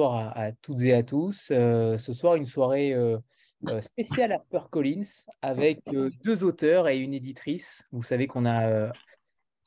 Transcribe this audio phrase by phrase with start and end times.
[0.00, 1.48] bonsoir à, toutes et à tous.
[1.48, 2.94] ce soir, une soirée
[3.82, 5.02] spéciale à Collins
[5.42, 5.80] avec
[6.24, 7.86] deux auteurs et une éditrice.
[7.92, 8.92] Vous savez qu'on a,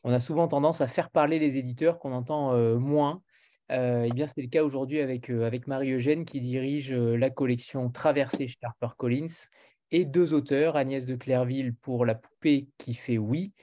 [0.04, 3.22] on a souvent tendance à faire parler les éditeurs qu'on entend moins.
[3.70, 8.58] Eh bien, c'est le cas aujourd'hui avec, avec Marie-Eugène qui dirige la collection Traversée chez
[8.98, 9.46] Collins
[9.92, 13.54] et deux auteurs, Agnès de Clairville pour La poupée qui fait oui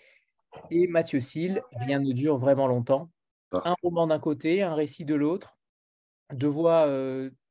[0.70, 3.10] et Mathieu Sille, Rien ne dure vraiment longtemps.
[3.52, 3.70] Ah.
[3.70, 5.59] Un roman d'un côté, un récit de l'autre,
[6.32, 6.88] deux voix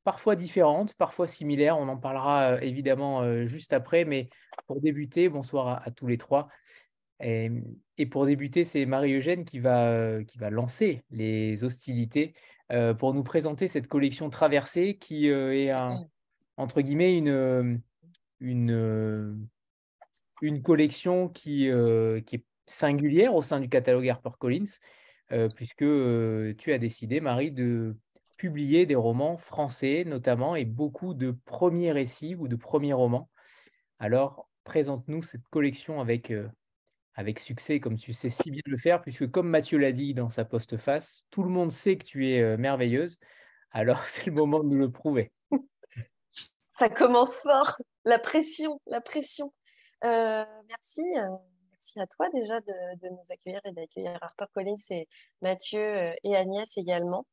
[0.03, 1.77] parfois différentes, parfois similaires.
[1.77, 4.29] On en parlera évidemment juste après, mais
[4.67, 6.47] pour débuter, bonsoir à, tous les trois.
[7.21, 7.51] Et,
[8.09, 12.33] pour débuter, c'est Marie-Eugène qui va, qui va lancer les hostilités
[12.97, 16.07] pour nous présenter cette collection traversée qui est un,
[16.57, 17.81] entre guillemets une,
[18.39, 19.47] une,
[20.41, 21.69] une collection qui,
[22.25, 24.79] qui est singulière au sein du catalogue HarperCollins,
[25.31, 25.85] euh, puisque
[26.57, 27.97] tu as décidé, Marie, de
[28.39, 33.29] publier des romans français notamment et beaucoup de premiers récits ou de premiers romans.
[33.99, 36.33] Alors, présente-nous cette collection avec,
[37.15, 40.29] avec succès, comme tu sais si bien le faire, puisque comme Mathieu l'a dit dans
[40.29, 43.19] sa postface, tout le monde sait que tu es merveilleuse.
[43.71, 45.33] Alors, c'est le moment de nous le prouver.
[46.79, 49.53] Ça commence fort, la pression, la pression.
[50.05, 51.27] Euh, merci, euh,
[51.79, 55.07] merci à toi déjà de, nous accueillir et d'accueillir Harper Collins et
[55.41, 57.25] Mathieu euh, et Agnès également.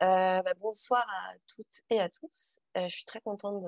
[0.00, 2.58] Bah, bonsoir à toutes et à tous.
[2.74, 3.64] je suis très contente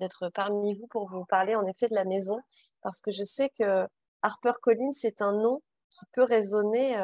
[0.00, 2.40] d'être parmi vous pour vous parler en effet de la maison
[2.82, 3.86] parce que je sais que
[4.22, 6.96] Harper Collins est un nom qui peut résonner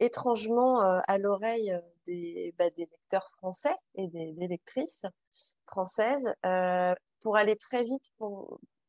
[0.00, 5.04] étrangement à l'oreille des, bah, des, lecteurs français et des, des lectrices
[5.66, 6.32] françaises.
[6.46, 8.12] Euh, pour aller très vite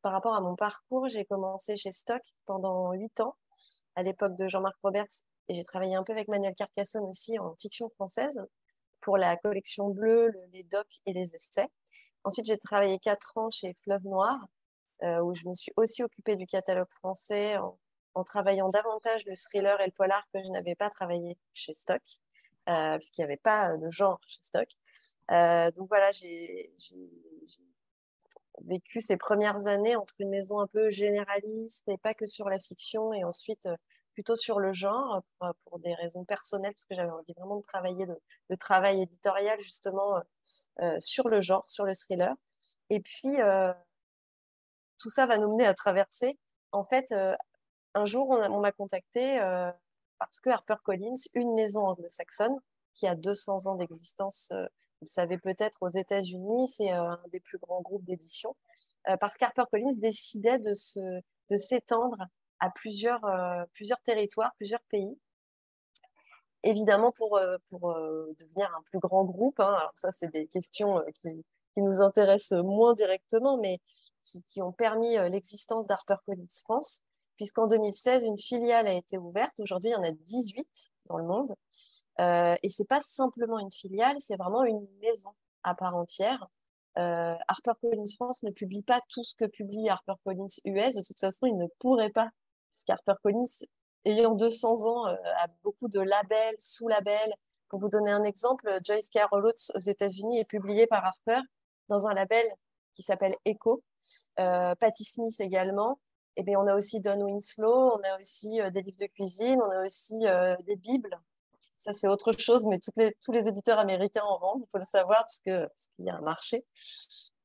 [0.03, 3.35] par rapport à mon parcours, j'ai commencé chez Stock pendant huit ans,
[3.95, 7.55] à l'époque de Jean-Marc Roberts, et j'ai travaillé un peu avec Manuel Carcassonne aussi en
[7.55, 8.39] fiction française
[8.99, 11.67] pour la collection bleue, les docs et les essais.
[12.25, 14.45] Ensuite, j'ai travaillé quatre ans chez Fleuve Noir,
[15.03, 19.79] euh, où je me suis aussi occupée du catalogue français en, travaillant davantage le thriller
[19.81, 22.01] et le polar que je n'avais pas travaillé chez Stock,
[22.69, 24.67] euh, puisqu'il n'y avait pas de genre chez Stock.
[25.31, 26.73] Euh, donc voilà, j'ai
[28.61, 32.59] vécu ces premières années entre une maison un peu généraliste et pas que sur la
[32.59, 33.75] fiction, et ensuite euh,
[34.13, 35.23] plutôt sur le genre
[35.65, 40.21] pour, des raisons personnelles, parce que j'avais envie vraiment de travailler le, travail éditorial justement
[40.99, 42.35] sur le genre, sur le thriller.
[42.91, 43.37] Et puis,
[44.99, 46.37] tout ça va nous mener à traverser.
[46.71, 47.11] En fait,
[47.95, 49.39] un jour, on m'a contacté
[50.19, 52.59] parce que HarperCollins, une maison anglo-saxonne
[52.93, 54.65] qui a 200 ans d'existence, euh,
[55.03, 58.55] vous le savez peut-être, aux États-Unis, c'est euh, un des plus grands groupes d'édition,
[59.09, 60.73] euh, parce qu'HarperCollins décidait de,
[61.49, 62.17] de s'étendre
[62.59, 63.21] à plusieurs,
[63.73, 65.19] plusieurs territoires, plusieurs pays.
[66.63, 67.37] Évidemment, pour,
[67.69, 67.93] pour
[68.39, 71.43] devenir un plus grand groupe, hein, alors ça, c'est des questions qui,
[71.73, 73.81] qui, nous intéressent moins directement, mais
[74.23, 77.03] qui, qui ont permis l'existence d'HarperCollins France
[77.35, 79.59] puisqu'en 2016, une filiale a été ouverte.
[79.59, 81.53] Aujourd'hui, il y en a 18 dans le monde.
[82.19, 85.31] Euh, et c'est pas simplement une filiale, c'est vraiment une maison
[85.63, 86.47] à part entière.
[86.97, 90.95] Euh, HarperCollins France ne publie pas tout ce que publie HarperCollins US.
[90.95, 92.29] De toute façon, il ne pourrait pas,
[92.71, 93.65] puisqu'HarperCollins,
[94.05, 97.33] ayant 200 ans, euh, a beaucoup de labels, sous-labels.
[97.69, 101.41] Pour vous donner un exemple, Joyce Carol Oates aux États-Unis est publié par Harper
[101.89, 102.45] dans un label
[102.93, 103.83] qui s'appelle Echo.
[104.39, 105.99] Euh, Patty Smith également.
[106.35, 109.59] Eh bien, on a aussi Don Winslow, on a aussi euh, des livres de cuisine,
[109.61, 111.19] on a aussi euh, des bibles.
[111.77, 114.83] Ça, c'est autre chose, mais les, tous les éditeurs américains en vendent, il faut le
[114.85, 116.65] savoir, parce qu'il parce y a un marché,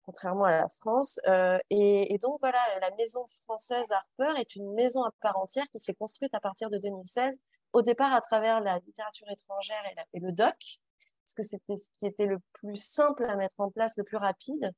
[0.05, 1.21] contrairement à la France.
[1.27, 5.81] Euh, et, donc, voilà, la maison française Harper est une maison à part entière qui
[5.81, 7.35] s'est construite à partir de 2016,
[7.75, 10.81] au départ à travers la littérature étrangère et, et le doc,
[11.29, 14.17] parce que c'était ce qui était le plus simple à mettre en place, le plus
[14.17, 14.73] rapide.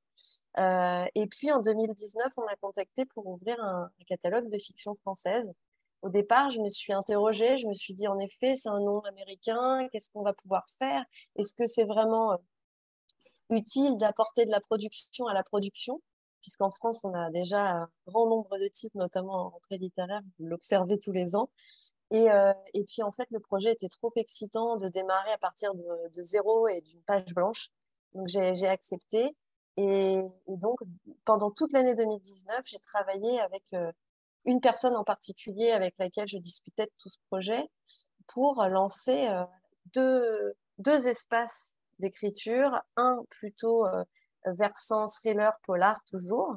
[0.59, 5.47] Euh, et puis en 2019, on m'a contacté pour ouvrir un, catalogue de fiction française.
[6.03, 8.99] Au départ, je me suis interrogée, je me suis dit en effet, c'est un nom
[9.01, 11.05] américain, qu'est-ce qu'on va pouvoir faire?
[11.37, 12.37] Est-ce que c'est vraiment euh,
[13.51, 16.03] utile d'apporter de la production à la production?
[16.41, 20.47] Puisqu'en France, on a déjà un grand nombre de titres, notamment en rentrée littéraire, vous
[20.47, 21.51] l'observez tous les ans.
[22.11, 25.75] Et, euh, et, puis, en fait, le projet était trop excitant de démarrer à partir
[25.75, 25.85] de,
[26.15, 27.71] de zéro et d'une page blanche.
[28.15, 29.37] Donc, j'ai accepté.
[29.77, 30.81] Et, donc,
[31.25, 33.93] pendant toute l'année 2019, j'ai travaillé avec euh,
[34.45, 37.69] une personne en particulier avec laquelle je discutais de tout ce projet
[38.27, 39.45] pour lancer euh,
[39.95, 43.85] deux, deux espaces d'écriture, un plutôt
[44.47, 46.57] versant thriller polar toujours,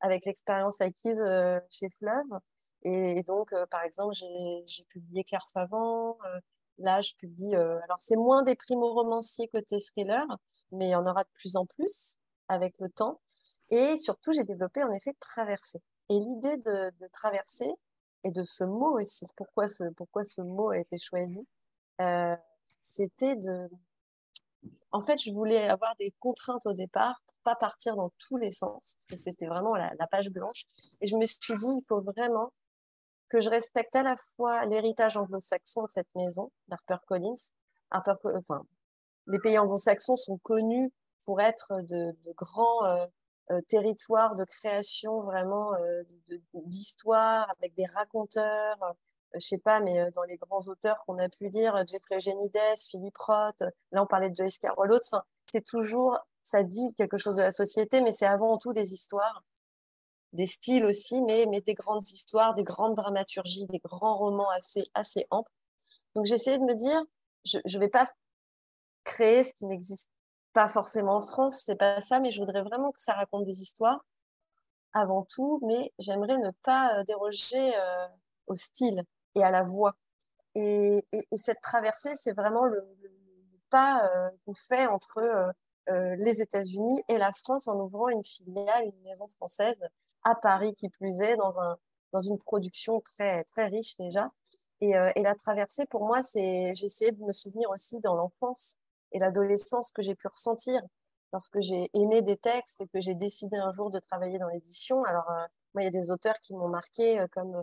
[0.00, 1.22] avec l'expérience acquise
[1.70, 2.40] chez Fleuve.
[2.82, 6.18] Et, donc, par exemple, j'ai publié Claire Favant,
[6.78, 7.54] Là, je publie.
[7.54, 10.26] alors, c'est moins des primo-romanciers côté thriller,
[10.72, 12.16] mais il y en aura de plus en plus
[12.48, 13.20] avec le temps.
[13.70, 15.80] Et surtout, j'ai développé en effet traverser.
[16.08, 17.70] Et l'idée de, traverser
[18.24, 21.46] et de ce mot aussi, pourquoi ce, pourquoi ce mot a été choisi,
[22.00, 22.36] euh,
[22.80, 23.68] c'était de.
[24.92, 28.52] En fait, je voulais avoir des contraintes au départ pour pas partir dans tous les
[28.52, 30.64] sens, parce que c'était vraiment la, page blanche.
[31.00, 32.52] Et je me suis dit, il faut vraiment
[33.28, 37.34] que je respecte à la fois l'héritage anglo-saxon de cette maison, d'HarperCollins.
[37.90, 38.62] Harper, enfin,
[39.26, 40.92] les pays anglo-saxons sont connus
[41.24, 43.06] pour être de, de grands euh,
[43.50, 46.02] euh, territoires de création vraiment euh,
[46.54, 48.94] d'histoire avec des raconteurs.
[49.34, 53.18] Je sais pas, mais dans les grands auteurs qu'on a pu lire, Jeffrey Genides, Philippe
[53.18, 53.62] Roth,
[53.92, 54.98] là on parlait de Joyce Carol
[55.52, 59.42] c'est toujours, ça dit quelque chose de la société, mais c'est avant tout des histoires
[60.32, 64.82] des styles aussi, mais, mais des grandes histoires, des grandes dramaturgies, des grands romans assez,
[64.94, 65.50] assez amples.
[66.14, 67.02] Donc essayé de me dire,
[67.44, 68.10] je ne vais pas
[69.04, 70.08] créer ce qui n'existe
[70.52, 73.62] pas forcément en France, c'est pas ça, mais je voudrais vraiment que ça raconte des
[73.62, 74.04] histoires
[74.94, 78.08] avant tout, mais j'aimerais ne pas euh, déroger euh,
[78.46, 79.94] au style et à la voix.
[80.54, 82.84] Et, et, cette traversée, c'est vraiment le,
[83.70, 85.18] pas euh, qu'on fait entre
[85.88, 89.80] euh, les États-Unis et la France en ouvrant une filiale, une maison française
[90.24, 91.78] à Paris qui plus est, dans, un,
[92.12, 94.30] dans une production très, très riche déjà.
[94.80, 98.14] Et, euh, et la traversée, pour moi, c'est j'ai essayé de me souvenir aussi dans
[98.14, 98.78] l'enfance
[99.12, 100.82] et l'adolescence que j'ai pu ressentir
[101.32, 105.04] lorsque j'ai aimé des textes et que j'ai décidé un jour de travailler dans l'édition.
[105.04, 107.62] Alors, euh, moi, il y a des auteurs qui m'ont marqué, euh, comme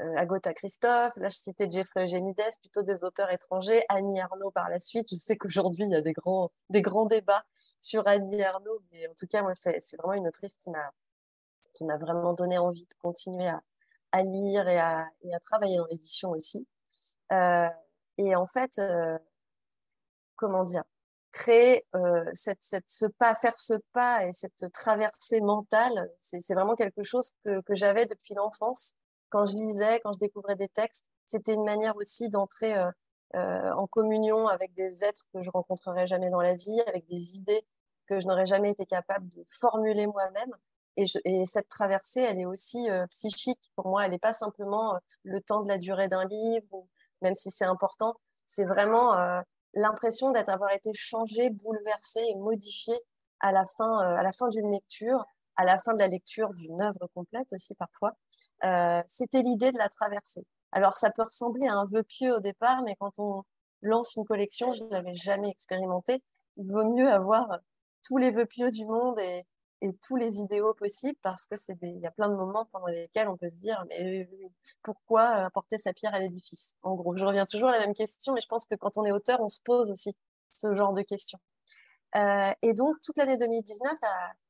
[0.00, 4.70] euh, Agota Christophe, là je citais Jeffrey Eugenides, plutôt des auteurs étrangers, Annie Arnaud par
[4.70, 5.08] la suite.
[5.10, 7.44] Je sais qu'aujourd'hui il y a des grands, des grands débats
[7.80, 10.90] sur Annie Arnaud, mais en tout cas, moi, c'est vraiment une autrice qui m'a
[11.74, 13.62] qui m'a vraiment donné envie de continuer à,
[14.12, 16.66] à lire et à, et à, travailler dans l'édition aussi.
[17.32, 17.68] Euh,
[18.18, 19.18] et en fait, euh,
[20.36, 20.82] comment dire,
[21.32, 21.86] créer
[22.32, 27.30] cette, cette, ce pas, faire ce pas et cette traversée mentale, c'est vraiment quelque chose
[27.44, 28.94] que, que j'avais depuis l'enfance.
[29.30, 32.90] Quand je lisais, quand je découvrais des textes, c'était une manière aussi d'entrer euh,
[33.36, 37.36] euh, en communion avec des êtres que je rencontrerai jamais dans la vie, avec des
[37.36, 37.64] idées
[38.06, 40.52] que je n'aurais jamais été capable de formuler moi-même.
[40.96, 43.70] Et, et, cette traversée, elle est aussi euh, psychique.
[43.76, 46.86] Pour moi, elle n'est pas simplement le temps de la durée d'un livre,
[47.22, 48.16] même si c'est important.
[48.46, 49.14] C'est vraiment
[49.74, 52.94] l'impression d'être avoir été changé, bouleversé et modifié
[53.38, 55.24] à la fin, à la fin d'une lecture,
[55.56, 58.12] à la fin de la lecture d'une œuvre complète aussi parfois.
[59.06, 60.46] C'était l'idée de la traversée.
[60.72, 63.42] Alors, ça peut ressembler à un vœu pieux au départ, mais quand on
[63.82, 66.22] lance une collection, je ne l'avais jamais expérimenté.
[66.56, 67.58] Il vaut mieux avoir
[68.06, 69.44] tous les vœux pieux du monde et,
[70.06, 73.38] tous les idéaux possibles parce que c'est y a plein de moments pendant lesquels on
[73.38, 74.28] peut se dire mais
[74.82, 76.76] pourquoi apporter sa pierre à l'édifice?
[76.82, 79.06] En gros je reviens toujours à la même question mais je pense que quand on
[79.06, 80.14] est auteur on se pose aussi
[80.50, 81.38] ce genre de questions
[82.16, 83.92] euh, et donc toute l'année 2019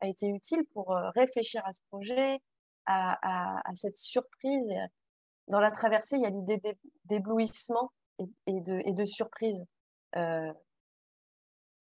[0.00, 2.40] a, été utile pour euh, réfléchir à ce projet
[2.86, 4.68] à, cette surprise
[5.46, 6.60] dans la traversée il y a l'idée
[7.04, 9.64] d'éblouissement et, de, surprise
[10.16, 10.52] euh...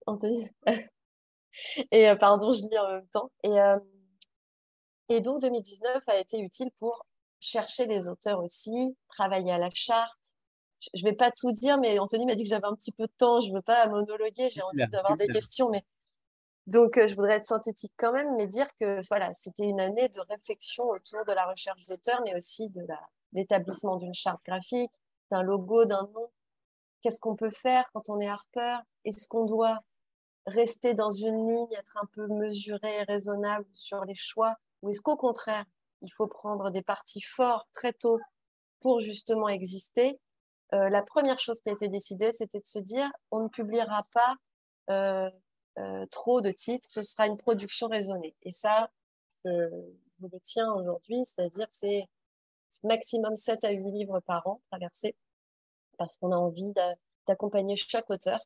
[0.06, 0.48] Anthony
[1.90, 3.32] et pardon, je lis en même temps.
[3.42, 3.56] Et,
[5.08, 7.06] et donc 2019 a été utile pour
[7.40, 10.36] chercher les auteurs aussi, travailler à la charte.
[10.94, 13.04] Je ne vais pas tout dire, mais Anthony m'a dit que j'avais un petit peu
[13.04, 13.40] de temps.
[13.40, 15.84] Je ne veux pas monologuer, j'ai envie d'avoir des questions, mais
[16.66, 20.08] donc euh, je voudrais être synthétique quand même, mais dire que voilà, c'était une année
[20.08, 22.86] de réflexion autour de la recherche d'auteurs, mais aussi de
[23.32, 24.92] l'établissement d'une charte graphique,
[25.30, 26.30] d'un logo, d'un nom.
[27.02, 29.80] Qu'est-ce qu'on peut faire quand on est Harper Est-ce qu'on doit
[30.46, 34.54] rester dans une ligne, être un peu mesuré et raisonnable sur les choix?
[34.82, 35.64] Ou est-ce qu'au contraire,
[36.02, 38.18] il faut prendre des partis forts très tôt
[38.80, 40.20] pour justement exister?
[40.74, 44.02] Euh, La première chose qui a été décidée, c'était de se dire, on ne publiera
[44.14, 44.34] pas
[44.90, 45.30] euh,
[45.78, 48.34] euh, trop de titres, ce sera une production raisonnée.
[48.42, 48.90] Et ça,
[49.44, 49.50] je,
[50.20, 52.06] je le tiens aujourd'hui, c'est-à-dire c'est
[52.84, 55.16] maximum 7 à 8 livres par an traversés,
[55.98, 56.72] parce qu'on a envie
[57.26, 58.40] d'accompagner chaque auteur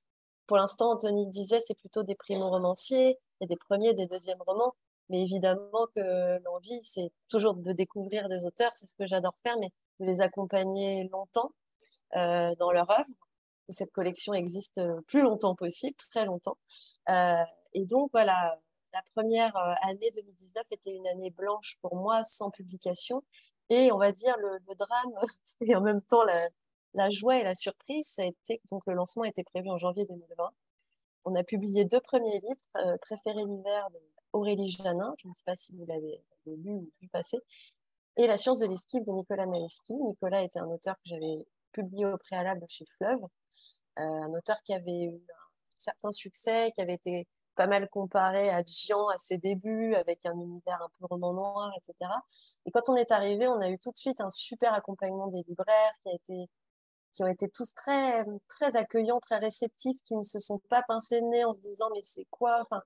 [0.46, 4.74] pour l'instant, Anthony disait, c'est plutôt des primo-romanciers, et des premiers, des deuxièmes romans.
[5.08, 9.56] Mais évidemment que l'envie, c'est toujours de découvrir des auteurs, c'est ce que j'adore faire,
[9.58, 11.52] mais de les accompagner longtemps
[12.12, 13.10] dans leur œuvre.
[13.66, 16.58] Que cette collection existe plus longtemps possible, très longtemps.
[17.08, 18.58] Euh, et donc, voilà,
[18.92, 23.24] la première euh, année 2019 était une année blanche pour moi, sans publication.
[23.70, 25.12] Et on va dire le, drame,
[25.62, 29.24] et en même temps la, joie et la surprise, ça a été, donc le lancement
[29.24, 30.50] était prévu en janvier 2020.
[31.24, 33.98] On a publié deux premiers livres, euh, Préféré l'hiver de
[34.32, 37.38] Aurélie Janin, je ne sais pas si vous l'avez lu ou vu passer,
[38.16, 39.94] et La science de l'esquive de Nicolas Marisky.
[39.94, 43.20] Nicolas était un auteur que j'avais publié au préalable chez Fleuve.
[43.96, 48.62] un auteur qui avait eu un certain succès, qui avait été pas mal comparé à
[48.64, 52.10] Gian à ses débuts, avec un univers un peu roman noir, etc.
[52.66, 55.42] Et quand on est arrivé, on a eu tout de suite un super accompagnement des
[55.46, 56.48] libraires qui a été
[57.12, 61.20] qui ont été tous très très accueillants, très réceptifs, qui ne se sont pas pincés
[61.20, 62.60] le nez en se disant mais c'est quoi?
[62.62, 62.82] Enfin,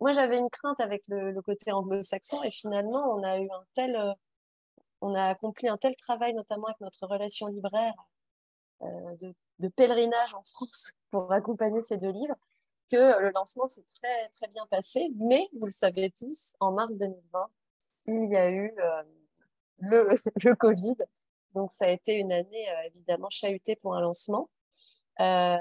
[0.00, 3.64] Moi j'avais une crainte avec le, le côté anglo-saxon et finalement on a eu un
[3.74, 4.12] tel euh,
[5.04, 7.94] on a accompli un tel travail notamment avec notre relation libraire
[8.82, 9.16] euh,
[9.58, 12.36] de, pèlerinage en France pour accompagner ces deux livres
[12.90, 13.84] que le lancement s'est
[14.34, 15.10] très, bien passé.
[15.16, 17.46] Mais, vous le savez tous, en mars 2020,
[18.06, 19.02] il y a eu euh,
[19.78, 20.08] le,
[20.44, 20.96] le, Covid.
[21.54, 24.50] Donc, ça a été une année euh, évidemment chahutée pour un lancement.
[25.20, 25.58] Euh,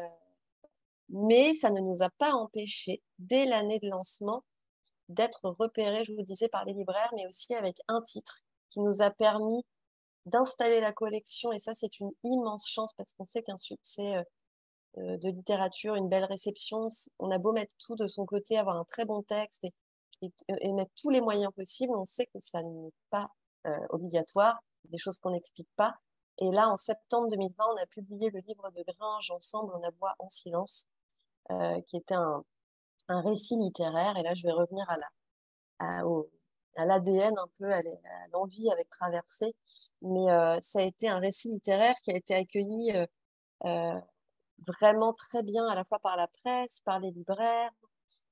[1.09, 4.43] mais ça ne nous a pas empêché, dès l'année de lancement,
[5.09, 8.43] d'être repérés, je vous disais, par les libraires, mais aussi avec un titre
[8.74, 9.63] qui nous a permis
[10.25, 11.51] d'installer la collection.
[11.51, 14.15] Et ça, c'est une immense chance parce qu'on sait qu'un succès
[14.98, 16.88] euh, de littérature, une belle réception.
[17.20, 20.92] On a beau mettre tout de son côté, avoir un très bon texte et, mettre
[20.96, 23.27] tous les moyens possibles, on sait que ça n'est pas
[23.68, 25.96] euh, obligatoire, des choses qu'on n'explique pas.
[26.39, 30.15] Et là, en septembre 2020, on a publié le livre de Gringe ensemble, On aboie
[30.20, 30.88] en silence,
[31.51, 32.44] euh, qui était un,
[33.10, 34.15] récit littéraire.
[34.18, 35.10] Et là, je vais revenir à la,
[35.80, 36.06] à,
[36.75, 37.82] l'ADN un peu, à
[38.32, 39.56] l'envie avec Traversée.
[40.01, 40.25] Mais
[40.62, 42.94] ça a été un récit littéraire qui a été accueilli
[44.68, 47.72] vraiment très bien à la fois par la presse, par les libraires,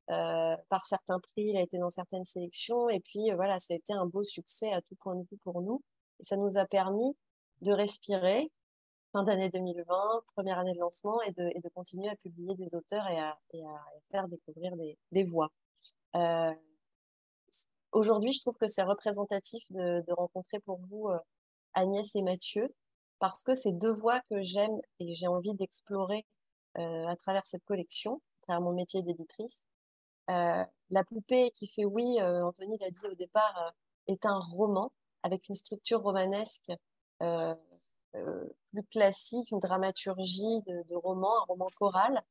[0.09, 2.89] euh, par certains prix, il a été dans certaines sélections.
[2.89, 5.37] Et puis euh, voilà, ça a été un beau succès à tout point de vue
[5.43, 5.81] pour nous.
[6.19, 7.15] Et ça nous a permis
[7.61, 8.51] de respirer
[9.13, 9.85] fin d'année 2020,
[10.35, 13.37] première année de lancement, et de, et de, continuer à publier des auteurs et à,
[13.53, 15.51] et à faire découvrir des, des voix.
[16.15, 16.53] Euh,
[17.91, 21.17] Aujourd'hui, je trouve que c'est représentatif de, rencontrer pour vous euh,
[21.73, 22.73] Agnès et Mathieu,
[23.19, 26.25] parce que c'est deux voies que j'aime et j'ai envie d'explorer
[26.77, 29.65] euh, à travers cette collection, à travers mon métier d'éditrice.
[30.29, 33.73] Euh, la poupée qui fait oui, Anthony l'a dit au départ,
[34.07, 34.91] est un roman
[35.23, 36.71] avec une structure romanesque
[38.71, 42.23] plus classique, une dramaturgie de, roman, un roman choral,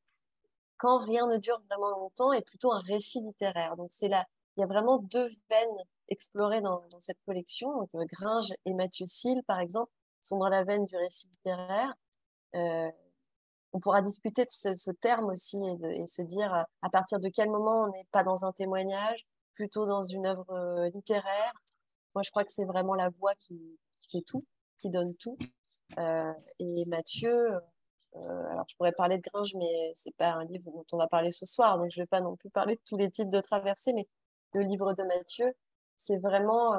[0.78, 3.76] quand rien ne dure vraiment longtemps, est plutôt un récit littéraire.
[3.76, 4.26] Donc c'est là,
[4.56, 7.78] il y a vraiment deux veines explorées dans, cette collection.
[7.78, 9.90] Donc, Gringe et Mathieu Sille, par exemple,
[10.20, 11.94] sont dans la veine du récit littéraire.
[12.56, 12.90] Euh,
[13.72, 16.52] on pourra discuter de ce, terme aussi et, se dire
[16.82, 20.50] à partir de quel moment on n'est pas dans un témoignage, plutôt dans une œuvre
[20.50, 21.52] euh, littéraire.
[22.14, 23.78] Moi, je crois que c'est vraiment la voix qui,
[24.10, 24.44] fait tout,
[24.78, 25.38] qui donne tout.
[25.98, 27.60] Euh, et Mathieu,
[28.12, 31.30] alors je pourrais parler de Gringe, mais c'est pas un livre dont on va parler
[31.30, 33.92] ce soir, donc je vais pas non plus parler de tous les titres de traversée,
[33.92, 34.08] mais
[34.52, 35.52] le livre de Mathieu,
[35.96, 36.76] c'est vraiment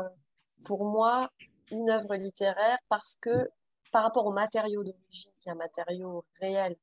[0.65, 1.29] pour moi
[1.71, 3.49] une œuvre littéraire parce que
[3.91, 6.75] par rapport au matériau d'origine, qui est un matériau réel,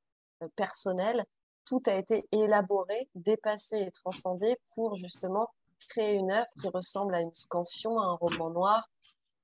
[0.42, 1.24] euh, personnel,
[1.64, 5.50] tout a été élaboré, dépassé et transcendé pour justement
[5.88, 8.88] créer une œuvre qui ressemble à une scansion, à un roman noir,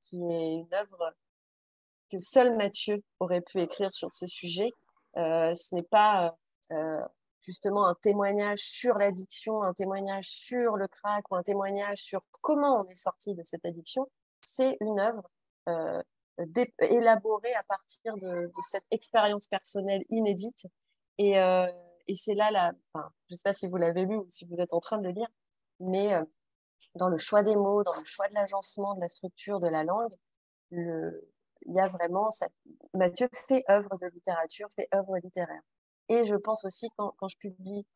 [0.01, 1.15] qui est une œuvre
[2.11, 4.71] que seul Mathieu aurait pu écrire sur ce sujet.
[5.17, 6.37] Euh, ce n'est pas
[6.71, 7.05] euh,
[7.45, 12.81] justement un témoignage sur l'addiction, un témoignage sur le crack ou un témoignage sur comment
[12.81, 14.09] on est sorti de cette addiction.
[14.41, 15.31] C'est une œuvre
[15.69, 16.03] euh,
[16.81, 20.67] élaboré à partir de, cette expérience personnelle inédite.
[21.19, 21.67] Et, euh,
[22.15, 22.73] c'est là, la,
[23.29, 25.05] je ne sais pas si vous l'avez lu ou si vous êtes en train de
[25.05, 25.29] le lire,
[25.81, 26.25] mais euh,
[26.97, 29.85] dans le choix des mots, dans le choix de l'agencement, de la structure, de la
[29.85, 30.13] langue,
[30.71, 32.49] il y a vraiment, ça,
[32.95, 35.63] Mathieu fait œuvre de littérature, fait œuvre littéraire.
[36.09, 37.87] Et je pense aussi quand, je publie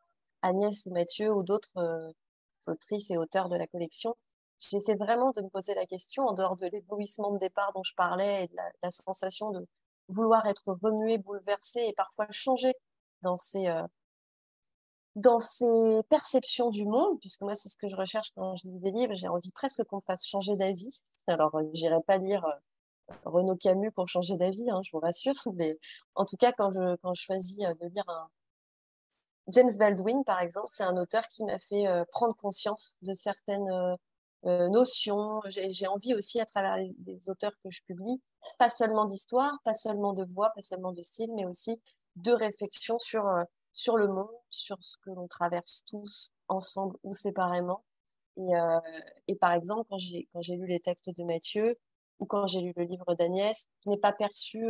[0.42, 2.12] Agnès ou Mathieu ou d'autres
[2.66, 4.16] autrices et auteurs de la collection,
[4.58, 7.94] j'essaie vraiment de me poser la question, en dehors de l'éblouissement de départ dont je
[7.94, 9.66] parlais et de la, sensation de
[10.08, 12.26] vouloir être remué, bouleversé et parfois
[13.36, 13.82] ses, euh,
[15.16, 18.78] dans ses perceptions du monde, puisque moi, c'est ce que je recherche quand je lis
[18.78, 19.14] des livres.
[19.14, 21.02] J'ai envie presque qu'on me fasse changer d'avis.
[21.26, 22.52] Alors, euh, j'irai pas lire euh,
[23.24, 25.34] Renaud Camus pour changer d'avis, hein, je vous rassure.
[25.54, 25.78] Mais
[26.14, 28.28] en tout cas, quand je, quand choisis de lire un,
[29.48, 33.96] James Baldwin, par exemple, c'est un auteur qui m'a fait prendre conscience de certaines
[34.44, 35.40] euh, notions.
[35.48, 38.22] J'ai envie aussi, à travers les, auteurs que je publie,
[38.58, 41.80] pas seulement d'histoire, pas seulement de voix, pas seulement de style, mais aussi
[42.16, 47.12] de réflexion sur, euh, sur le monde, sur ce que l'on traverse tous, ensemble ou
[47.12, 47.84] séparément.
[48.36, 48.80] Et, euh,
[49.26, 51.76] et par exemple, quand j'ai lu les textes de Mathieu
[52.20, 54.66] ou quand j'ai lu le livre d'Agnès, je n'ai pas perçu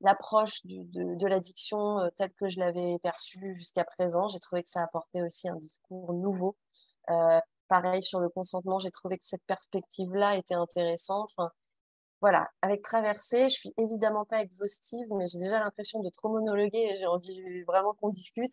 [0.00, 4.28] l'approche de, l'addiction telle que je l'avais perçue jusqu'à présent.
[4.28, 6.56] J'ai trouvé que ça apportait aussi un discours nouveau.
[7.10, 7.40] Euh,
[7.72, 11.30] Pareil sur le consentement, j'ai trouvé que cette perspective-là était intéressante.
[12.20, 16.78] voilà, avec Traversée, je suis évidemment pas exhaustive, mais j'ai déjà l'impression de trop monologuer
[16.78, 18.52] et j'ai envie vraiment qu'on discute.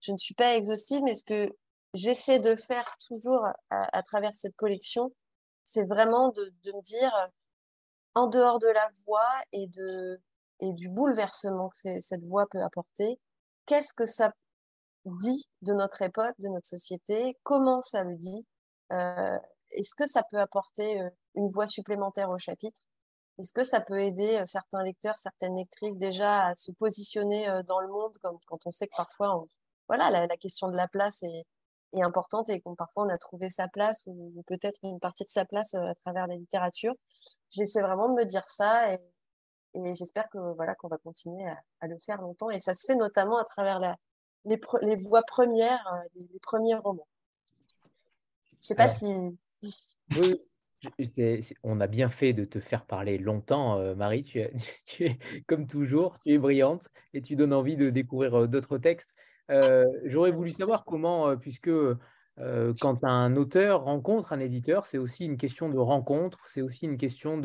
[0.00, 1.50] Je ne suis pas exhaustive, mais ce que
[1.92, 5.12] j'essaie de faire toujours à, travers cette collection,
[5.70, 7.12] c'est vraiment de, me dire,
[8.16, 10.20] en dehors de la voix et, de,
[10.58, 13.20] et du bouleversement que cette voix peut apporter,
[13.66, 14.32] qu'est-ce que ça
[15.04, 18.44] dit de notre époque, de notre société, comment ça le dit,
[18.90, 19.38] euh,
[19.70, 22.80] est-ce que ça peut apporter euh, une voix supplémentaire au chapitre?
[23.38, 27.78] Est-ce que ça peut aider euh, certains lecteurs, certaines lectrices déjà à se positionner dans
[27.78, 29.44] le monde, quand on sait que parfois,
[29.86, 31.44] voilà, la, question de la place est,
[31.94, 35.44] importante et qu'on parfois on a trouvé sa place ou, peut-être une partie de sa
[35.44, 36.94] place à travers la littérature.
[37.50, 38.98] J'essaie vraiment de me dire ça et,
[39.94, 41.46] j'espère que voilà qu'on va continuer
[41.80, 43.96] à, le faire longtemps et ça se fait notamment à travers la,
[44.44, 47.06] les, voix premières, les, les premiers romans.
[48.60, 49.06] Je sais pas si
[50.16, 50.36] oui,
[51.62, 54.24] on a bien fait de te faire parler longtemps, euh, Marie.
[54.24, 54.42] Tu,
[54.86, 58.78] tu, es, comme toujours, tu es brillante et tu donnes envie de découvrir euh, d'autres
[58.78, 59.14] textes.
[59.50, 61.70] Euh, j'aurais voulu savoir comment, puisque
[62.80, 66.96] quand un auteur rencontre un éditeur, c'est aussi une question de rencontre, c'est aussi une
[66.96, 67.38] question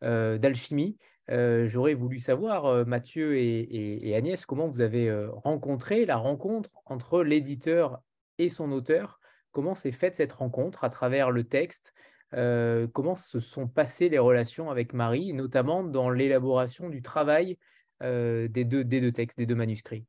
[0.00, 0.96] d'alchimie.
[1.28, 8.00] J'aurais voulu savoir, Mathieu et, Agnès, comment vous avez rencontré la rencontre entre l'éditeur
[8.38, 9.20] et son auteur.
[9.50, 11.92] Comment s'est faite cette rencontre à travers le texte?
[12.34, 17.58] Euh, Comment se sont passées les relations avec Marie, notamment dans l'élaboration du travail
[18.02, 20.06] euh, des deux textes, des deux manuscrits?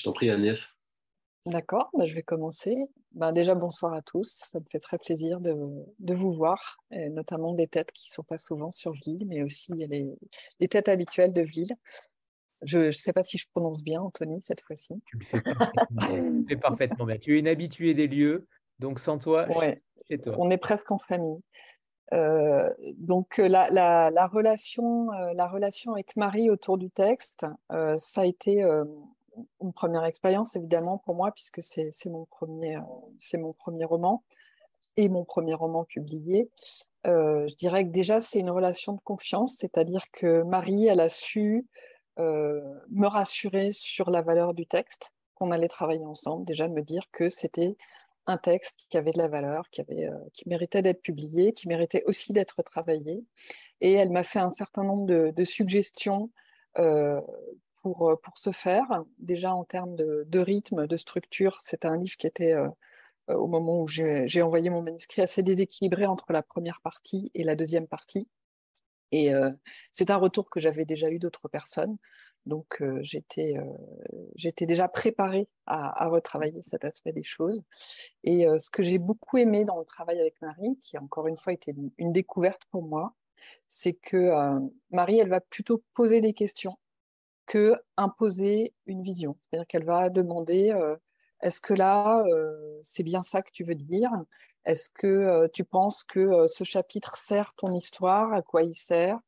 [0.00, 0.66] Je t'en prie, Agnès.
[1.44, 2.74] D'accord, bah, je vais commencer.
[3.12, 4.30] Ben, déjà, bonsoir à tous.
[4.50, 5.54] Ça me fait très plaisir de,
[5.98, 9.42] de vous voir, et notamment des têtes qui ne sont pas souvent sur Ville, mais
[9.42, 10.08] aussi les,
[10.58, 11.74] les têtes habituelles de Ville.
[12.62, 14.94] Je ne sais pas si je prononce bien, Anthony, cette fois-ci.
[15.04, 15.42] Tu le fais
[16.56, 17.18] parfaitement, bien.
[17.18, 18.46] Tu es une habituée des lieux,
[18.78, 19.46] donc sans toi,
[20.08, 20.34] chez toi.
[20.38, 21.42] On est presque en famille.
[22.14, 28.20] Euh, donc euh, la, la, relation, euh, la relation avec Marie autour du texte, ça
[28.22, 28.64] a été
[29.60, 32.78] une première expérience évidemment pour moi puisque c'est mon premier,
[33.18, 34.22] c'est mon premier roman
[34.96, 36.50] et mon premier roman publié.
[37.04, 41.66] je dirais que déjà c'est une relation de confiance, c'est-à-dire que Marie, elle a su
[42.20, 47.04] euh, me rassurer sur la valeur du texte, qu'on allait travailler ensemble, déjà me dire
[47.12, 47.76] que c'était
[48.26, 51.66] un texte qui avait de la valeur, qui, avait, euh, qui méritait d'être publié, qui
[51.66, 53.24] méritait aussi d'être travaillé.
[53.80, 56.30] Et elle m'a fait un certain nombre de, suggestions
[56.78, 57.22] euh,
[57.82, 59.04] pour, pour ce faire.
[59.18, 62.54] Déjà en termes de, rythme, de structure, c'était un livre qui était,
[63.28, 67.56] au moment où j'ai envoyé mon manuscrit, assez déséquilibré entre la première partie et la
[67.56, 68.28] deuxième partie.
[69.12, 69.32] Et
[69.92, 71.96] c'est un retour que j'avais déjà eu d'autres personnes.
[72.46, 73.56] Donc j'étais,
[74.34, 77.62] j'étais déjà préparée à, retravailler cet aspect des choses.
[78.24, 81.52] Et ce que j'ai beaucoup aimé dans le travail avec Marie, qui encore une fois
[81.52, 83.14] était une, découverte pour moi,
[83.68, 84.30] c'est que
[84.90, 86.78] Marie, elle va plutôt poser des questions
[87.50, 89.36] que imposer une vision.
[89.40, 90.72] C'est-à-dire qu'elle va demander
[91.42, 92.22] est-ce que là,
[92.82, 94.10] c'est bien ça que tu veux dire?
[94.64, 98.32] Est-ce que euh, tu penses que euh, ce chapitre sert ton histoire?
[98.32, 99.18] À quoi il sert?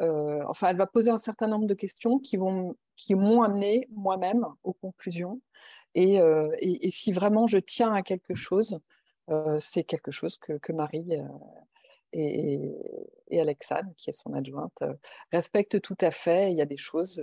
[0.00, 3.88] Euh, Enfin, elle va poser un certain nombre de questions qui vont qui m'ont amené
[3.90, 5.40] moi-même aux conclusions.
[5.94, 6.20] Et,
[6.90, 8.78] si vraiment je tiens à quelque chose,
[9.58, 11.16] c'est quelque chose que, Marie
[12.12, 12.60] et,
[13.28, 14.82] et, Alexandre, qui est son adjointe,
[15.32, 16.50] respectent tout à fait.
[16.50, 17.22] Il y a des choses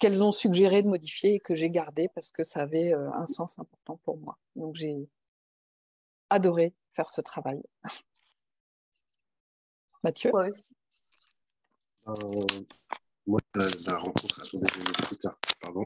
[0.00, 3.58] qu'elles ont suggéré de modifier et que j'ai gardées parce que ça avait un sens
[3.58, 4.36] important pour moi.
[4.56, 5.08] Donc j'ai
[6.30, 7.62] adoré faire ce travail.
[10.02, 10.30] Mathieu?
[10.32, 10.74] Moi aussi.
[12.08, 12.14] Euh,
[13.26, 14.40] moi, la rencontre,
[15.60, 15.84] pardon.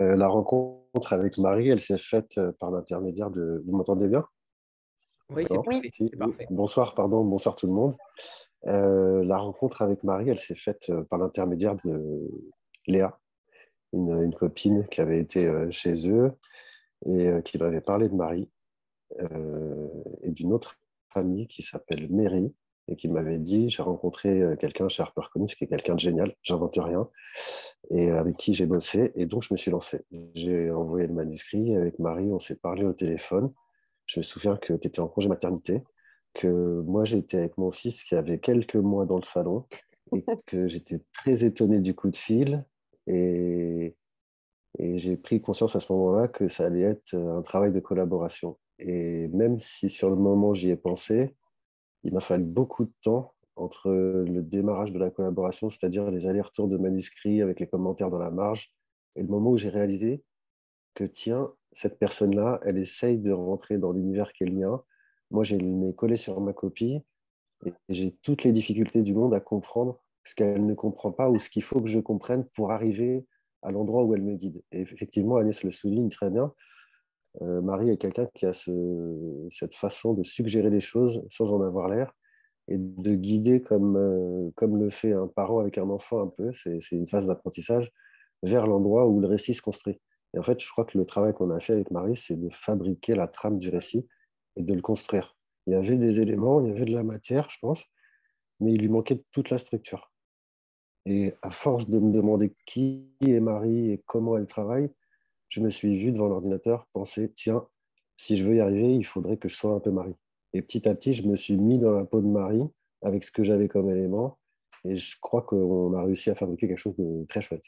[0.00, 3.62] Euh, la rencontre avec Marie, elle s'est faite euh, par l'intermédiaire de.
[3.64, 4.26] Vous m'entendez bien?
[5.30, 6.46] Oui, c'est parfait.
[6.50, 7.96] Bonsoir, pardon, bonsoir tout le monde.
[8.64, 12.30] la rencontre avec Marie, elle s'est faite par l'intermédiaire de
[12.86, 13.18] Léa,
[13.92, 16.32] une, une, copine qui avait été chez eux
[17.06, 18.50] et qui m'avait parlé de Marie.
[19.20, 19.88] Euh,
[20.22, 20.76] et d'une autre
[21.12, 22.52] famille qui s'appelle Mary
[22.88, 26.34] et qui m'avait dit j'ai rencontré euh, quelqu'un chez HarperCollins qui est quelqu'un de génial,
[26.42, 27.08] j'invente rien,
[27.90, 30.04] et avec qui j'ai bossé, et donc je me suis lancé.
[30.34, 33.52] J'ai envoyé le manuscrit avec Marie, on s'est parlé au téléphone.
[34.06, 35.82] Je me souviens que tu étais en congé maternité,
[36.34, 39.66] que moi j'étais avec mon fils qui avait quelques mois dans le salon,
[40.14, 42.64] et que j'étais très étonné du coup de fil,
[43.06, 43.96] et,
[44.78, 48.58] et j'ai pris conscience à ce moment-là que ça allait être un travail de collaboration.
[48.78, 51.34] Et même si sur le moment j'y ai pensé,
[52.02, 56.68] il m'a fallu beaucoup de temps entre le démarrage de la collaboration, c'est-à-dire les allers-retours
[56.68, 58.74] de manuscrits avec les commentaires dans la marge,
[59.16, 60.24] et le moment où j'ai réalisé
[60.94, 64.50] que, tiens, cette personne-là, elle essaye de rentrer dans l'univers qui est
[65.30, 67.02] moi j'ai le nez collé sur ma copie
[67.66, 71.38] et j'ai toutes les difficultés du monde à comprendre ce qu'elle ne comprend pas ou
[71.38, 73.26] ce qu'il faut que je comprenne pour arriver
[73.62, 74.62] à l'endroit où elle me guide.
[74.72, 76.52] Et effectivement, Agnès le souligne très bien.
[77.42, 81.88] Euh, Marie est quelqu'un qui a cette façon de suggérer les choses sans en avoir
[81.88, 82.14] l'air
[82.68, 86.52] et de guider comme, euh, comme le fait un parent avec un enfant un peu.
[86.52, 87.92] C'est une phase d'apprentissage
[88.42, 90.00] vers l'endroit où le récit se construit.
[90.34, 92.48] Et en fait, je crois que le travail qu'on a fait avec Marie, c'est de
[92.50, 94.06] fabriquer la trame du récit
[94.56, 95.36] et de le construire.
[95.66, 97.84] Il y avait des éléments, il y avait de la matière, je pense,
[98.60, 100.12] mais il lui manquait toute la structure.
[101.06, 104.90] Et à force de me demander qui est Marie et comment elle travaille,
[105.48, 107.66] je me suis vu devant l'ordinateur penser, tiens,
[108.16, 110.16] si je veux y arriver, il faudrait que je sois un peu Marie.
[110.52, 112.64] Et petit à petit, je me suis mis dans la peau de Marie
[113.02, 114.38] avec ce que j'avais comme élément.
[114.84, 117.64] Et je crois qu'on a réussi à fabriquer quelque chose de très chouette.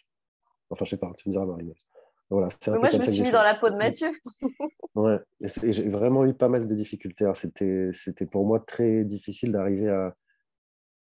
[0.71, 1.73] Enfin, je sais pas, tu me diras, Marie.
[2.29, 4.09] Voilà, moi, je me suis mis dans la peau de Mathieu.
[4.97, 7.25] ouais, j'ai vraiment eu pas mal de difficultés.
[7.25, 7.35] Hein.
[7.35, 10.17] C'était pour moi très difficile d'arriver à,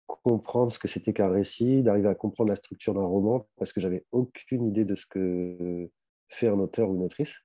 [0.06, 3.80] comprendre ce que c'était qu'un récit, d'arriver à comprendre la structure d'un roman, parce que
[3.80, 5.90] j'avais aucune idée de ce que
[6.28, 7.40] fait un auteur ou une autrice.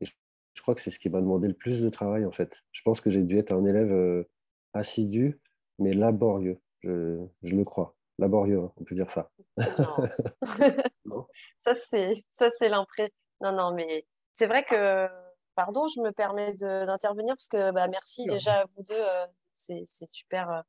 [0.00, 2.62] Et je crois que c'est ce qui m'a demandé le plus de travail, en fait.
[2.70, 4.22] Je pense que j'ai dû être un élève euh,
[4.72, 5.40] assidu,
[5.78, 7.95] mais laborieux, je, je le crois.
[8.18, 9.30] Laborieux, hein, on peut dire ça.
[11.04, 11.26] Non.
[11.58, 13.12] ça, c'est l'impression.
[13.42, 15.08] Non, non, mais c'est vrai que,
[15.54, 18.94] pardon, je me permets d'intervenir, parce que bah, merci déjà à vous deux.
[18.94, 20.50] Euh, c'est super.
[20.50, 20.62] Euh,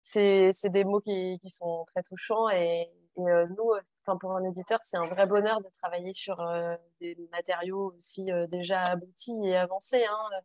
[0.00, 3.70] c'est des mots qui, qui, sont très touchants et, euh, nous,
[4.04, 6.38] enfin pour un éditeur, c'est un vrai bonheur de travailler sur
[7.00, 10.04] des matériaux aussi déjà aboutis et avancés.
[10.04, 10.40] Hein.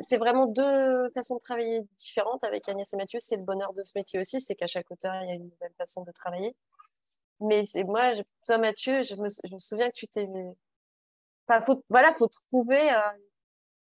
[0.00, 3.18] C'est vraiment deux façons de travailler différentes avec Agnès et Mathieu.
[3.20, 5.48] C'est le bonheur de ce métier aussi, c'est qu'à chaque auteur, il y a une
[5.48, 6.56] nouvelle façon de travailler.
[7.40, 8.12] Mais c'est moi,
[8.46, 10.28] toi Mathieu, je me, je me, souviens que tu t'es...
[11.46, 12.90] Enfin, faut, voilà, faut trouver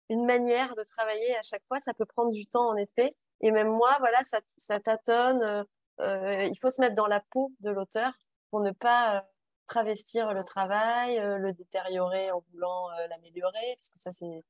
[0.08, 1.80] une manière de travailler à chaque fois.
[1.80, 3.14] Ça peut prendre du temps, en effet.
[3.40, 5.42] Et même moi, voilà, ça, ça tâtonne.
[5.42, 5.64] Euh,
[6.00, 8.12] euh, il faut se mettre dans la peau de l'auteur
[8.50, 9.20] pour ne pas euh,
[9.66, 14.44] travestir le travail, le détériorer en voulant l'améliorer, parce que ça, c'est,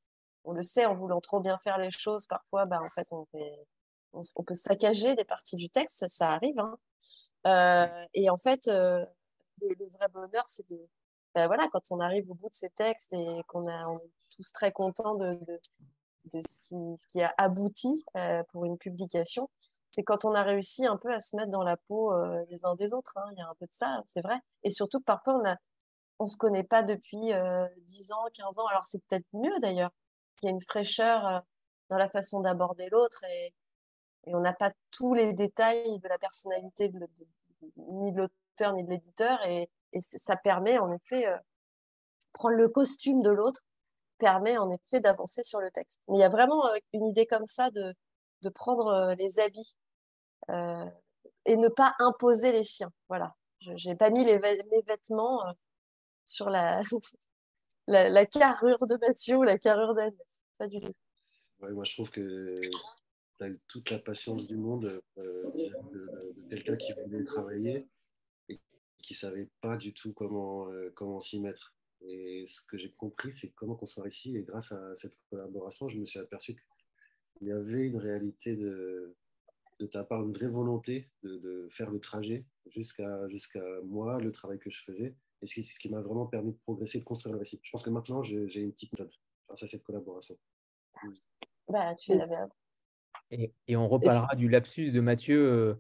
[0.44, 3.26] on le sait, en voulant trop bien faire les choses, parfois, bah, en fait, on,
[4.12, 6.58] on, peut saccager des parties du texte, ça, arrive.
[6.58, 8.06] Hein.
[8.14, 9.06] et en fait, le,
[9.60, 10.88] vrai bonheur, c'est de,
[11.34, 14.52] ben voilà, quand on arrive au bout de ces textes et qu'on on est tous
[14.52, 15.38] très contents de,
[16.32, 19.50] de ce qui, ce qui a abouti euh, pour une publication,
[19.90, 22.64] c'est quand on a réussi un peu à se mettre dans la peau euh, les
[22.64, 23.12] uns des autres.
[23.16, 23.28] Hein.
[23.32, 24.38] Il y a un peu de ça, c'est vrai.
[24.62, 25.54] Et surtout que parfois, on ne
[26.18, 28.66] on se connaît pas depuis euh, 10 ans, 15 ans.
[28.66, 29.90] Alors, c'est peut-être mieux d'ailleurs.
[30.44, 31.38] Qu'il y a une fraîcheur euh,
[31.90, 33.54] dans la façon d'aborder l'autre et,
[34.26, 37.06] on n'a pas tous les détails de la personnalité de,
[37.76, 39.44] ni de l'auteur ni de l'éditeur.
[39.46, 39.68] Et,
[40.00, 41.26] ça permet en effet
[42.32, 43.60] prendre le costume de l'autre
[44.18, 46.04] permet en effet d'avancer sur le texte.
[46.08, 47.94] Mais il y a vraiment euh, une idée comme ça de,
[48.42, 49.76] de prendre euh, les habits
[50.50, 50.84] euh,
[51.46, 52.90] et ne pas imposer les siens.
[53.08, 53.34] Voilà.
[53.60, 55.42] Je n'ai pas mis les mes vêtements
[56.26, 56.82] sur la,
[57.86, 60.46] la, carrure de Mathieu la carrure d'Agnès.
[60.58, 60.94] Pas du tout.
[61.60, 62.60] moi, je trouve que
[63.38, 66.08] tu as toute la patience du monde de,
[66.48, 67.88] quelqu'un qui voulait travailler
[68.48, 68.60] et
[69.02, 71.74] qui ne savait pas du tout comment, comment s'y mettre.
[72.06, 74.36] Et ce que j'ai compris, c'est comment construire ici.
[74.36, 76.54] Et grâce à cette collaboration, je me suis aperçu
[77.36, 79.16] qu'il y avait une réalité de,
[79.78, 84.58] de ta part, une vraie volonté de, faire le trajet jusqu'à jusqu'à moi, le travail
[84.58, 85.14] que je faisais.
[85.42, 87.60] Et c'est ce qui m'a vraiment permis de progresser, de construire le récit.
[87.62, 89.12] Je pense que maintenant, j'ai une petite méthode
[89.46, 90.36] grâce à cette collaboration.
[91.68, 92.36] Bah, tu l'avais
[93.30, 95.74] et, et, on reparlera du lapsus de Mathieu euh,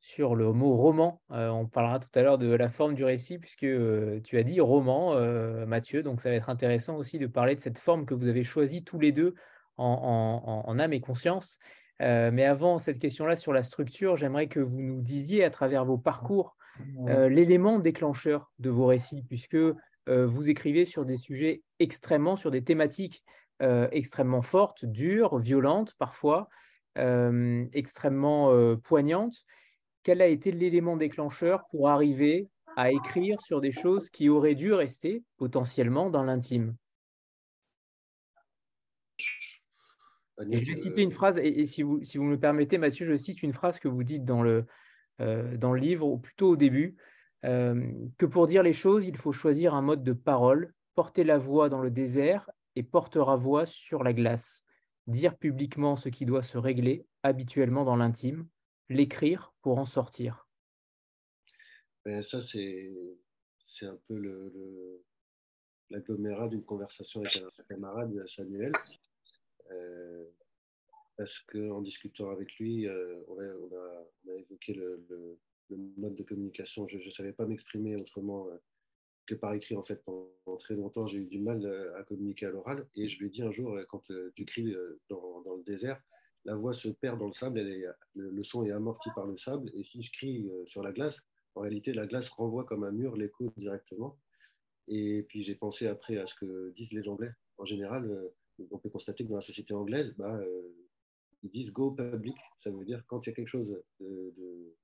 [0.00, 1.20] sur le mot roman.
[1.32, 4.42] Euh, on parlera tout à l'heure de la forme du récit, puisque euh, tu as
[4.42, 6.02] dit roman, euh, Mathieu.
[6.02, 8.84] Donc, ça va être intéressant aussi de parler de cette forme que vous avez choisie
[8.84, 9.34] tous les deux
[9.76, 11.60] en, âme et conscience.
[12.00, 15.98] mais avant cette question-là sur la structure, j'aimerais que vous nous disiez à travers vos
[15.98, 16.56] parcours
[17.28, 19.58] l'élément déclencheur de vos récits, puisque
[20.06, 23.24] vous écrivez sur des sujets extrêmement, sur des thématiques
[23.60, 26.48] extrêmement fortes, dures, violentes parfois,
[26.96, 29.44] extrêmement poignantes.
[30.02, 34.72] Quel a été l'élément déclencheur pour arriver à écrire sur des choses qui auraient dû
[34.72, 36.76] rester potentiellement dans l'intime?
[40.38, 43.42] Je vais citer une phrase, et, si, vous, si, vous, me permettez, Mathieu, je cite
[43.42, 44.62] une phrase que vous dites dans le, euh,
[45.18, 46.96] dans le livre, ou plutôt au début,
[47.44, 51.38] euh, que pour dire les choses, il faut choisir un mode de parole, porter la
[51.38, 54.64] voix dans le désert et portera voix sur la glace,
[55.06, 58.48] dire publiquement ce qui doit se régler habituellement dans l'intime,
[58.88, 60.48] l'écrire pour en sortir.
[62.04, 62.92] Ben, Ça, c'est,
[63.82, 64.50] un peu
[65.90, 68.72] l'agglomérat d'une conversation avec un camarade, Samuel.
[69.70, 70.24] Euh,
[71.18, 72.86] parce qu'en discutant avec lui,
[73.28, 75.38] on a, évoqué le,
[75.98, 76.86] mode de communication.
[76.86, 78.46] Je ne savais pas m'exprimer autrement
[79.26, 79.76] que par écrit.
[79.76, 81.66] En fait, pendant, très longtemps, j'ai eu du mal
[81.98, 82.86] à communiquer à l'oral.
[82.96, 84.74] Et je lui ai dit un jour, quand tu cries
[85.10, 86.00] dans, le désert,
[86.44, 87.60] la voix se perd dans le sable,
[88.14, 89.70] le, son est amorti par le sable.
[89.74, 91.20] Et si je crie sur la glace,
[91.58, 94.16] en réalité, la glace renvoie comme un mur l'écho directement.
[94.86, 97.32] Et puis j'ai pensé après à ce que disent les Anglais.
[97.58, 100.62] En général, euh, on peut constater que dans la société anglaise, bah, euh,
[101.42, 102.36] ils disent go public.
[102.58, 104.74] Ça veut dire quand il y a quelque chose de,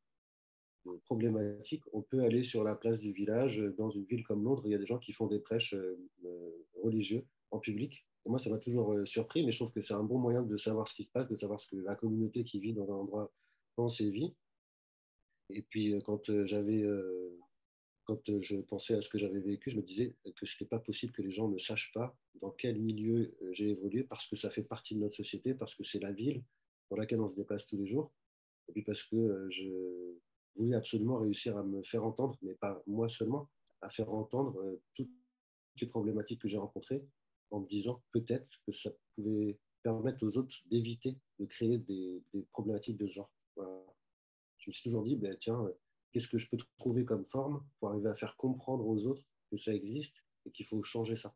[1.06, 3.58] problématique, on peut aller sur la place du village.
[3.78, 5.96] Dans une ville comme Londres, il y a des gens qui font des prêches euh,
[6.82, 8.06] religieux en public.
[8.26, 10.88] Moi, ça m'a toujours surpris, mais je trouve que c'est un bon moyen de savoir
[10.88, 13.32] ce qui se passe, de savoir ce que la communauté qui vit dans un endroit
[13.76, 14.34] pense et vit.
[15.50, 16.84] Et puis, quand j'avais
[18.04, 20.68] quand euh, je pensais à ce que j'avais vécu, je me disais que ce n'était
[20.68, 24.26] pas possible que les gens ne sachent pas dans quel milieu euh, j'ai évolué, parce
[24.28, 26.42] que ça fait partie de notre société, parce que c'est la ville
[26.90, 28.12] dans laquelle on se déplace tous les jours,
[28.68, 30.18] et puis parce que euh, je
[30.56, 33.48] voulais absolument réussir à me faire entendre, mais pas moi seulement,
[33.80, 35.10] à faire entendre toutes
[35.80, 37.04] les problématiques que j'ai rencontrées,
[37.50, 42.96] en me disant peut-être que ça pouvait permettre aux autres d'éviter de créer des, problématiques
[42.96, 43.30] de ce genre.
[43.56, 45.68] Je me suis toujours dit, ben, tiens,
[46.14, 49.56] qu'est-ce que je peux trouver comme forme pour arriver à faire comprendre aux autres que
[49.56, 51.34] ça existe et qu'il faut changer ça.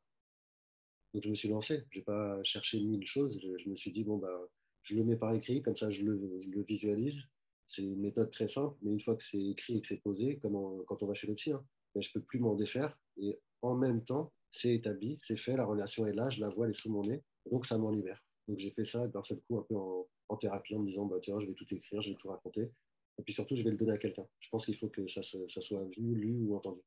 [1.12, 4.04] Donc je me suis lancé, je n'ai pas cherché mille choses, je, me suis dit,
[4.04, 4.48] bon, bah,
[4.82, 7.18] je le mets par écrit, comme ça je le, visualise.
[7.66, 10.38] C'est une méthode très simple, mais une fois que c'est écrit et que c'est posé,
[10.38, 11.64] comme quand on va chez le psy, hein,
[11.94, 12.96] ben, je ne peux plus m'en défaire.
[13.16, 16.66] Et en même temps, c'est établi, c'est fait, la relation est là, je la vois,
[16.66, 18.24] elle est sous mon nez, donc ça m'en libère.
[18.46, 21.06] Donc j'ai fait ça d'un seul coup un peu en, en, thérapie en me disant,
[21.06, 22.70] bah, tiens, je vais tout écrire, je vais tout raconter.
[23.18, 24.26] Et puis surtout, je vais le donner à quelqu'un.
[24.40, 26.80] Je pense qu'il faut que ça, soit vu, lu ou entendu.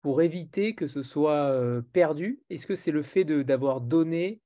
[0.00, 4.40] Pour éviter que ce soit euh, perdu, est-ce que c'est le fait d'avoir donné,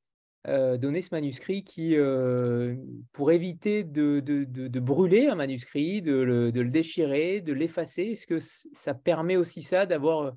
[0.46, 2.76] euh, donné ce manuscrit qui, euh,
[3.12, 8.38] pour éviter de, de, brûler un manuscrit, de le, le déchirer, de l'effacer, est-ce que
[8.40, 10.34] ça permet aussi ça d'avoir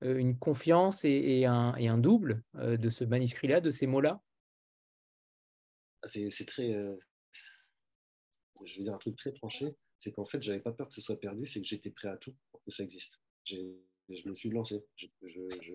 [0.00, 4.22] une confiance et, un, et, un, double de ce manuscrit-là, de ces mots-là?
[6.04, 6.72] C'est très,
[8.64, 11.00] je vais dire un truc très tranché c'est qu'en fait, j'avais pas peur que ce
[11.00, 13.18] soit perdu, c'est que j'étais prêt à tout pour que ça existe.
[13.44, 14.84] Je me suis lancé,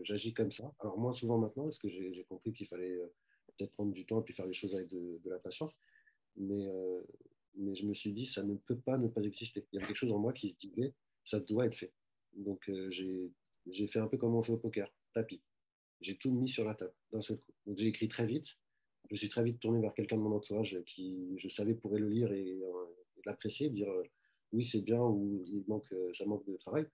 [0.04, 0.74] j'agis comme ça.
[0.80, 3.14] Alors, moins souvent maintenant, parce que j'ai compris qu'il fallait euh,
[3.48, 5.76] peut-être prendre du temps et puis faire les choses avec de, la patience.
[6.36, 7.02] Mais, euh,
[7.56, 9.66] mais je me suis dit, ça ne peut pas ne pas exister.
[9.72, 11.94] Il y a quelque chose en moi qui se disait, ça doit être fait.
[12.36, 15.42] Donc, euh, j'ai fait un peu comme on fait au poker, tapis.
[16.02, 17.54] J'ai tout mis sur la table d'un seul coup.
[17.68, 18.58] Donc, j'ai écrit très vite.
[19.12, 22.10] Je suis très vite tourné vers quelqu'un de mon entourage qui, je savais, pourrait le
[22.10, 22.64] lire et
[23.26, 24.04] l'apprécier, dire euh,
[24.52, 26.86] oui, c'est bien ou il manque, euh, ça manque de travail.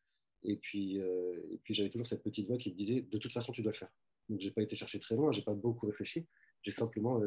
[0.43, 3.51] Et puis, euh, puis j'avais toujours cette petite voix qui me disait de toute façon,
[3.51, 3.91] tu dois le faire.
[4.29, 6.25] Donc, j'ai pas été chercher très loin, j'ai pas beaucoup réfléchi.
[6.61, 7.21] J'ai simplement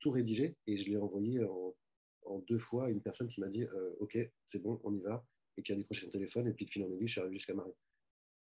[0.00, 3.64] tout rédigé et je l'ai envoyé en, deux fois une personne qui m'a dit
[4.00, 5.24] Ok, c'est bon, on y va,
[5.56, 6.48] et qui a décroché son téléphone.
[6.48, 7.72] Et puis, de fil en aiguille, je suis arrivé jusqu'à Marie.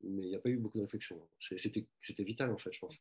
[0.04, 1.22] Mais il n'y a pas eu beaucoup de réflexion.
[1.40, 2.98] C'était vital, en fait, je pense.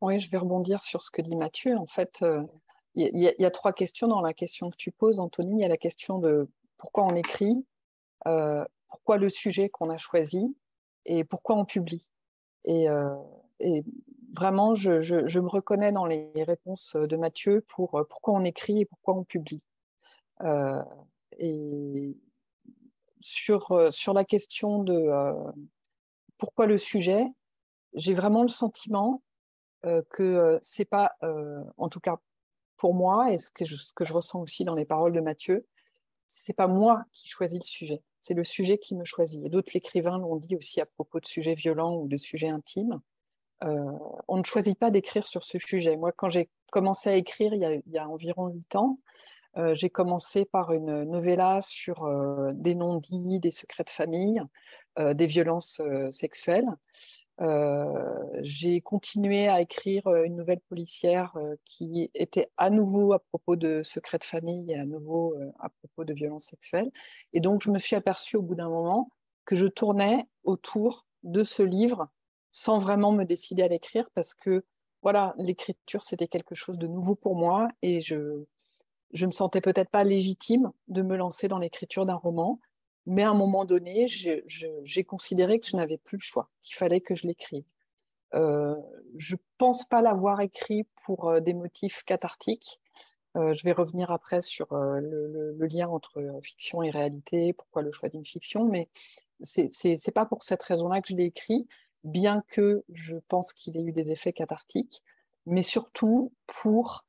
[0.00, 1.76] Oui, je vais rebondir sur ce que dit Mathieu.
[1.76, 2.24] En fait,
[2.96, 5.52] il y, a trois questions dans la question que tu poses, Anthony.
[5.54, 7.66] Il y a la question de pourquoi on écrit,
[8.28, 10.56] euh, pourquoi le sujet qu'on a choisi
[11.04, 12.08] et pourquoi on publie.
[12.64, 13.16] Et, euh,
[14.32, 18.84] vraiment, je, me reconnais dans les réponses de Mathieu pour euh, pourquoi on écrit et
[18.84, 19.66] pourquoi on publie.
[21.38, 22.16] et
[23.20, 25.10] sur, sur la question de
[26.38, 27.26] pourquoi le sujet,
[27.94, 29.22] j'ai vraiment le sentiment
[30.10, 31.12] que c'est pas,
[31.76, 32.18] en tout cas
[32.76, 35.66] pour moi, et ce que, je, ressens aussi dans les paroles de Mathieu,
[36.26, 39.44] c'est pas moi qui choisis le sujet, c'est le sujet qui me choisit.
[39.44, 43.00] Et d'autres écrivains l'ont dit aussi à propos de sujets violents ou de sujets intimes.
[43.62, 43.92] Euh,
[44.28, 45.96] on ne choisit pas d'écrire sur ce sujet.
[45.96, 48.96] Moi, quand j'ai commencé à écrire il y a, il y a environ huit ans,
[49.56, 54.42] euh, j'ai commencé par une novella sur euh, des non-dits, des secrets de famille,
[54.96, 55.82] des violences
[56.12, 56.68] sexuelles.
[57.40, 63.18] Euh, j'ai continué à écrire euh, une nouvelle policière euh, qui était à nouveau à
[63.18, 66.90] propos de secrets de famille et à nouveau à propos de violences sexuelles.
[67.32, 69.10] Et donc, je me suis aperçue au bout d'un moment
[69.44, 72.08] que je tournais autour de ce livre
[72.50, 74.64] sans vraiment me décider à l'écrire parce que
[75.02, 78.44] voilà, l'écriture, c'était quelque chose de nouveau pour moi et je
[79.12, 82.58] je me sentais peut-être pas légitime de me lancer dans l'écriture d'un roman.
[83.06, 87.00] Mais à un moment donné, j'ai considéré que je n'avais plus le choix, qu'il fallait
[87.00, 87.64] que je l'écrive.
[88.34, 88.74] Euh,
[89.16, 92.80] je ne pense pas l'avoir écrit pour euh, des motifs cathartiques.
[93.36, 98.08] Euh, je vais revenir après sur le, lien entre fiction et réalité, pourquoi le choix
[98.08, 98.88] d'une fiction, mais
[99.42, 101.66] ce n'est pas pour cette raison-là que je l'ai écrit,
[102.04, 105.02] bien que je pense qu'il ait eu des effets cathartiques,
[105.46, 107.04] mais surtout pour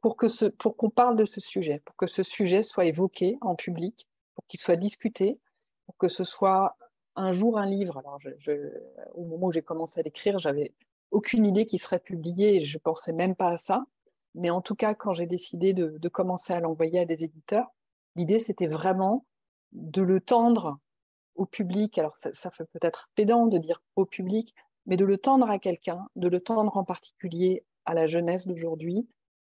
[0.00, 3.38] pour que ce, pour qu'on parle de ce sujet, pour que ce sujet soit évoqué
[3.40, 5.38] en public, pour qu'il soit discuté,
[5.86, 6.76] pour que ce soit
[7.16, 7.98] un jour un livre.
[7.98, 8.18] Alors,
[9.14, 10.72] au moment où j'ai commencé à l'écrire, j'avais
[11.10, 13.84] aucune idée qu'il serait publié et je pensais même pas à ça.
[14.34, 17.66] Mais en tout cas, quand j'ai décidé de, de, commencer à l'envoyer à des éditeurs,
[18.14, 19.26] l'idée c'était vraiment
[19.72, 20.78] de le tendre
[21.34, 21.98] au public.
[21.98, 24.54] Alors, ça, ça fait peut-être pédant de dire au public,
[24.86, 29.08] mais de le tendre à quelqu'un, de le tendre en particulier à la jeunesse d'aujourd'hui,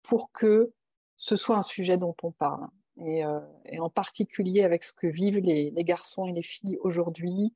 [0.03, 0.73] pour que
[1.17, 2.67] ce soit un sujet dont on parle.
[2.97, 3.39] Et, euh,
[3.79, 7.53] en particulier avec ce que vivent les, garçons et les filles aujourd'hui,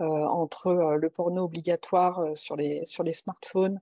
[0.00, 3.80] euh, entre euh, le porno obligatoire sur les, smartphones,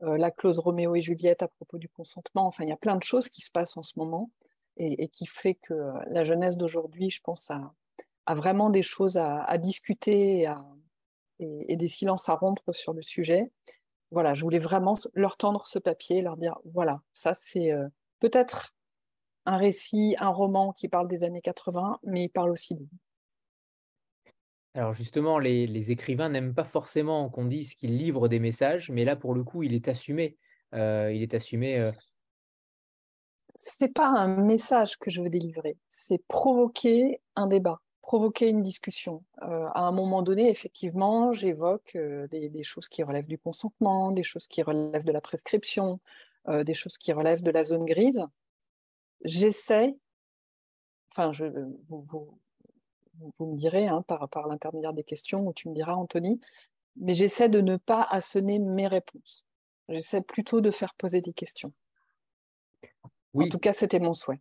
[0.00, 2.46] la clause Roméo et Juliette à propos du consentement.
[2.46, 4.30] Enfin, il y a plein de choses qui se passent en ce moment
[4.76, 5.74] et, qui fait que
[6.10, 10.46] la jeunesse d'aujourd'hui, je pense, a, vraiment des choses à, discuter
[11.38, 13.50] et, des silences à rompre sur le sujet
[14.14, 17.88] voilà, je voulais vraiment leur tendre ce papier, leur dire voilà, ça c'est euh,
[18.20, 18.74] peut-être
[19.44, 22.86] un récit, un roman qui parle des années 80, mais il parle aussi de
[24.76, 29.14] alors justement, les, écrivains n'aiment pas forcément qu'on dise qu'ils livrent des messages, mais là,
[29.14, 30.36] pour le coup, il est assumé.
[30.74, 31.80] Euh, il est assumé.
[31.80, 31.92] Euh...
[33.54, 39.24] C'est pas un message que je veux délivrer, c'est provoquer un débat provoquer une discussion.
[39.42, 44.22] Euh, à un moment donné, effectivement, j'évoque euh, des, choses qui relèvent du consentement, des
[44.22, 46.00] choses qui relèvent de la prescription,
[46.48, 48.20] euh, des choses qui relèvent de la zone grise.
[49.24, 49.96] J'essaie,
[51.12, 51.46] enfin, je,
[51.86, 52.04] vous,
[53.38, 56.38] vous, me direz hein, par, par l'intermédiaire des questions, ou tu me diras, Anthony,
[56.96, 59.46] mais j'essaie de ne pas assonner mes réponses.
[59.88, 61.72] J'essaie plutôt de faire poser des questions.
[63.32, 63.46] Oui.
[63.46, 64.40] En tout cas, c'était mon souhait.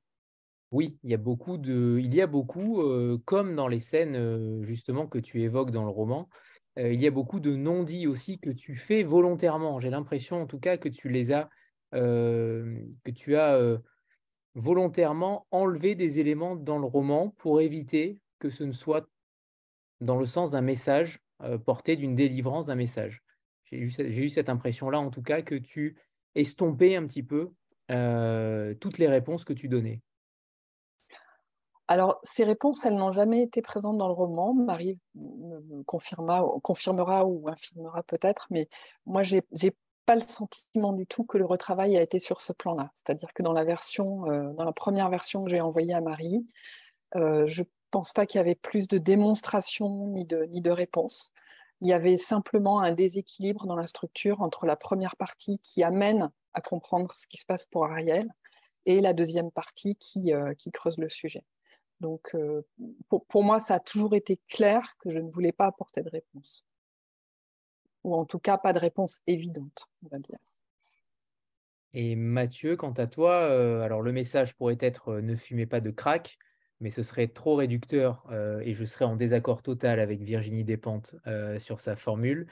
[0.74, 4.16] Oui, il y a beaucoup de, il y a beaucoup, euh, comme dans les scènes
[4.16, 6.28] euh, justement que tu évoques dans le roman,
[6.80, 9.80] euh, il y a beaucoup de non-dits aussi que tu fais volontairement.
[9.80, 11.48] J'ai l'impression en tout cas que tu les as,
[14.56, 19.08] volontairement enlevé des éléments dans le roman pour éviter que ce ne soit
[20.02, 21.20] dans le sens d'un message
[21.66, 23.22] porté d'une délivrance d'un message.
[23.66, 25.98] J'ai eu, eu, cette impression-là en tout cas que tu
[26.34, 27.52] estompais un petit peu
[28.80, 30.02] toutes les réponses que tu donnais.
[31.88, 34.54] Alors, ces réponses, elles n'ont jamais été présentes dans le roman.
[34.54, 38.70] Marie me confirmera ou infirmera peut-être, mais
[39.06, 42.54] moi, j'ai n'ai pas le sentiment du tout que le retravail a été sur ce
[42.54, 42.92] plan-là.
[42.94, 46.46] C'est-à-dire que dans la euh, première version que j'ai envoyée à Marie,
[47.16, 50.72] euh, je ne pense pas qu'il y avait plus de démonstration ni de, ni de
[50.72, 51.32] réponse.
[51.82, 56.32] Il y avait simplement un déséquilibre dans la structure entre la première partie qui amène
[56.54, 58.30] à comprendre ce qui se passe pour Ariel
[58.86, 61.44] et la deuxième partie qui, euh, qui creuse le sujet.
[62.00, 62.62] Donc, euh,
[63.08, 66.66] pour, moi, ça a toujours été clair que je ne voulais pas apporter de réponse.
[68.04, 70.40] Ou en tout cas, pas de réponse évidente, on va dire.
[71.94, 75.80] Et Mathieu, quant à toi, euh, alors le message pourrait être euh, ne fumez pas
[75.80, 76.38] de crack,
[76.80, 78.26] mais ce serait trop réducteur
[78.62, 81.16] et je serais en désaccord total avec Virginie Despentes
[81.58, 82.48] sur sa formule,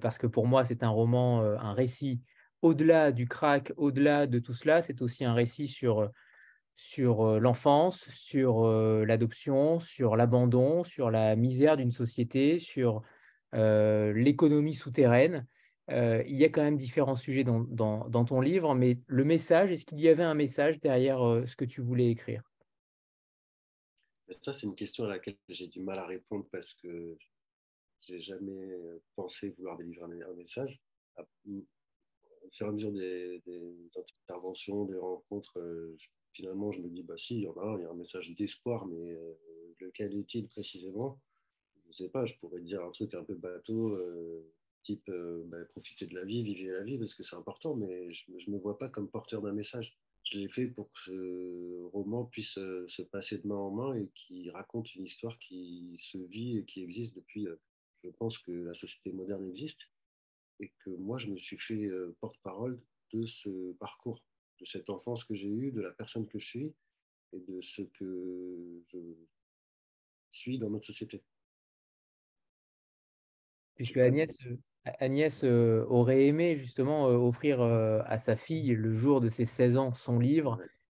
[0.00, 2.22] parce que pour moi, c'est un roman, un récit
[2.62, 6.10] au-delà du crack, au-delà de tout cela, c'est aussi un récit sur
[6.76, 13.02] sur l'enfance, sur l'adoption, sur l'abandon, sur la misère d'une société, sur
[13.52, 15.46] l'économie souterraine.
[15.88, 20.00] il y a quand même différents sujets dans, ton livre, mais le message, est-ce qu'il
[20.00, 22.42] y avait un message derrière ce que tu voulais écrire?
[24.28, 27.16] Ça, c'est une question à laquelle j'ai du mal à répondre parce que
[28.06, 28.76] j'ai jamais
[29.14, 30.80] pensé vouloir délivrer un, message.
[31.16, 31.24] Au
[32.52, 33.42] fur et à mesure des,
[34.28, 35.58] interventions, des rencontres,
[36.36, 37.94] finalement, je me dis, bah si, il y en a un, il y a un
[37.94, 39.32] message d'espoir, mais euh,
[39.80, 41.18] lequel est-il précisément?
[41.82, 44.44] Je ne sais pas, je pourrais dire un truc un peu bateau, euh,
[44.82, 48.12] type euh, bah, profiter de la vie, vivre la vie, parce que c'est important, mais
[48.12, 49.96] je ne me vois pas comme porteur d'un message.
[50.24, 54.10] Je l'ai fait pour que ce roman puisse se passer de main en main et
[54.14, 57.46] qui raconte une histoire qui se vit et qui existe depuis,
[58.02, 59.88] je pense que la société moderne existe,
[60.58, 61.88] et que moi, je me suis fait
[62.20, 62.80] porte-parole
[63.12, 64.20] de ce parcours
[64.60, 66.74] de cette enfance que j'ai eue, de la personne que je suis
[67.32, 68.98] et de ce que je
[70.30, 71.22] suis dans notre société.
[73.76, 74.56] Puisque Agnès, euh,
[75.00, 79.76] Agnès euh, aurait aimé justement euh, offrir à sa fille le jour de ses 16
[79.76, 80.58] ans son livre.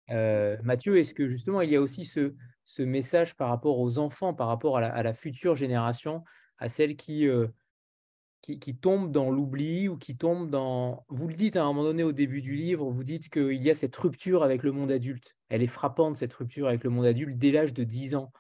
[0.10, 2.34] Mathieu, est-ce que justement il y a aussi ce,
[2.64, 6.24] ce, message par rapport aux enfants, par rapport à la, future génération,
[6.60, 7.28] à celle qui,
[8.42, 11.06] qui, tombe dans l'oubli ou qui tombe dans...
[11.10, 13.70] Vous le dites à un moment donné au début du livre, vous dites qu'il y
[13.70, 15.36] a cette rupture avec le monde adulte.
[15.50, 18.32] Elle est frappante, cette rupture avec le monde adulte, dès l'âge de 10 ans.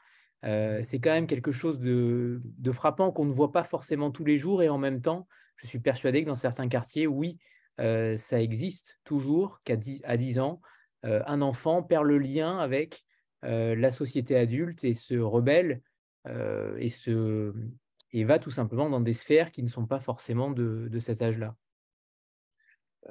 [0.46, 2.42] Euh, c'est quand même quelque chose de,
[2.72, 5.28] frappant qu'on ne voit pas forcément tous les jours et en même temps,
[5.58, 7.38] je suis persuadé que dans certains quartiers, oui,
[7.82, 10.62] euh, ça existe toujours qu'à 10, à 10 ans,
[11.04, 13.06] un enfant perd le lien avec
[13.44, 15.82] la société adulte et se rebelle
[16.26, 17.54] et, se,
[18.14, 21.56] et va tout simplement dans des sphères qui ne sont pas forcément de cet âge-là.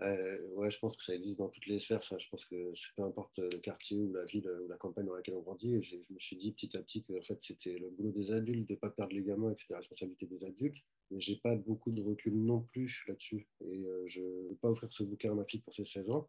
[0.02, 2.02] Euh, ouais, je pense que ça existe dans toutes les sphères.
[2.02, 5.34] Je pense que peu importe le quartier ou la ville ou la campagne dans laquelle
[5.34, 8.10] on grandit, je me suis dit petit à petit que en fait, c'était le boulot
[8.10, 10.84] des adultes de ne pas perdre les gamins et que c'était la responsabilité des adultes.
[11.10, 13.48] Mais j'ai pas beaucoup de recul non plus là-dessus.
[13.64, 16.10] Et euh, je ne veux pas offrir ce bouquin à ma fille pour ses 16
[16.10, 16.28] ans.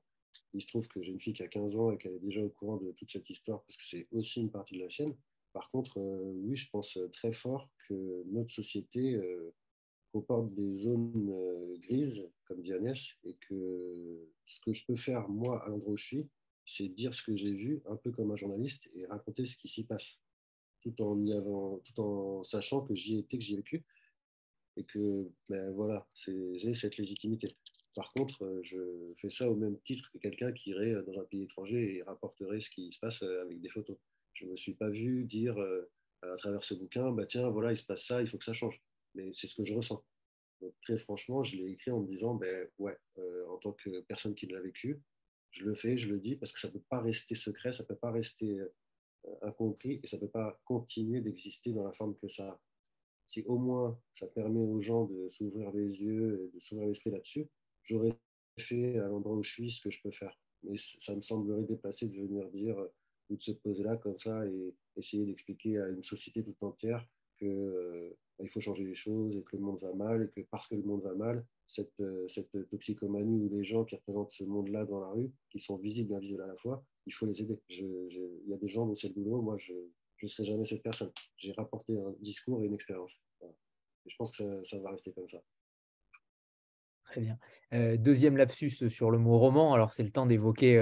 [0.54, 2.42] Il se trouve que j'ai une fille qui a 15 ans et qu'elle est déjà
[2.42, 5.14] au courant de toute cette histoire parce que c'est aussi une partie de la sienne.
[5.58, 9.20] Par contre, euh, oui, je pense très fort que notre société
[10.12, 15.28] comporte des zones euh, grises, comme dit Agnès, et que ce que je peux faire,
[15.28, 16.28] moi, à l'endroit où je suis,
[16.68, 19.68] c'est dire ce que j'ai vu, un peu comme un journaliste, et raconter ce qui
[19.68, 20.20] s'y passe,
[20.82, 23.84] tout en, y avant, tout en sachant que j'y étais, que j'y ai vécu,
[24.76, 27.56] et que ben, voilà, j'ai cette légitimité.
[27.96, 28.78] Par contre, euh, je
[29.18, 32.62] fais ça au même titre que quelqu'un qui irait dans un pays étranger et rapporterait
[32.62, 33.98] ce qui se passe euh, avec des photos.
[34.38, 35.58] Je ne me suis pas vu dire
[36.22, 38.54] à travers ce bouquin, bah tiens, voilà, il se passe ça, il faut que ça
[38.54, 38.82] change
[39.18, 40.04] mais c'est ce que je ressens.
[40.62, 44.02] Donc, très franchement, je l'ai écrit en me disant, ben ouais, euh, en tant que
[44.02, 45.02] personne qui l'a vécu,
[45.52, 47.84] je le fais, je le dis, parce que ça ne peut pas rester secret, ça
[47.84, 51.94] ne peut pas rester euh, incompris et ça ne peut pas continuer d'exister dans la
[51.94, 52.62] forme que ça a.
[53.28, 57.12] Si au moins ça permet aux gens de s'ouvrir les yeux et de s'ouvrir l'esprit
[57.12, 57.48] là-dessus,
[57.84, 58.18] j'aurais
[58.58, 60.40] fait à l'endroit où je suis ce que je peux faire.
[60.64, 62.88] Mais ça me semblerait déplacé de venir dire euh,
[63.30, 67.08] ou de se poser là comme ça et essayer d'expliquer à une société toute entière
[67.38, 68.16] qu'il euh,
[68.50, 70.84] faut changer les choses et que le monde va mal et que parce que le
[70.84, 75.00] monde va mal, cette, euh, cette toxicomanie ou les gens qui représentent ce monde-là dans
[75.00, 77.60] la rue, qui sont visibles et invisibles à la fois, il faut les aider.
[77.70, 79.74] Il y a des gens dont c'est le boulot, moi je
[80.22, 81.12] ne serai jamais cette personne.
[81.38, 83.20] J'ai rapporté un discours et une expérience.
[84.06, 85.42] je pense que ça, va rester comme ça.
[87.08, 87.38] Très bien.
[87.74, 89.74] Euh, deuxième lapsus sur le mot roman.
[89.74, 90.80] Alors, c'est le temps d'évoquer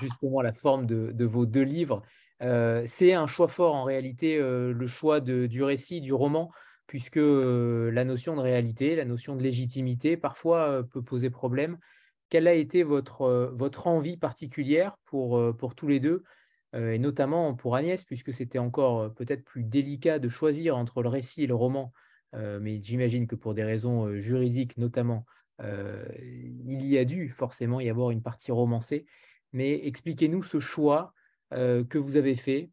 [0.00, 2.02] justement la forme de, de, vos deux livres.
[2.42, 6.50] Euh, c'est un choix fort en réalité, euh, le choix du récit, du roman,
[6.86, 11.78] puisque euh, la notion de réalité, la notion de légitimité, parfois peut poser problème.
[12.30, 16.22] Quelle a été votre, votre envie particulière pour, pour tous les deux,
[16.74, 21.42] et notamment pour Agnès, puisque c'était encore peut-être plus délicat de choisir entre le récit
[21.42, 21.92] et le roman,
[22.32, 25.26] mais j'imagine que pour des raisons juridiques notamment,
[25.62, 29.06] il y a dû forcément y avoir une partie romancée.
[29.52, 31.14] Mais expliquez-nous ce choix
[31.52, 32.70] euh, que vous avez fait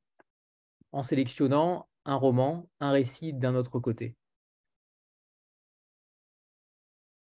[0.92, 4.16] en sélectionnant un roman, un récit d'un autre côté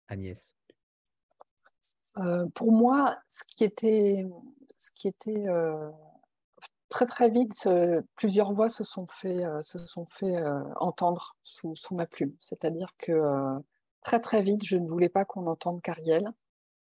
[0.09, 0.57] Agnès.
[2.19, 4.27] Euh, pour moi, ce qui était,
[5.29, 5.91] euh,
[6.89, 7.69] très très vite,
[8.17, 10.07] plusieurs voix se sont fait, se sont
[10.81, 12.35] entendre sous, ma plume.
[12.41, 13.13] C'est-à-dire que
[14.03, 16.33] très très vite, je ne voulais pas qu'on entende Cariel.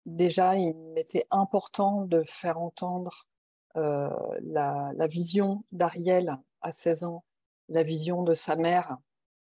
[0.05, 3.27] Déjà, il m'était important de faire entendre
[3.77, 4.09] euh,
[4.41, 7.25] la, vision d'Ariel à 16 ans,
[7.67, 8.97] la vision de sa mère,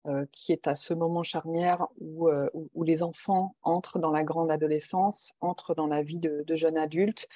[0.08, 4.52] euh, qui est à ce moment charnière euh, où, les enfants entrent dans la grande
[4.52, 7.28] adolescence, entrent dans la vie de, jeunes adultes,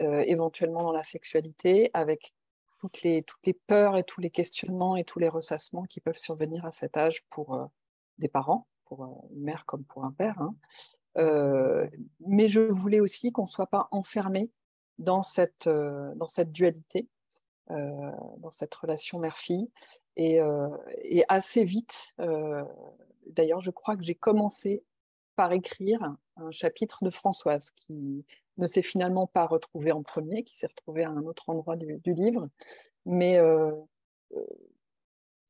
[0.00, 2.34] éventuellement dans la sexualité, avec
[2.80, 6.16] toutes les, toutes les peurs et tous les questionnements et tous les ressassements qui peuvent
[6.16, 7.68] survenir à cet âge pour
[8.18, 8.66] des parents,
[8.96, 10.40] pour une mère comme pour un père.
[10.40, 10.54] Hein.
[12.20, 14.52] mais je voulais aussi qu'on ne soit pas enfermé
[14.98, 17.08] dans cette, euh, dans cette dualité,
[17.70, 19.70] euh, dans cette relation mère-fille.
[20.16, 20.68] Et, euh,
[21.28, 22.14] assez vite,
[23.26, 24.84] d'ailleurs, je crois que j'ai commencé
[25.36, 28.26] par écrire un chapitre de Françoise qui
[28.58, 32.00] ne s'est finalement pas retrouvé en premier, qui s'est retrouvé à un autre endroit du,
[32.04, 32.48] livre.
[33.06, 33.40] Mais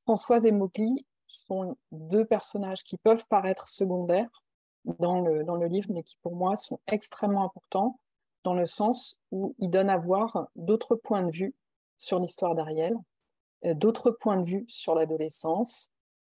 [0.05, 4.43] Françoise et Mowgli sont deux personnages qui peuvent paraître secondaires
[4.85, 7.99] dans le, livre, mais qui pour moi sont extrêmement importants
[8.45, 11.55] dans le sens où il donne à voir d'autres points de vue
[11.99, 12.97] sur l'histoire d'Ariel,
[13.65, 15.91] euh, d'autres points de vue sur l'adolescence,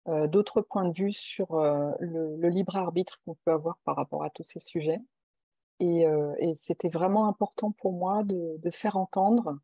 [0.08, 4.24] euh, d'autres points de vue sur euh, le, libre arbitre qu'on peut avoir par rapport
[4.24, 5.02] à tous ces sujets.
[5.80, 6.08] Et,
[6.56, 9.60] c'était vraiment important pour moi de, faire entendre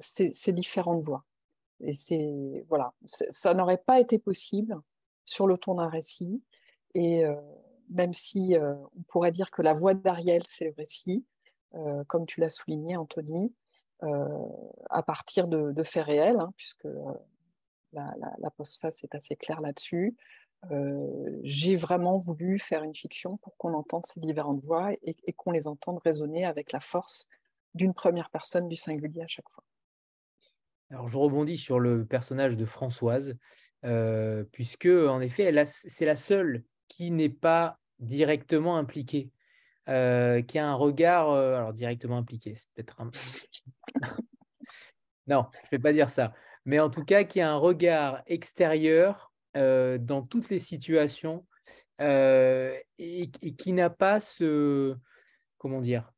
[0.00, 1.24] ces, différentes voix.
[1.80, 4.76] Et c'est voilà, ça n'aurait pas été possible
[5.24, 6.42] sur le ton d'un récit.
[6.94, 7.24] Et,
[7.90, 11.24] même si euh, on pourrait dire que la voix d'Ariel, c'est le récit,
[11.74, 13.52] euh, comme tu l'as souligné, Anthony,
[14.02, 14.26] euh,
[14.90, 16.86] à partir de, faits réels, hein, puisque
[17.92, 20.16] la, postface est assez claire là-dessus.
[21.42, 25.68] J'ai vraiment voulu faire une fiction pour qu'on entende ces différentes voix et qu'on les
[25.68, 27.28] entende résonner avec la force
[27.74, 29.64] d'une première personne du singulier à chaque fois.
[30.90, 33.36] Alors, je rebondis sur le personnage de Françoise,
[34.52, 39.30] puisque en effet, c'est la seule qui n'est pas directement impliqué
[39.88, 43.10] euh, qui a un regard, euh, alors directement impliqué, c'est peut-être un...
[45.26, 46.34] non, je ne vais pas dire ça,
[46.66, 51.44] mais en tout cas qui a un regard extérieur dans toutes les situations
[51.98, 54.94] et, et, qui n'a pas ce,
[55.56, 56.12] comment dire,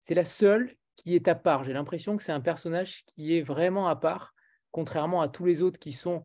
[0.00, 1.64] c'est la seule qui est à part.
[1.64, 4.34] J'ai l'impression que c'est un personnage qui est vraiment à part,
[4.70, 6.24] contrairement à tous les autres qui sont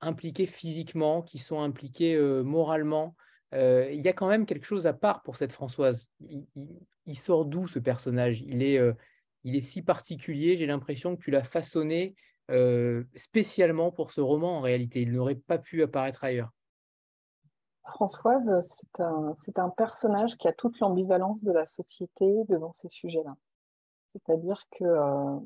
[0.00, 3.16] impliqués physiquement, qui sont impliqués moralement.
[3.52, 6.12] il y a quand même quelque chose à part pour cette Françoise.
[6.20, 8.42] Il, sort d'où ce personnage?
[8.42, 8.78] Il est,
[9.42, 12.14] il est si particulier, j'ai l'impression que tu l'as façonné
[13.16, 15.02] spécialement pour ce roman en réalité.
[15.02, 16.52] Il n'aurait pas pu apparaître ailleurs.
[17.86, 23.34] Françoise, c'est un, un, personnage qui a toute l'ambivalence de la société devant ces sujets-là.
[24.14, 25.36] C'est-à-dire que euh,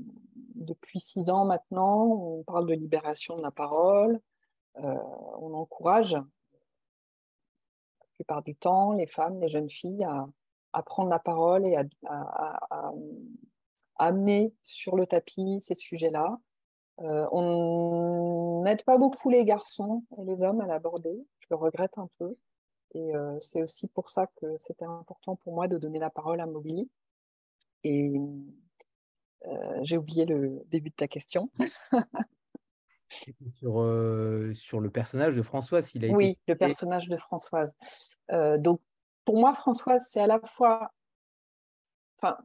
[0.54, 4.20] depuis six ans maintenant, on parle de libération de la parole,
[4.76, 4.94] euh,
[5.38, 6.26] on encourage la
[8.14, 12.92] plupart du temps les femmes, les jeunes filles à, prendre la parole et à,
[13.96, 16.38] amener sur le tapis ces sujets-là.
[17.00, 21.96] Euh, on n'aide pas beaucoup les garçons et les hommes à l'aborder, je le regrette
[21.96, 22.36] un peu.
[22.94, 26.46] Et c'est aussi pour ça que c'était important pour moi de donner la parole à
[26.46, 26.88] Mowgli.
[27.84, 28.12] Et
[29.46, 31.50] euh, j'ai oublié le début de ta question.
[33.58, 37.76] sur, euh, sur le personnage de Françoise, s'il a Oui, le personnage de Françoise.
[38.32, 38.80] Euh, donc,
[39.24, 40.90] pour moi, Françoise, c'est à la fois.
[42.20, 42.36] Enfin,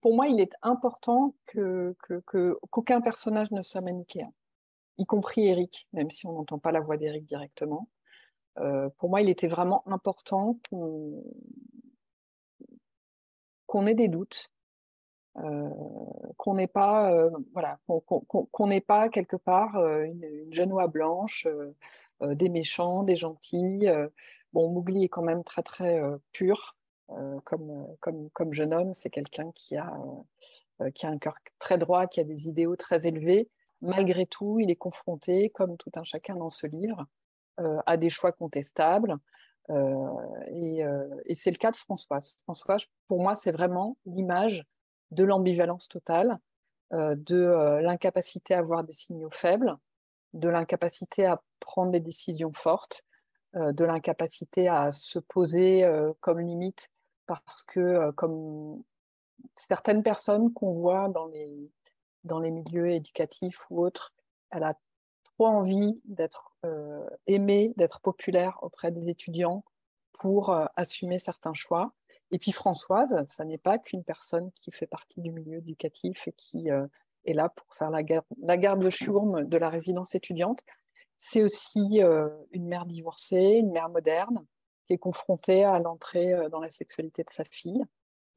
[0.00, 1.94] pour moi, il est important que,
[2.70, 4.32] qu'aucun personnage ne soit manichéen,
[4.96, 7.88] y compris Eric, même si on n'entend pas la voix d'Eric directement.
[8.96, 11.22] pour moi, il était vraiment important qu'on,
[13.66, 14.50] qu'on ait des doutes,
[15.44, 15.70] euh,
[16.36, 21.46] qu'on n'ait pas, euh, voilà, qu'on n'ait pas quelque part euh, une, oie blanche,
[22.20, 23.86] des méchants, des gentils.
[24.52, 26.76] bon, Mowgli est quand même très très pur
[27.44, 28.92] comme, comme, comme jeune homme.
[28.94, 29.92] C'est quelqu'un qui a
[30.94, 33.48] qui a un cœur très droit, qui a des idéaux très élevés.
[33.82, 37.06] Malgré tout, il est confronté, comme tout un chacun dans ce livre,
[37.86, 39.16] à des choix contestables.
[39.70, 40.82] et,
[41.26, 42.36] et c'est le cas de Françoise.
[42.42, 44.66] Françoise, pour moi, c'est vraiment l'image
[45.10, 46.38] de l'ambivalence totale,
[46.94, 49.76] euh, de euh, l'incapacité à avoir des signaux faibles,
[50.32, 53.04] de l'incapacité à prendre des décisions fortes,
[53.56, 55.86] euh, de l'incapacité à se poser
[56.20, 56.90] comme limite
[57.26, 58.82] parce que comme
[59.54, 61.70] certaines personnes qu'on voit dans les,
[62.24, 64.14] dans les milieux éducatifs ou autres,
[64.50, 64.74] elle a
[65.24, 66.56] trop envie d'être
[67.26, 69.62] aimée, d'être populaire auprès des étudiants
[70.12, 71.92] pour assumer certains choix.
[72.30, 76.32] Et puis Françoise, ça n'est pas qu'une personne qui fait partie du milieu éducatif et
[76.32, 76.86] qui euh,
[77.24, 80.62] est là pour faire la garde, de chourme de la résidence étudiante.
[81.16, 84.44] C'est aussi euh, une mère divorcée, une mère moderne,
[84.86, 87.82] qui est confrontée à l'entrée euh, dans la sexualité de sa fille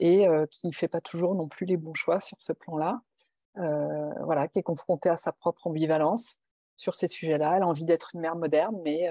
[0.04, 3.04] et qui ne fait pas toujours non plus les bons choix sur ce plan-là.
[3.54, 6.39] voilà, qui est confrontée à sa propre ambivalence
[6.76, 7.58] sur ces sujets-là.
[7.58, 9.02] Elle a envie d'être une mère moderne, mais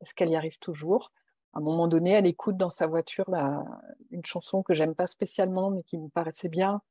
[0.00, 1.12] est-ce qu'elle y arrive toujours?
[1.54, 3.26] À un moment donné, elle écoute dans sa voiture
[4.10, 6.82] une chanson que j'aime pas spécialement, mais qui me paraissait bien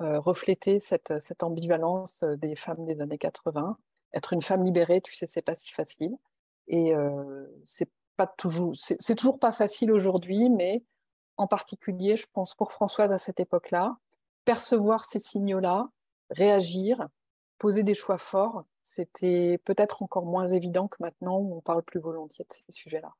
[0.00, 3.76] euh, refléter cette, cette, ambivalence euh, des femmes des années 80.
[4.14, 6.16] Être une femme libérée, tu sais, c'est pas si facile.
[6.68, 10.84] Et euh, c'est pas toujours, c'est toujours pas facile aujourd'hui, mais
[11.36, 13.96] en particulier, je pense pour Françoise à cette époque-là,
[14.44, 15.88] percevoir ces signaux-là,
[16.30, 17.08] réagir,
[17.58, 22.00] poser des choix forts, c'était peut-être encore moins évident que maintenant où on parle plus
[22.00, 23.14] volontiers de ces sujets-là.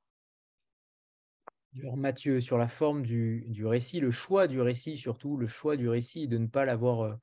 [1.74, 6.28] Mathieu, sur la forme du, récit, le choix du récit, surtout le choix du récit,
[6.28, 7.14] de ne pas l'avoir euh,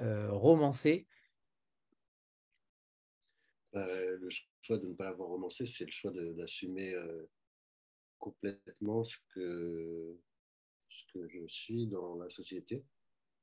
[0.00, 1.06] euh, romancé.
[3.74, 4.28] Euh, le
[4.62, 6.96] choix de ne pas l'avoir romancé, c'est le choix d'assumer
[8.18, 10.18] complètement ce que,
[10.88, 12.84] ce que je suis dans la société.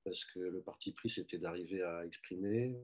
[0.03, 2.76] Parce que le parti pris, c'était d'arriver à exprimer,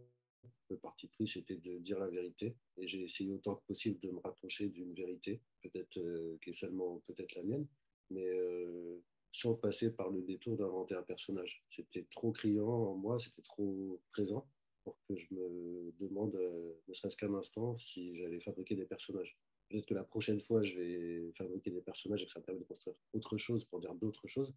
[0.70, 2.56] le parti pris, c'était de dire la vérité.
[2.78, 6.54] Et j'ai essayé autant que possible de me rapprocher d'une vérité, peut-être euh, qui est
[6.54, 7.68] seulement peut-être la mienne,
[8.10, 9.00] mais euh,
[9.32, 11.64] sans passer par le détour d'inventer un personnage.
[11.70, 14.48] C'était trop criant en moi, c'était trop présent
[14.84, 19.38] pour que je me demande, euh, ne serait-ce qu'un instant, si j'allais fabriquer des personnages.
[19.70, 22.60] Peut-être que la prochaine fois, je vais fabriquer des personnages et que ça me permet
[22.60, 24.54] de construire autre chose pour dire d'autres choses.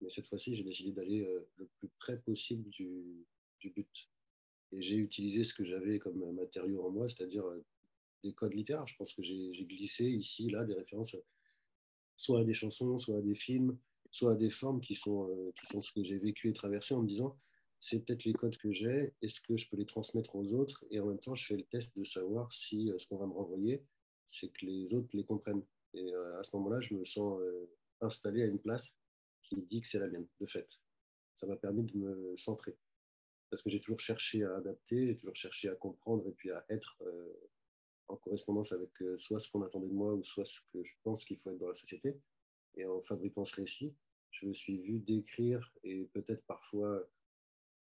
[0.00, 1.24] Mais cette fois-ci, j'ai décidé d'aller
[1.56, 3.24] le plus près possible du,
[3.60, 4.08] du but.
[4.72, 7.64] Et j'ai utilisé ce que j'avais comme matériau en moi, c'est-à-dire euh,
[8.24, 8.86] des codes littéraires.
[8.86, 11.16] Je pense que j'ai glissé ici, là, des références
[12.16, 13.76] soit à des chansons, soit à des films,
[14.10, 16.94] soit à des formes qui sont, euh, qui sont ce que j'ai vécu et traversé
[16.94, 17.36] en me disant
[17.80, 20.84] c'est peut-être les codes que j'ai, est-ce que je peux les transmettre aux autres?
[20.90, 23.26] Et en même temps, je fais le test de savoir si euh, ce qu'on va
[23.26, 23.82] me renvoyer,
[24.26, 25.64] c'est que les autres les comprennent.
[25.94, 27.38] Et à ce moment-là, je me sens
[28.00, 28.94] installé à une place
[29.42, 30.66] qui dit que c'est la mienne, de fait.
[31.34, 32.74] Ça m'a permis de me centrer.
[33.52, 36.64] Parce que j'ai toujours cherché à adapter, j'ai toujours cherché à comprendre et puis à
[36.70, 37.34] être euh,
[38.08, 40.94] en correspondance avec euh, soit ce qu'on attendait de moi ou soit ce que je
[41.02, 42.18] pense qu'il faut être dans la société.
[42.78, 43.92] Et en fabriquant ce récit,
[44.30, 47.06] je me suis vu décrire et peut-être parfois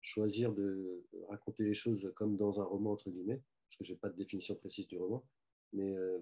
[0.02, 3.98] choisir de raconter les choses comme dans un roman, entre guillemets, parce que je n'ai
[3.98, 5.24] pas de définition précise du roman,
[5.72, 6.18] mais euh,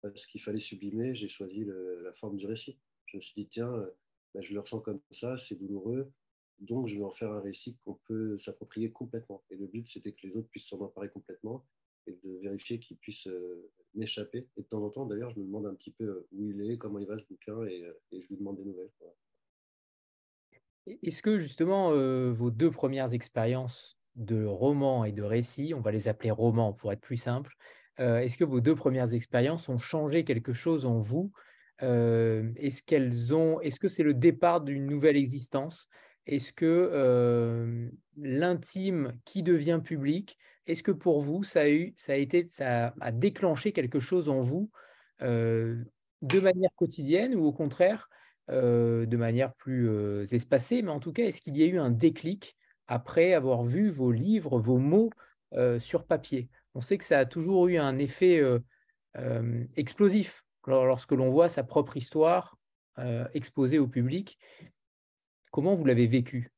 [0.00, 2.78] parce qu'il fallait sublimer, j'ai choisi la forme du récit.
[3.04, 3.86] Je me suis dit, tiens,
[4.32, 6.10] bah, je le ressens comme ça, c'est douloureux,
[6.60, 9.42] donc je vais en faire un récit qu'on peut s'approprier complètement.
[9.50, 11.64] Et le but, c'était que les autres puissent s'en emparer complètement
[12.06, 14.48] et de vérifier qu'ils puissent euh, m'échapper.
[14.56, 16.78] Et de temps en temps, d'ailleurs, je me demande un petit peu où il est,
[16.78, 18.90] comment il va ce bouquin, et, je lui demande des nouvelles.
[21.02, 21.90] Est-ce que justement
[22.32, 26.92] vos deux premières expériences de roman et de récit, on va les appeler romans pour
[26.92, 27.54] être plus simple,
[27.98, 31.30] est-ce que vos deux premières expériences ont changé quelque chose en vous?
[31.80, 35.90] Est-ce qu'elles ont, est-ce que c'est le départ d'une nouvelle existence?
[36.28, 43.72] Est-ce que l'intime qui devient public, est-ce que pour vous ça a été, ça déclenché
[43.72, 44.70] quelque chose en vous
[45.20, 48.08] de manière quotidienne ou au contraire
[48.50, 51.78] euh, de manière plus euh, espacée, mais en tout cas, est-ce qu'il y a eu
[51.78, 52.56] un déclic
[52.86, 55.10] après avoir vu vos livres, vos mots
[55.52, 56.48] euh, sur papier?
[56.74, 58.40] On sait que ça a toujours eu un effet
[59.76, 62.56] explosif lorsque l'on voit sa propre histoire
[63.34, 64.38] exposée au public.
[65.50, 66.52] Comment vous l'avez vécu?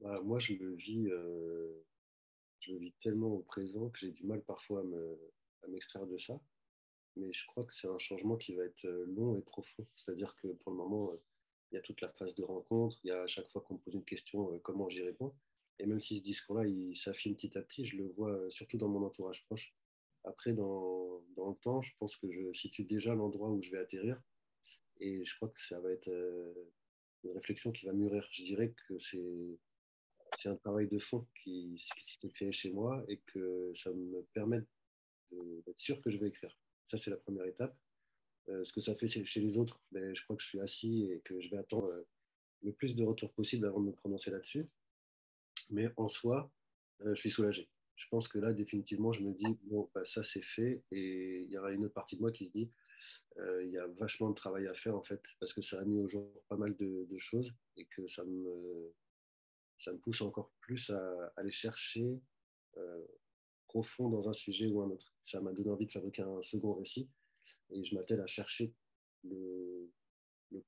[0.00, 1.08] Bah, Moi, je le, vis,
[2.60, 4.82] je vis tellement au présent que j'ai du mal parfois
[5.62, 6.40] à m'extraire de ça
[7.16, 9.86] mais je crois que c'est un changement qui va être euh, long et profond.
[9.94, 11.16] C'est-à-dire que pour le moment, euh,
[11.70, 13.74] il y a toute la phase de rencontre, il y a à chaque fois qu'on
[13.74, 15.34] me pose une question, euh, comment j'y réponds.
[15.78, 18.88] Et même si ce discours-là, il s'affine petit à petit, je le vois surtout dans
[18.88, 19.74] mon entourage proche.
[20.22, 24.20] Après, dans, le temps, je pense que je situe déjà l'endroit où je vais atterrir.
[25.00, 28.26] Et je crois que ça va être une réflexion qui va mûrir.
[28.32, 29.58] Je dirais que c'est
[30.38, 34.62] c'est un travail de fond qui, s'est créé chez moi et que ça me permet
[35.30, 36.56] d'être sûr que je vais écrire.
[36.86, 37.76] Ça, c'est la première étape.
[38.48, 41.10] Euh, ce que ça fait chez les autres, ben, je crois que je suis assis
[41.10, 42.02] et que je vais attendre euh,
[42.62, 44.68] le plus de retours possible avant de me prononcer là-dessus.
[45.70, 46.52] Mais en soi,
[47.02, 47.70] euh, je suis soulagé.
[47.96, 50.82] Je pense que là, définitivement, je me dis, bon, bah, ça c'est fait.
[50.92, 52.70] Et il y aura une autre partie de moi qui se dit,
[53.36, 56.00] il y a vachement de travail à faire en fait, parce que ça a mis
[56.00, 58.92] au jour pas mal de, choses et que ça me,
[59.78, 62.20] ça me pousse encore plus à aller chercher
[63.74, 65.12] profond dans un sujet ou un autre.
[65.24, 67.08] Ça m'a donné envie de fabriquer un second récit
[67.70, 68.72] et je m'attelle à chercher
[69.24, 69.90] le,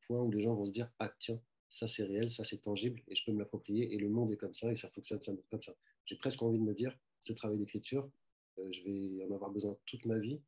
[0.01, 3.01] point où les gens vont se dire Ah, tiens, ça c'est réel, ça c'est tangible
[3.07, 5.63] et je peux me l'approprier et le monde est comme ça et ça fonctionne comme
[5.63, 5.75] ça.
[6.05, 8.11] J'ai presque envie de me dire Ce travail d'écriture,
[8.59, 10.41] euh, je vais en avoir besoin toute ma vie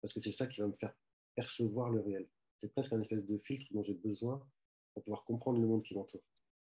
[0.00, 0.94] parce que c'est ça qui va me faire
[1.34, 2.28] percevoir le réel.
[2.56, 4.46] C'est presque un espèce de filtre dont j'ai besoin
[4.94, 6.22] pour pouvoir comprendre le monde qui m'entoure.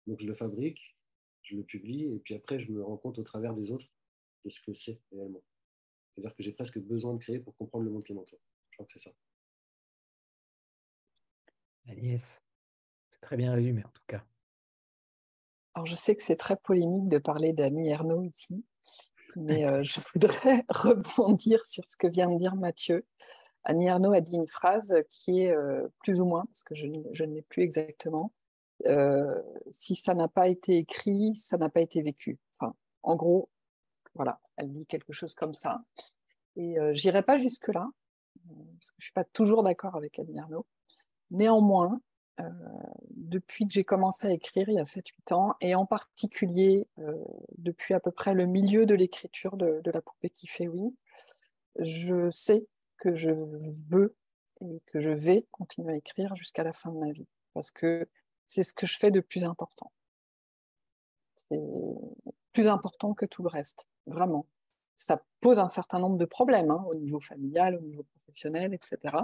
[0.06, 0.96] Donc je le fabrique,
[1.42, 3.86] je le publie et puis après je me rends compte au travers des autres
[4.44, 5.42] de ce que c'est réellement.
[6.14, 8.40] C'est-à-dire que j'ai presque besoin de créer pour comprendre le monde qui m'entoure.
[8.70, 9.12] Je crois que c'est ça.
[11.88, 12.44] Agnès,
[13.10, 14.24] c'est très bien résumé en tout cas.
[15.74, 18.64] Alors je sais que c'est très polémique de parler d'Annie Ernaux ici,
[19.36, 23.06] mais euh, je voudrais rebondir sur ce que vient de dire Mathieu.
[23.68, 26.86] Annie Ernaux a dit une phrase qui est euh, plus ou moins, parce que je,
[26.86, 28.32] ne l'ai plus exactement,
[28.86, 29.42] euh,
[29.72, 32.38] si ça n'a pas été écrit, ça n'a pas été vécu.
[32.58, 33.48] Enfin, en gros,
[34.14, 35.82] voilà, elle dit quelque chose comme ça.
[36.54, 37.88] Et euh, j'irai pas jusque-là,
[38.78, 40.64] parce que je suis pas toujours d'accord avec Annie Arnaud.
[41.32, 42.00] Néanmoins,
[42.38, 42.44] euh,
[43.10, 46.86] depuis que j'ai commencé à écrire il y a 7-8 ans, et en particulier
[47.58, 50.94] depuis à peu près le milieu de l'écriture de, La poupée qui fait oui,
[51.80, 53.30] je sais que je
[53.88, 54.16] veux
[54.60, 58.08] et que je vais continuer à écrire jusqu'à la fin de ma vie, parce que
[58.46, 59.92] c'est ce que je fais de plus important.
[61.36, 61.60] C'est
[62.52, 64.46] plus important que tout le reste vraiment.
[64.96, 69.16] Ça pose un certain nombre de problèmes hein, au niveau familial, au niveau professionnel, etc.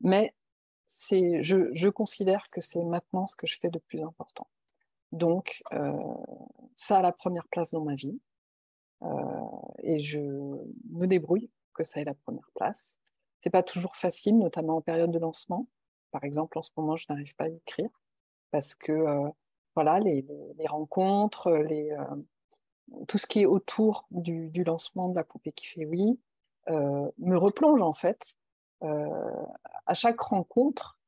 [0.00, 0.34] Mais
[0.88, 4.48] je, je, considère que c'est maintenant ce que je fais de plus important.
[5.12, 5.92] Donc, euh,
[6.74, 8.20] ça a la première place dans ma vie.
[9.02, 9.08] Euh,
[9.82, 11.50] et je me débrouille
[11.82, 12.98] que ça ait la première place.
[13.42, 15.66] C'est pas toujours facile, notamment en période de lancement.
[16.10, 17.90] Par exemple, en ce moment, je n'arrive pas à écrire
[18.50, 19.28] parce que euh,
[19.74, 20.24] voilà, les,
[20.66, 21.96] rencontres, les,
[23.08, 26.18] tout ce qui est autour du, lancement de la poupée qui fait oui
[26.68, 28.34] euh, me replonge en fait.
[28.82, 29.44] Euh,
[29.86, 30.98] à chaque rencontre,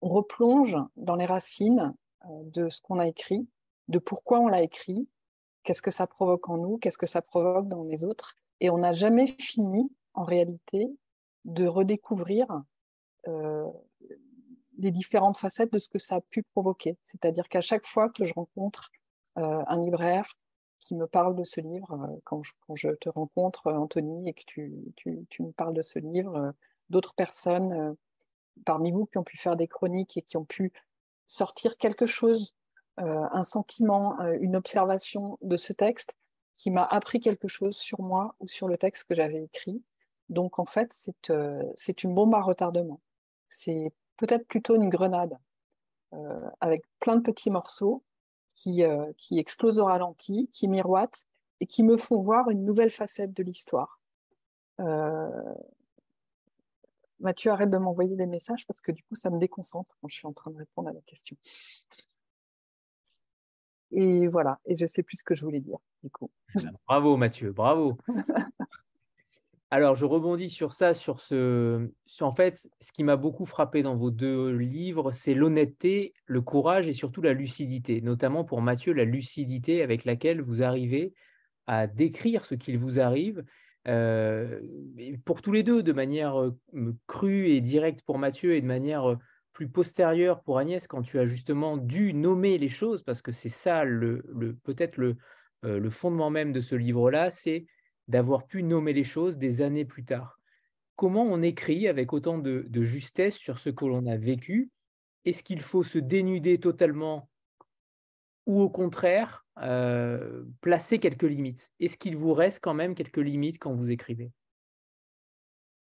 [0.00, 3.48] on replonge dans les racines euh, de ce qu'on a écrit,
[3.88, 5.08] de pourquoi on l'a écrit,
[5.64, 8.34] qu'est-ce que ça provoque en nous, qu'est-ce que ça provoque dans les autres.
[8.60, 10.90] Et on n'a jamais fini, en réalité,
[11.44, 12.46] de redécouvrir
[14.72, 16.96] des différentes facettes de ce que ça a pu provoquer.
[17.02, 18.90] C'est-à-dire qu'à chaque fois que je rencontre
[19.36, 20.36] un libraire
[20.80, 22.42] qui me parle de ce livre, quand
[22.74, 24.42] je, te rencontre, Anthony, et que
[24.96, 26.52] tu, me parles de ce livre,
[26.90, 27.96] d'autres personnes
[28.64, 30.72] parmi vous qui ont pu faire des chroniques et qui ont pu
[31.28, 32.56] sortir quelque chose,
[32.96, 36.16] un sentiment, une observation de ce texte
[36.56, 39.80] qui m'a appris quelque chose sur moi ou sur le texte que j'avais écrit.
[40.28, 40.92] Donc en fait,
[41.74, 43.00] c'est une bombe à retardement.
[43.48, 45.38] C'est peut-être plutôt une grenade
[46.60, 48.02] avec plein de petits morceaux
[48.54, 48.82] qui,
[49.16, 51.24] qui explosent au ralenti, qui miroitent
[51.60, 54.00] et qui me font voir une nouvelle facette de l'histoire.
[57.20, 60.14] Mathieu, arrête de m'envoyer des messages parce que du coup, ça me déconcentre quand je
[60.14, 61.36] suis en train de répondre à la question.
[63.90, 66.30] Et voilà, et je sais plus ce que je voulais dire, du coup.
[66.86, 67.96] Bravo Mathieu, bravo.
[69.70, 71.90] Alors, je rebondis sur ça, sur ce.
[72.20, 76.88] en fait, ce qui m'a beaucoup frappé dans vos deux livres, c'est l'honnêteté, le courage
[76.88, 78.00] et surtout la lucidité.
[78.00, 81.12] Notamment pour Mathieu, la lucidité avec laquelle vous arrivez
[81.66, 83.44] à décrire ce qu'il vous arrive
[83.88, 84.58] euh,
[85.26, 86.50] pour tous les deux, de manière
[87.06, 89.18] crue et directe pour Mathieu et de manière
[89.52, 93.48] plus postérieure pour Agnès, quand tu as justement dû nommer les choses, parce que c'est
[93.50, 94.22] ça le,
[94.64, 95.16] peut-être le,
[95.62, 97.66] le fondement même de ce livre-là, c'est
[98.08, 100.40] d'avoir pu nommer les choses des années plus tard.
[100.96, 104.70] Comment on écrit avec autant de, justesse sur ce que l'on a vécu?
[105.24, 107.30] Est-ce qu'il faut se dénuder totalement
[108.46, 111.72] ou au contraire euh, placer quelques limites?
[111.78, 114.32] Est-ce qu'il vous reste quand même quelques limites quand vous écrivez?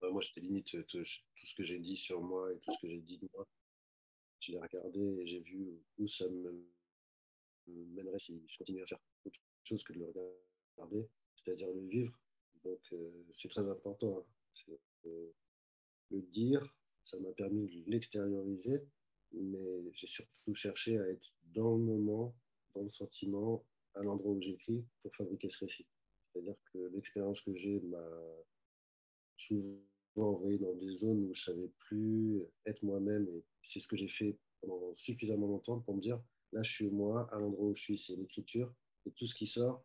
[0.02, 2.80] Bah, Moi, je limite euh, tout, ce que j'ai dit sur moi et tout ce
[2.82, 3.48] que j'ai dit de moi.
[4.40, 6.66] Je l'ai regardé et j'ai vu où ça me
[7.68, 10.06] mènerait si je continuais à faire autre chose que de le
[10.78, 11.08] regarder,
[11.44, 12.20] c'est-à-dire le vivre.
[12.64, 14.26] Donc, euh, c'est très important.
[14.66, 15.10] Hein.
[16.12, 18.84] le dire, ça m'a permis de l'extérioriser
[19.34, 22.36] mais j'ai surtout cherché à être dans le moment,
[22.74, 23.64] dans le sentiment,
[23.96, 25.88] à l'endroit où j'écris pour fabriquer ce récit.
[26.32, 28.06] C'est-à-dire que l'expérience que j'ai m'a
[29.38, 29.78] souvent
[30.16, 34.08] envoyé dans des zones où je savais plus être moi-même et c'est ce que j'ai
[34.08, 36.22] fait pendant suffisamment longtemps pour me dire
[36.52, 38.74] là je suis moi, à l'endroit où je suis c'est l'écriture
[39.06, 39.84] et tout ce qui sort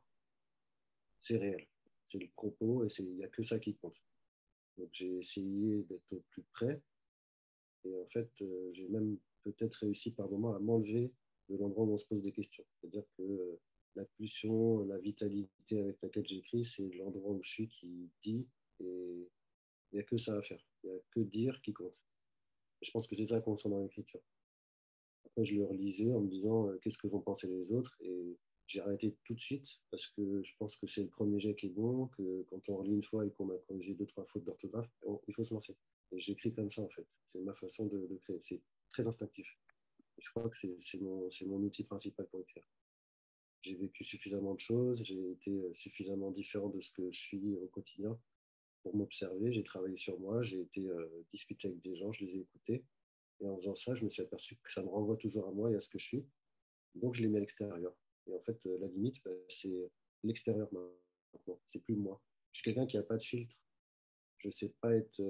[1.24, 1.66] c'est réel,
[2.04, 4.00] c'est le propos et il n'y a que ça qui compte.
[4.76, 6.80] Donc j'ai essayé d'être au plus près
[7.84, 11.12] et en fait euh, j'ai même peut-être réussi par moments à m'enlever
[11.48, 12.64] de l'endroit où on se pose des questions.
[12.74, 13.60] C'est-à-dire que euh,
[13.96, 18.46] la pulsion, la vitalité avec laquelle j'écris, c'est l'endroit où je suis qui dit
[18.80, 19.30] et
[19.92, 20.62] il n'y a que ça à faire.
[20.82, 22.02] Il n'y a que dire qui compte.
[22.82, 24.20] je pense que c'est ça qu'on sent dans l'écriture.
[25.24, 28.36] Après, je le relisais en me disant euh, qu'est-ce que vont penser les autres et
[28.66, 31.66] j'ai arrêté tout de suite parce que je pense que c'est le premier jet qui
[31.66, 34.44] est bon, que quand on relit une fois et qu'on a corrigé deux, trois fautes
[34.44, 34.88] d'orthographe,
[35.28, 35.76] il faut se lancer.
[36.12, 37.06] Et j'écris comme ça en fait.
[37.26, 38.40] C'est ma façon de, de créer.
[38.42, 39.46] C'est très instinctif.
[40.18, 42.64] je crois que c'est mon, mon, outil principal pour écrire.
[43.62, 47.56] J'ai vécu suffisamment de choses, j'ai été euh, suffisamment différent de ce que je suis
[47.56, 48.18] au quotidien
[48.82, 49.52] pour m'observer.
[49.52, 52.84] J'ai travaillé sur moi, j'ai été euh, discuter avec des gens, je les ai écoutés.
[53.40, 55.70] Et en faisant ça, je me suis aperçu que ça me renvoie toujours à moi
[55.70, 56.24] et à ce que je suis.
[56.94, 57.94] Donc, je l'ai mis à l'extérieur.
[58.26, 59.90] Et en fait, euh, la limite, bah, c'est
[60.22, 61.60] l'extérieur maintenant.
[61.66, 62.20] C'est plus moi.
[62.52, 63.54] Je suis quelqu'un qui n'a pas de filtre.
[64.38, 65.20] Je ne sais pas être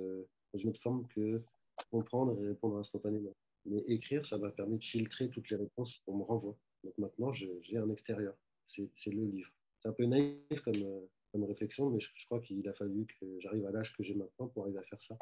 [0.53, 1.43] dans une autre forme que
[1.91, 3.35] comprendre et répondre instantanément.
[3.67, 6.57] Mais écrire, ça m'a permis de filtrer toutes les réponses qu'on me renvoie.
[6.83, 8.37] Donc maintenant, j'ai un extérieur.
[8.67, 9.51] C'est le livre.
[9.81, 13.67] C'est un peu naïf comme, euh, réflexion, mais je, crois qu'il a fallu que j'arrive
[13.67, 15.19] à l'âge que j'ai maintenant pour arriver à faire ça.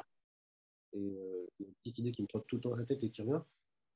[0.93, 3.09] Et euh, une petite idée qui me trotte tout le temps à la tête et
[3.09, 3.41] qui revient,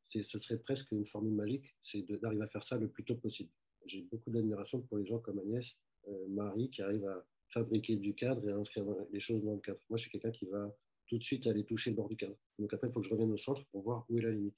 [0.03, 3.51] ce serait presque une formule magique, c'est d'arriver à faire ça le plus tôt possible.
[3.86, 8.13] J'ai beaucoup d'admiration pour les gens comme Agnès, euh, Marie, qui arrivent à fabriquer du
[8.13, 9.80] cadre et à inscrire les choses dans le cadre.
[9.89, 10.73] Moi, je suis quelqu'un qui va
[11.07, 12.36] tout de suite aller toucher le bord du cadre.
[12.59, 14.57] Donc après, il faut que je revienne au centre pour voir où est la limite.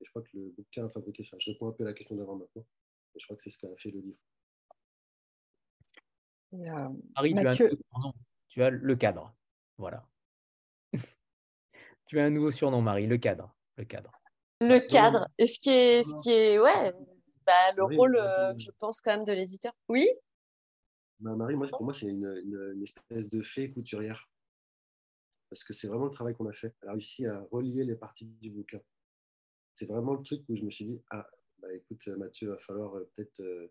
[0.00, 1.36] Et je crois que le bouquin a fabriqué ça.
[1.38, 2.64] Je réponds un peu à la question d'avant maintenant.
[3.14, 4.18] Et je crois que c'est ce qu'a fait le livre.
[6.54, 7.34] Euh, Marie,
[8.48, 9.34] tu, as le cadre.
[9.78, 10.06] Voilà.
[12.06, 13.54] tu as un nouveau surnom, Marie, le cadre.
[13.76, 14.12] Le cadre.
[14.60, 15.28] Le cadre.
[15.38, 16.92] Et ce qui est, ce qui est ouais,
[17.46, 19.72] bah, le rôle, euh, je pense, quand même, de l'éditeur.
[19.88, 20.08] Oui?
[21.20, 24.28] Bah, Marie, moi, pour moi, c'est une, une, espèce de fée couturière
[25.48, 26.74] parce que c'est vraiment le travail qu'on a fait.
[26.80, 28.80] Alors ici, à relier les parties du bouquin.
[29.74, 31.28] C'est vraiment le truc où je me suis dit, ah,
[31.58, 33.70] bah écoute Mathieu, il va falloir euh, peut-être euh,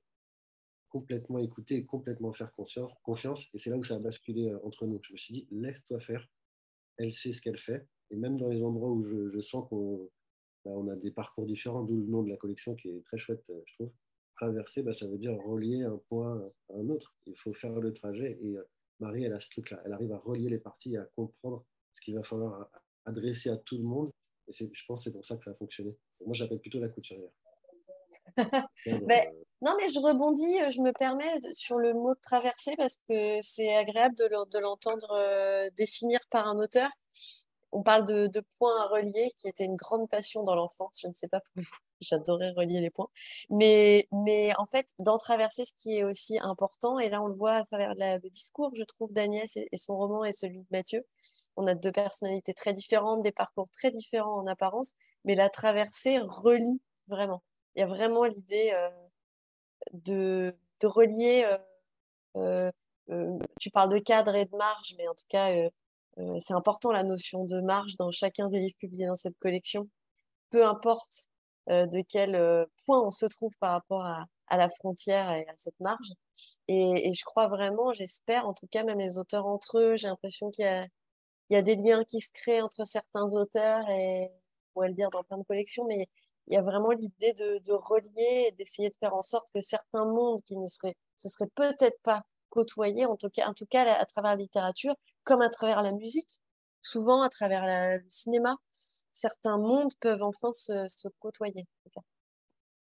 [0.90, 2.94] complètement écouter et complètement faire confiance.
[3.02, 3.50] confiance.
[3.56, 5.00] Et c'est là où ça a basculé entre nous.
[5.04, 6.28] Je me suis dit, laisse-toi faire.
[6.98, 7.88] Elle sait ce qu'elle fait.
[8.12, 10.08] Et même dans les endroits où je, sens qu'on
[10.66, 13.44] on a des parcours différents, d'où le nom de la collection qui est très chouette,
[13.66, 13.92] je trouve.
[14.36, 17.16] Traverser, bah, ça veut dire relier un point à un autre.
[17.28, 18.40] Il faut faire le trajet.
[18.42, 18.58] Et
[19.00, 19.82] Marie, elle a ce truc-là.
[19.86, 22.70] Elle arrive à relier les parties, à comprendre ce qu'il va falloir
[23.06, 24.12] adresser à tout le monde
[24.48, 25.96] Et je pense que c'est pour ça que ça a fonctionné.
[26.26, 27.30] Moi, j'appelle plutôt la couturière.
[29.08, 29.32] mais,
[29.62, 33.76] non, mais je rebondis, je me permets sur le mot de traverser parce que c'est
[33.76, 36.90] agréable de l'entendre définir par un auteur
[37.72, 41.00] on parle de, points à relier, qui était une grande passion dans l'enfance.
[41.02, 41.70] Je ne sais pas pour vous,
[42.02, 43.10] j'adorais relier les points.
[43.50, 47.36] Mais, mais en fait, dans Traverser, ce qui est aussi important, et là on le
[47.36, 51.06] voit à travers le discours, je trouve, d'Agnès et, son roman et celui de Mathieu,
[51.56, 54.94] on a deux personnalités très différentes, des parcours très différents en apparence,
[55.26, 57.44] mais la traversée relie vraiment.
[57.76, 58.90] Il y a vraiment l'idée euh,
[59.94, 60.54] de,
[60.84, 61.46] relier.
[62.38, 62.72] Euh,
[63.10, 65.52] euh, tu parles de cadre et de marge, mais en tout cas,
[66.20, 69.90] euh, c'est important la notion de marge dans chacun des livres publiés dans cette collection.
[70.50, 71.24] Peu importe
[71.70, 75.54] euh, de quel euh, point on se trouve par rapport à, la frontière et à
[75.56, 76.12] cette marge.
[76.68, 80.52] Et, je crois vraiment, j'espère, en tout cas, même les auteurs entre eux, j'ai l'impression
[80.52, 80.66] qu'il
[81.52, 85.10] y, a, des liens qui se créent entre certains auteurs et, on pourrait le dire
[85.10, 86.08] dans plein de collections, mais
[86.48, 90.06] il y a vraiment l'idée de, relier et d'essayer de faire en sorte que certains
[90.06, 93.86] mondes qui ne seraient, se seraient peut-être pas côtoyés, en tout cas, en tout cas
[93.94, 96.42] à travers la littérature, comme à travers la musique,
[96.82, 98.58] souvent à travers le cinéma,
[99.12, 101.68] certains mondes peuvent enfin se, côtoyer.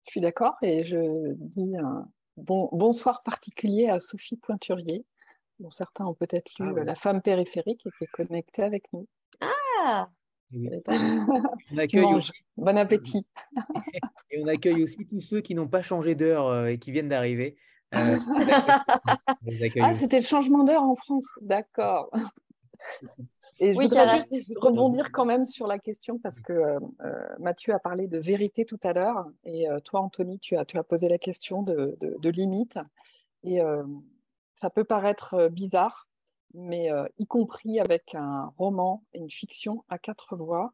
[0.05, 2.07] Je suis d'accord et je dis un
[2.37, 5.05] bon, bonsoir particulier à Sophie Pointurier,
[5.59, 9.07] dont certains ont peut-être lu ah La femme périphérique et qui est connectée avec nous.
[9.41, 10.09] Ah
[11.71, 12.05] on accueille
[12.57, 13.25] Bon appétit.
[14.31, 17.09] et on accueille aussi tous ceux qui n'ont pas changé d'heure euh, et qui viennent
[17.09, 17.57] d'arriver.
[17.95, 18.17] Euh,
[19.81, 22.09] ah, c'était le changement d'heure en France, d'accord.
[23.59, 26.79] Et je voudrais juste rebondir quand même sur la question parce que euh,
[27.39, 30.77] Mathieu a parlé de vérité tout à l'heure et euh, toi, Anthony, tu as, tu
[30.77, 32.79] as posé la question de, de, limite.
[33.43, 33.59] Et
[34.55, 36.07] ça peut paraître bizarre,
[36.53, 40.71] mais y compris avec un roman et une fiction à quatre voix,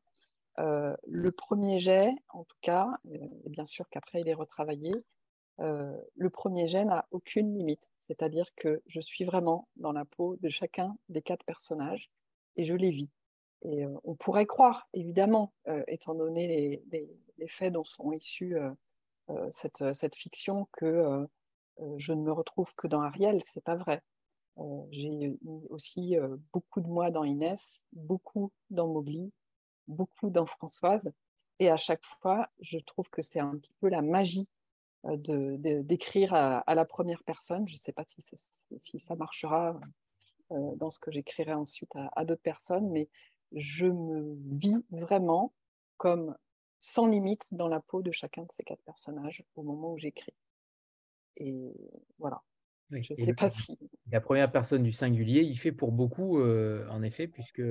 [0.58, 4.92] le premier jet, en tout cas, et bien sûr qu'après il est retravaillé,
[5.62, 7.90] euh, le premier jet n'a aucune limite.
[7.98, 12.10] C'est-à-dire que je suis vraiment dans la peau de chacun des quatre personnages
[12.56, 13.10] et je les vis.
[13.64, 18.58] Et euh, on pourrait croire, évidemment, euh, étant donné les, faits dont sont issus
[19.50, 21.26] cette, cette, fiction, que
[21.96, 23.42] je ne me retrouve que dans Ariel.
[23.44, 24.02] C'est pas vrai.
[24.92, 25.38] J'ai
[25.70, 26.18] aussi
[26.52, 29.32] beaucoup de moi dans Inès, beaucoup dans Mowgli,
[29.88, 31.14] beaucoup dans Françoise.
[31.60, 34.50] Et à chaque fois, je trouve que c'est un petit peu la magie
[35.04, 37.68] d'écrire à, la première personne.
[37.68, 38.22] Je ne sais pas si,
[38.78, 39.80] si, ça marchera
[40.52, 43.08] euh, dans ce que j'écrirai ensuite à, d'autres personnes, mais
[43.52, 45.54] je me vis vraiment
[45.98, 46.36] comme
[46.80, 50.34] sans limite dans la peau de chacun de ces quatre personnages au moment où j'écris.
[51.38, 51.74] Et
[52.18, 52.42] voilà.
[52.90, 53.78] je ne sais pas si.
[54.12, 57.62] La première personne du singulier, il fait pour beaucoup, euh, en effet, puisque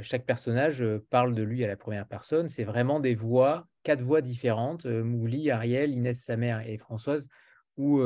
[0.00, 2.48] chaque personnage parle de lui à la première personne.
[2.48, 7.28] C'est vraiment des voix, quatre voix différentes, Mouli, Ariel, Inès, sa mère et Françoise,
[7.76, 8.00] où,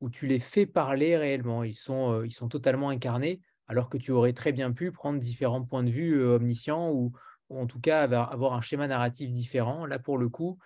[0.00, 1.64] où tu les fais parler réellement.
[1.64, 5.64] Ils sont, ils sont totalement incarnés, alors que tu aurais très bien pu prendre différents
[5.64, 7.12] points de vue omniscients ou,
[7.50, 9.86] en tout cas avoir, un schéma narratif différent.
[9.86, 10.58] Là, pour le coup,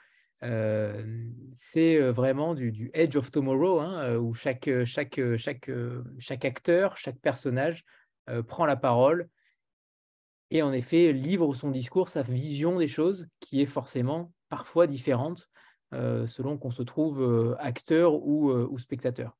[1.52, 5.70] c'est vraiment du, Edge of Tomorrow, hein, où chaque, chaque, chaque,
[6.18, 7.84] chaque acteur, chaque personnage
[8.48, 9.28] prend la parole
[10.52, 15.48] et en effet livre son discours, sa vision des choses, qui est forcément parfois différente
[15.94, 19.38] euh, selon qu'on se trouve euh, acteur ou, euh, ou spectateur.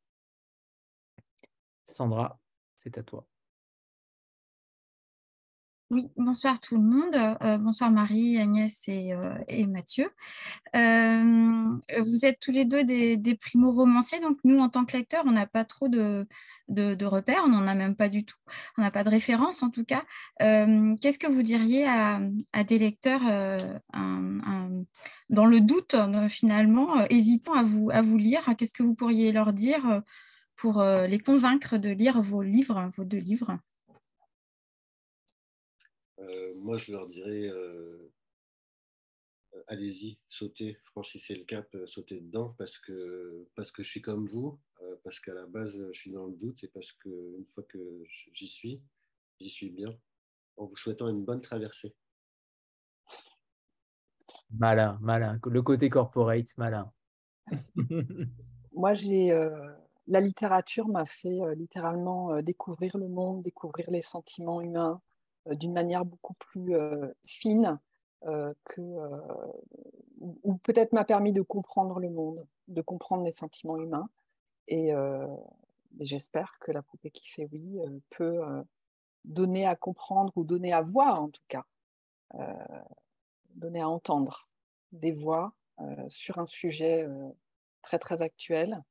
[1.85, 2.41] Sandra,
[2.79, 3.27] c'est à toi.
[5.93, 7.15] Oui, bonsoir tout le monde.
[7.43, 10.11] Euh, bonsoir Marie, Agnès et, euh, Mathieu.
[10.75, 15.33] Euh, vous êtes tous les deux des, primo-romanciers, donc nous, en tant que lecteurs, on
[15.33, 16.27] n'a pas trop de,
[17.05, 18.39] repères, on n'en a même pas du tout.
[18.79, 20.05] On n'a pas de référence en tout cas.
[20.41, 22.21] Qu'est-ce que vous diriez à,
[22.67, 23.23] des lecteurs
[25.29, 25.95] dans le doute
[26.31, 27.63] finalement, hésitant à
[28.03, 30.03] vous, lire Qu'est-ce que vous pourriez leur dire
[30.57, 33.59] pour les convaincre de lire vos livres, vos deux livres?
[36.57, 38.13] Moi, je leur dirais euh,
[39.55, 44.27] euh, allez-y, sautez, franchissez le cap, sautez dedans parce que, parce que je suis comme
[44.27, 44.59] vous,
[45.05, 48.49] parce qu'à la base, je suis dans le doute et parce qu'une fois que j'y
[48.49, 48.83] suis,
[49.41, 49.97] j'y suis bien,
[50.57, 51.95] en vous souhaitant une bonne traversée.
[54.51, 55.39] Malin, malin.
[55.45, 56.93] Le côté corporate, malin.
[58.73, 59.31] Moi, j'ai
[60.09, 65.12] la littérature m'a fait littéralement découvrir le monde, découvrir les sentiments humains, euh,
[65.51, 67.79] d'une manière beaucoup plus euh, fine
[68.27, 68.81] euh, que,
[70.21, 74.09] ou, peut-être m'a permis de comprendre le monde, de comprendre les sentiments humains.
[74.69, 74.93] Et,
[76.01, 77.79] j'espère que la poupée qui fait oui
[78.11, 78.41] peut
[79.25, 81.65] donner à comprendre ou donner à voir en tout cas
[83.55, 84.49] donner à entendre
[84.93, 85.53] des voix
[86.09, 87.07] sur un sujet
[87.83, 88.83] très très actuel,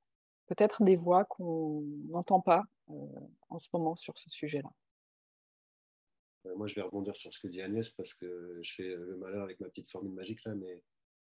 [0.45, 2.65] peut-être des voix qu'on n'entend pas
[3.49, 4.69] en ce moment sur ce sujet-là.
[6.55, 9.43] Moi, je vais rebondir sur ce que dit Agnès parce que je fais le malheur
[9.43, 10.81] avec ma petite formule magique là, mais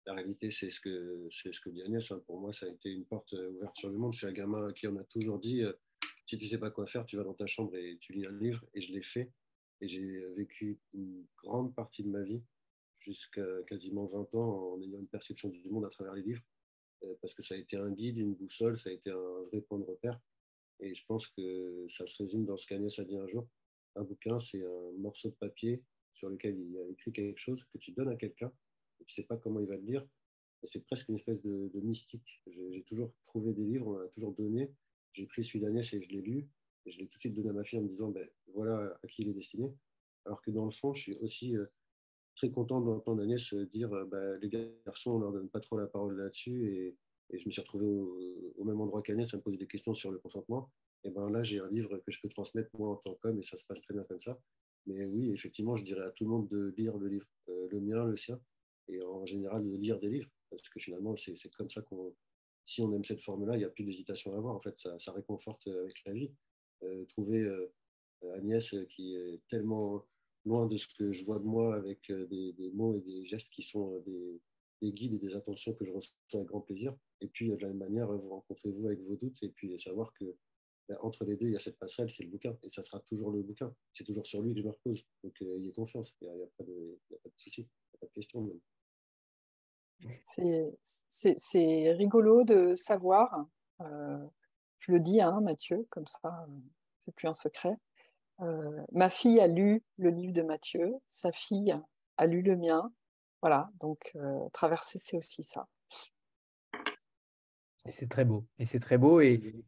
[0.07, 2.11] la réalité, c'est ce que c'est ce que dit Agnès.
[2.11, 2.23] Hein.
[2.27, 4.13] Pour moi, ça a été une porte ouverte sur le monde.
[4.13, 5.63] Je suis un gamin à qui on a toujours dit
[6.31, 8.39] si tu sais pas quoi faire, tu vas dans ta chambre et tu lis un
[8.39, 8.65] livre.
[8.75, 9.33] Et je l'ai fait.
[9.81, 12.41] Et j'ai vécu une grande partie de ma vie,
[13.01, 16.43] jusqu'à quasiment 20 ans, en ayant une perception du monde à travers les livres.
[17.03, 19.61] Euh, parce que ça a été un guide, une boussole, ça a été un vrai
[19.63, 20.21] point de repère.
[20.79, 23.49] Et je pense que ça se résume dans ce qu'Agnès a dit un jour.
[23.97, 25.83] Un bouquin, c'est un morceau de papier
[26.15, 28.53] sur lequel il a écrit quelque chose que tu donnes à quelqu'un
[29.01, 30.07] et tu ne sais pas comment il va le lire.
[30.63, 32.43] Et c'est presque une espèce de, mystique.
[32.47, 34.71] J'ai toujours trouvé des livres, on a toujours donné.
[35.13, 36.49] J'ai pris celui d'Agnès et je l'ai lu.
[36.87, 38.99] Et je l'ai tout de suite donné à ma fille en me disant ben, voilà
[39.03, 39.73] à qui il est destiné.
[40.27, 41.67] Alors que dans le fond, je suis aussi euh,
[42.37, 44.51] très content d'entendre Agnès euh, dire euh, bah, les
[44.87, 46.67] garçons, on leur donne pas trop la parole là-dessus.
[46.67, 46.97] Et,
[47.33, 50.19] je me suis retrouvé au, même endroit qu'Agnès à me poser des questions sur le
[50.19, 50.69] consentement.
[51.05, 53.43] Et ben là, j'ai un livre que je peux transmettre moi en tant qu'homme et
[53.43, 54.39] ça se passe très bien comme ça.
[54.87, 58.05] Mais oui, effectivement, je dirais à tout le monde de lire le livre, le mien,
[58.05, 58.41] le sien,
[58.89, 62.15] et en général de lire des livres, parce que finalement, c'est comme ça qu'on.
[62.67, 64.55] Si on aime cette forme-là, il n'y a plus d'hésitation à avoir.
[64.55, 66.31] En fait, ça, ça réconforte avec la vie.
[67.09, 67.45] trouver
[68.35, 70.05] Agnès qui est tellement
[70.45, 73.51] loin de ce que je vois de moi avec euh, des, mots et des gestes
[73.51, 74.41] qui sont euh,
[74.81, 76.95] des, guides et des attentions que je reçois avec grand plaisir.
[77.21, 79.79] Et puis, euh, de la même manière, vous rencontrez vous avec vos doutes et puis
[79.79, 80.25] savoir que
[80.91, 82.59] ben, entre les deux, il y a cette passerelle, c'est le bouquin.
[82.65, 83.73] Et ça sera toujours le bouquin.
[83.93, 85.07] C'est toujours sur lui que je me repose.
[85.23, 86.13] Donc, il y ait confiance.
[86.21, 86.99] Il n'y a, pas de,
[87.37, 87.61] souci.
[87.61, 88.51] Il n'y a pas de question.
[90.25, 93.47] C'est rigolo de savoir,
[93.79, 96.49] je le dis, hein, Mathieu, comme ça,
[96.99, 97.77] c'est plus un secret,
[98.41, 101.77] euh, ma fille a lu le livre de Mathieu, sa fille
[102.17, 102.93] a lu le mien.
[103.43, 105.69] Voilà, donc euh, traverser, c'est aussi ça.
[107.87, 108.45] Et c'est très beau.
[108.59, 109.21] Et c'est très beau.
[109.21, 109.65] Et,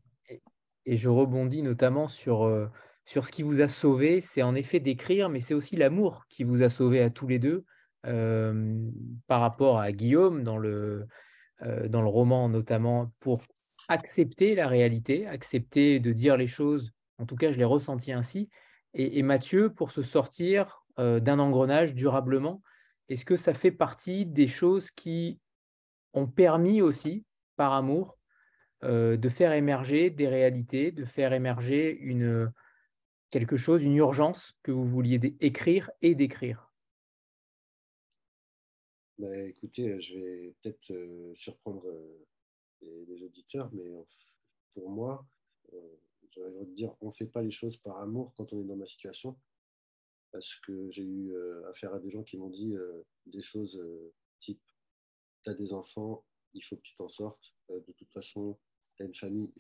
[0.87, 2.69] et, je rebondis notamment sur, euh,
[3.05, 4.21] sur ce qui vous a sauvé.
[4.21, 7.39] C'est en effet d'écrire, mais c'est aussi l'amour qui vous a sauvé à tous les
[7.39, 7.65] deux.
[9.29, 11.07] par rapport à Guillaume dans le,
[11.89, 13.43] dans le roman notamment, pour
[13.89, 18.49] accepter la réalité, accepter de dire les choses en tout cas, je l'ai ressenti ainsi.
[18.95, 22.63] Et, Mathieu, pour se sortir euh, d'un engrenage durablement,
[23.09, 25.39] est-ce que ça fait partie des choses qui
[26.15, 27.25] ont permis aussi,
[27.57, 28.22] par amour, euh,
[28.83, 32.53] de faire émerger des réalités, de faire émerger une,
[33.31, 36.73] quelque chose, une urgence que vous vouliez écrire et décrire
[39.19, 41.87] bah, Écoutez, je vais peut-être euh, surprendre
[42.83, 43.91] les, auditeurs, mais
[44.75, 45.27] pour moi,
[46.33, 48.77] j'aurais de dire, on ne fait pas les choses par amour quand on est dans
[48.77, 49.37] ma situation.
[50.31, 53.77] Parce que j'ai eu euh, affaire à des gens qui m'ont dit euh, des choses
[53.77, 54.63] euh, type
[55.43, 56.25] Tu as des enfants,
[56.55, 57.55] il faut que tu t'en sortes.
[57.69, 58.59] de toute façon,
[59.05, 59.53] une famille.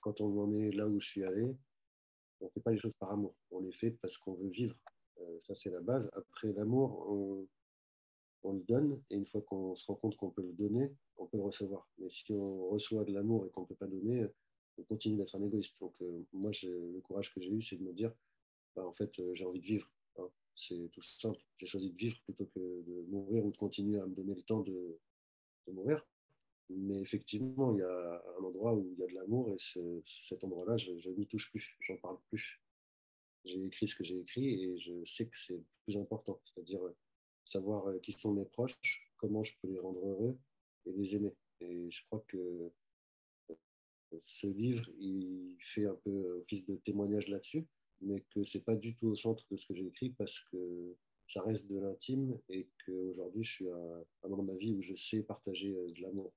[0.00, 1.56] Quand on en est là où je suis allé,
[2.40, 3.34] on ne fait pas les choses par amour.
[3.50, 4.76] On les fait parce qu'on veut vivre.
[5.40, 6.08] ça, c'est la base.
[6.12, 7.48] Après, l'amour, on,
[8.44, 9.02] on le donne.
[9.10, 11.88] Et une fois qu'on se rend compte qu'on peut le donner, on peut le recevoir.
[11.98, 14.26] Mais si on reçoit de l'amour et qu'on ne peut pas donner,
[14.78, 15.80] on continue d'être un égoïste.
[15.80, 18.12] Donc, euh, moi, le courage que j'ai eu, c'est de me dire,
[18.74, 19.90] bah, en fait, euh, j'ai envie de vivre.
[20.18, 20.28] Hein.
[20.54, 21.40] C'est tout simple.
[21.58, 24.42] J'ai choisi de vivre plutôt que de mourir ou de continuer à me donner le
[24.42, 24.98] temps de,
[25.68, 26.06] mourir.
[26.68, 30.42] Mais effectivement, il y a un endroit où il y a de l'amour et cet
[30.42, 32.60] endroit-là, je, n'y touche plus, j'en parle plus.
[33.44, 36.84] J'ai écrit ce que j'ai écrit et je sais que c'est le plus important, c'est-à-dire
[36.84, 36.96] euh,
[37.44, 40.36] savoir qui sont mes proches, comment je peux les rendre heureux
[40.86, 41.36] et les aimer.
[41.60, 42.72] Et je crois que
[44.18, 47.66] ce livre, il fait un peu office de témoignage là-dessus,
[48.00, 50.96] mais que c'est pas du tout au centre de ce que j'ai écrit parce que
[51.28, 54.82] ça reste de l'intime et qu'aujourd'hui, je suis à un moment de ma vie où
[54.82, 56.32] je sais partager euh, de l'amour.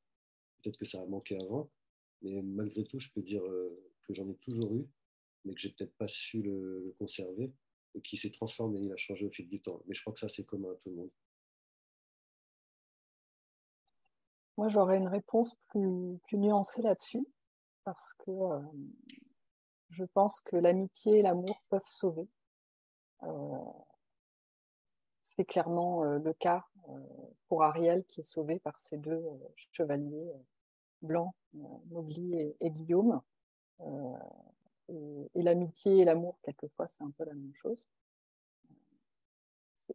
[0.61, 1.69] Peut-être que ça a manqué avant,
[2.21, 4.87] mais malgré tout, je peux dire euh, que j'en ai toujours eu,
[5.45, 7.53] mais que j'ai peut-être pas su le, conserver
[7.95, 9.81] et qui s'est transformé, il a changé au fil du temps.
[9.87, 11.11] Mais je crois que ça, c'est commun à tout le monde.
[14.57, 17.25] Moi, j'aurais une réponse plus, nuancée là-dessus
[17.85, 18.59] parce que euh,
[19.89, 22.27] je pense que l'amitié et l'amour peuvent sauver.
[23.23, 23.27] Euh,
[25.29, 26.65] c'est clairement euh, le cas
[27.47, 29.23] pour Ariel qui est sauvé par ces deux
[29.71, 30.31] chevaliers
[31.03, 33.21] blancs, Mowgli et, Guillaume.
[34.89, 37.87] et, l'amitié et l'amour, quelquefois, c'est un peu la même chose.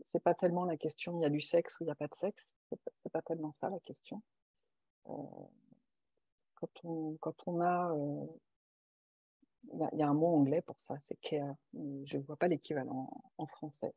[0.05, 2.07] C'est pas tellement la question il y a du sexe ou il n'y a pas
[2.07, 4.23] de sexe, c'est pas tellement ça la question
[7.21, 7.93] quand on, a.
[7.93, 8.27] Euh,
[9.93, 11.55] il y a un mot anglais pour ça, c'est care.
[11.73, 13.95] Je ne vois pas l'équivalent en, français.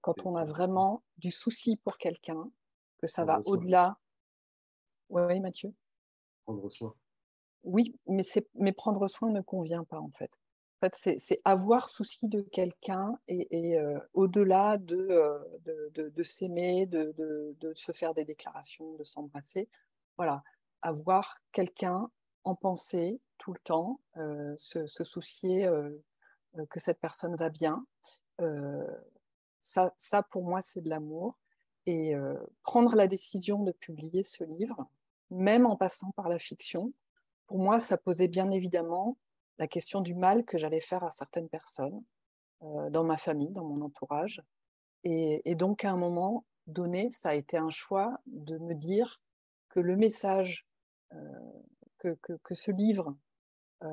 [0.00, 2.50] Quand on a vraiment du souci pour quelqu'un,
[2.98, 3.98] que ça va au-delà.
[5.10, 5.74] Oui, Mathieu
[6.44, 6.94] Prendre soin.
[7.64, 8.24] Oui, mais,
[8.54, 10.30] mais prendre soin ne convient pas en fait.
[10.80, 16.86] En fait, c'est avoir souci de quelqu'un et, euh, au-delà euh, de, de, de, s'aimer,
[16.86, 19.68] de, de, se faire des déclarations, de s'embrasser.
[20.16, 20.42] Voilà,
[20.80, 22.10] avoir quelqu'un
[22.42, 25.70] en pensée tout le temps, euh, se, se, soucier
[26.68, 27.86] que cette personne va bien.
[29.62, 31.38] Ça, ça, pour moi, c'est de l'amour.
[31.86, 32.14] Et
[32.62, 34.86] prendre la décision de publier ce livre,
[35.30, 36.92] même en passant par la fiction,
[37.48, 39.16] pour moi, ça posait bien évidemment
[39.58, 42.02] la question du mal que j'allais faire à certaines personnes
[42.62, 44.42] euh, dans ma famille, dans mon entourage.
[45.04, 49.20] Et, donc, à un moment donné, ça a été un choix de me dire
[49.68, 50.66] que le message,
[51.12, 51.18] euh,
[51.98, 53.16] que, ce livre
[53.82, 53.88] euh,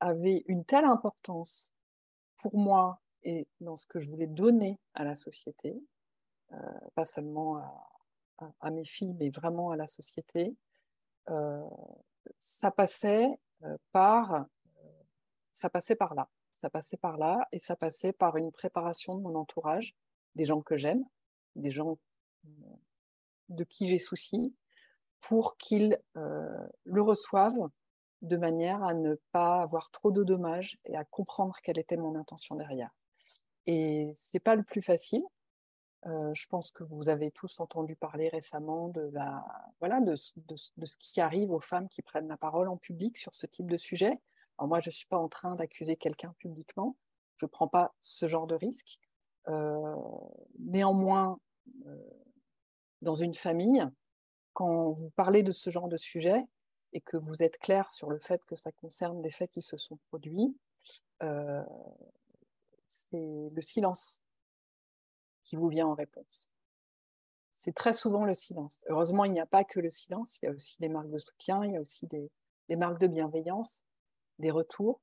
[0.00, 1.74] avait une telle importance
[2.40, 5.76] pour moi et dans ce que je voulais donner à la société,
[6.94, 7.60] pas seulement
[8.60, 10.54] à, mes filles, mais vraiment à la société,
[12.38, 13.38] ça passait
[13.92, 14.46] par
[15.56, 16.28] ça passait par là.
[16.52, 19.96] Ça passait par là et ça passait par une préparation de mon entourage,
[20.34, 21.04] des gens que j'aime,
[21.54, 21.98] des gens
[22.44, 22.48] euh,
[23.48, 24.54] de qui j'ai souci,
[25.20, 27.70] pour qu'ils euh, le reçoivent
[28.20, 32.14] de manière à ne pas avoir trop de dommages et à comprendre quelle était mon
[32.14, 32.94] intention derrière.
[33.66, 35.22] Et c'est pas le plus facile.
[36.06, 39.44] Euh, je pense que vous avez tous entendu parler récemment de, la,
[39.80, 43.34] voilà, de, de, ce qui arrive aux femmes qui prennent la parole en public sur
[43.34, 44.20] ce type de sujet
[44.64, 46.96] moi, je ne suis pas en train d'accuser quelqu'un publiquement,
[47.36, 48.98] je ne prends pas ce genre de risque.
[49.48, 49.96] Euh,
[50.58, 51.38] néanmoins,
[51.86, 51.96] euh,
[53.02, 53.86] dans une famille,
[54.54, 56.42] quand vous parlez de ce genre de sujet
[56.94, 59.76] et que vous êtes clair sur le fait que ça concerne des faits qui se
[59.76, 60.56] sont produits,
[63.10, 64.22] c'est le silence
[65.44, 66.48] qui vous vient en réponse.
[67.56, 68.84] C'est très souvent le silence.
[68.88, 71.18] Heureusement, il n'y a pas que le silence, il y a aussi des marques de
[71.18, 73.84] soutien, il y a aussi des marques de bienveillance
[74.38, 75.00] des retours,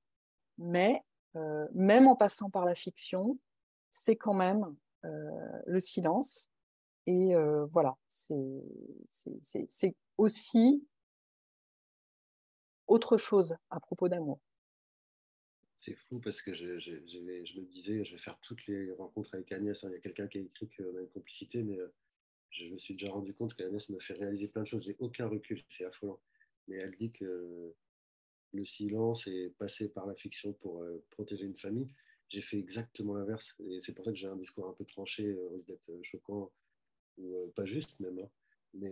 [0.58, 1.04] mais
[1.36, 3.38] euh, même en passant par la fiction,
[3.92, 4.76] c'est quand même
[5.06, 6.50] euh, le silence.
[7.06, 8.36] Et euh, voilà, c'est
[10.18, 10.88] aussi
[12.88, 14.40] autre chose à propos d'amour.
[15.84, 19.52] C'est fou parce que je, je, me disais, je vais faire toutes les rencontres avec
[19.52, 19.84] Agnès.
[19.84, 19.90] Hein.
[19.90, 21.78] Il y a quelqu'un qui a écrit qu'on a une complicité, mais
[22.52, 24.86] je me suis déjà rendu compte qu'Agnès me fait réaliser plein de choses.
[24.86, 26.22] J'ai aucun recul, c'est affolant.
[26.70, 27.74] Mais elle dit que
[28.54, 31.90] le silence et passer par la fiction pour euh, protéger une famille.
[32.30, 33.54] J'ai fait exactement l'inverse.
[33.68, 36.02] Et c'est pour ça que j'ai un discours un peu tranché, euh, risque d'être euh,
[36.04, 36.50] choquant
[37.18, 38.20] ou pas juste même.
[38.20, 38.30] Hein.
[38.76, 38.92] Mais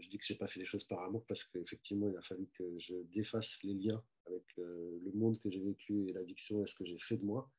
[0.00, 2.46] je dis que j'ai pas fait les choses par amour parce qu'effectivement, il a fallu
[2.54, 6.74] que je défasse les liens avec le monde que j'ai vécu et l'addiction et ce
[6.74, 7.50] que j'ai fait de moi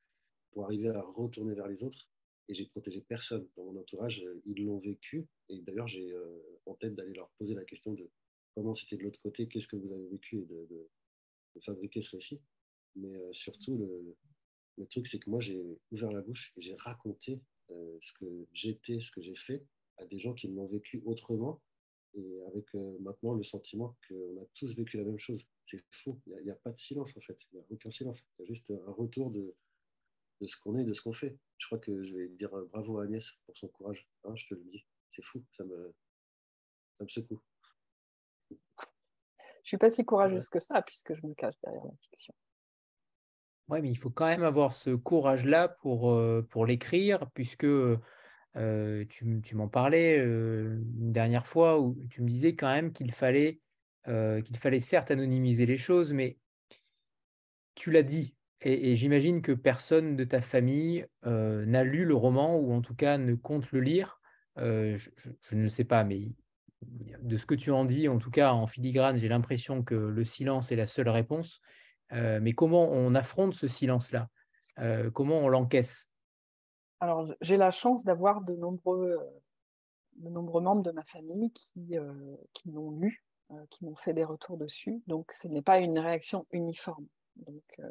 [0.52, 2.08] pour arriver à retourner vers les autres.
[2.48, 4.24] Et j'ai protégé personne dans mon entourage.
[4.46, 5.28] Ils l'ont vécu.
[5.50, 6.12] Et d'ailleurs, j'ai
[6.66, 8.10] en tête d'aller leur poser la question de
[8.56, 10.90] comment c'était de l'autre côté, qu'est-ce que vous avez vécu et de,
[11.62, 12.40] fabriquer ce récit.
[12.96, 14.16] Mais euh, surtout, le,
[14.78, 15.62] le truc, c'est que moi, j'ai
[15.92, 17.42] ouvert la bouche et j'ai raconté
[17.72, 19.66] euh, ce que j'étais, ce que j'ai fait
[19.98, 21.62] à des gens qui l'ont vécu autrement
[22.16, 25.48] et avec euh, maintenant le sentiment qu'on a tous vécu la même chose.
[25.66, 28.24] C'est fou, il n'y a, pas de silence en fait, il n'y a aucun silence.
[28.36, 29.56] C'est juste un retour de,
[30.42, 31.38] de ce qu'on est, de ce qu'on fait.
[31.58, 34.54] Je crois que je vais dire bravo à Agnès pour son courage, hein, je te
[34.56, 34.86] le dis.
[35.12, 35.94] C'est fou, ça me,
[36.94, 37.42] ça me secoue.
[38.50, 42.34] Je suis pas si courageuse que ça, puisque je me cache derrière la fiction.
[43.68, 47.68] Oui, mais il faut quand même avoir ce courage-là pour, euh, pour l'écrire, puisque
[48.56, 53.60] tu, m'en parlais une dernière fois, où tu me disais quand même qu'il fallait,
[54.06, 56.38] qu'il fallait certes anonymiser les choses, mais
[57.76, 62.74] tu l'as dit, et, j'imagine que personne de ta famille n'a lu le roman, ou
[62.74, 64.20] en tout cas ne compte le lire.
[64.58, 65.10] Je,
[65.42, 66.32] je, ne sais pas, mais
[66.82, 70.26] de ce que tu en dis, en tout cas en filigrane, j'ai l'impression que le
[70.26, 71.62] silence est la seule réponse.
[72.12, 74.30] Mais comment on affronte ce silence-là?
[75.14, 76.10] Comment on l'encaisse?
[77.00, 79.18] Alors, j'ai la chance d'avoir de nombreux,
[80.18, 83.24] de nombreux membres de ma famille qui, euh, qui l'ont lu,
[83.70, 85.02] qui m'ont fait des retours dessus.
[85.08, 87.08] Donc, ce n'est pas une réaction uniforme.
[87.38, 87.82] Donc,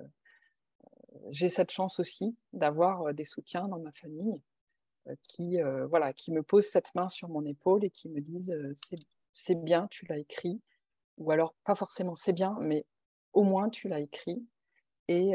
[1.31, 4.41] j'ai cette chance aussi d'avoir des soutiens dans ma famille
[5.09, 8.21] euh, qui, euh, voilà, qui me posent cette main sur mon épaule et qui me
[8.21, 8.73] disent euh,
[9.33, 10.61] c'est bien, tu l'as écrit.
[11.19, 12.85] Ou alors, pas forcément c'est bien, mais
[13.33, 14.45] au moins tu l'as écrit
[15.09, 15.33] et,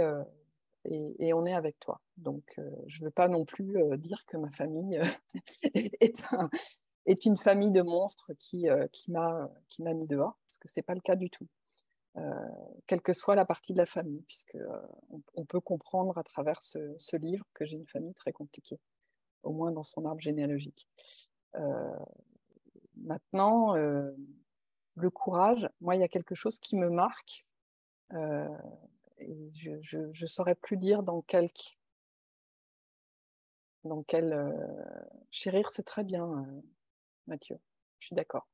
[0.85, 1.99] et, on est avec toi.
[2.17, 5.05] Donc, euh, je ne veux pas non plus euh, dire que ma famille euh,
[7.05, 8.67] est, une famille de monstres qui,
[9.07, 9.49] m'a
[9.79, 11.47] mis dehors, parce que ce n'est pas le cas du tout.
[12.85, 14.55] Quelle que soit la partie de la famille, puisque
[15.33, 18.79] on, peut comprendre à travers ce, livre que j'ai une famille très compliquée,
[19.41, 20.87] au moins dans son arbre généalogique.
[22.95, 27.47] Maintenant, le courage, moi, il y a quelque chose qui me marque.
[28.11, 31.79] et je ne saurais plus dire dans quelques
[33.83, 34.51] dans quel euh,
[35.31, 36.61] chérir, c'est très bien, euh,
[37.27, 37.59] Mathieu.
[37.99, 38.47] Je suis d'accord.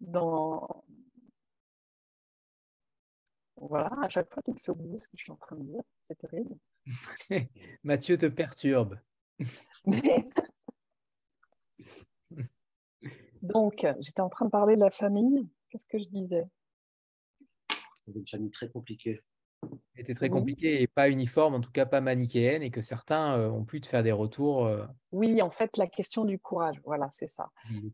[0.00, 0.84] Dans
[3.56, 5.62] voilà, à chaque fois, tu me fais oublier ce que je suis en train de
[5.62, 5.82] dire.
[6.04, 6.56] C'est terrible.
[7.84, 8.98] Mathieu te perturbe.
[13.42, 15.48] Donc, j'étais en train de parler de la famille.
[15.70, 16.46] Qu'est-ce que je disais?
[18.06, 19.22] Une famille très compliquée
[19.96, 20.32] était très oui.
[20.32, 23.80] compliquée et pas uniforme, en tout cas pas manichéenne, et que certains euh, ont pu
[23.80, 24.66] te faire des retours.
[24.66, 27.50] Euh, oui, en fait, la question du courage, voilà, c'est ça.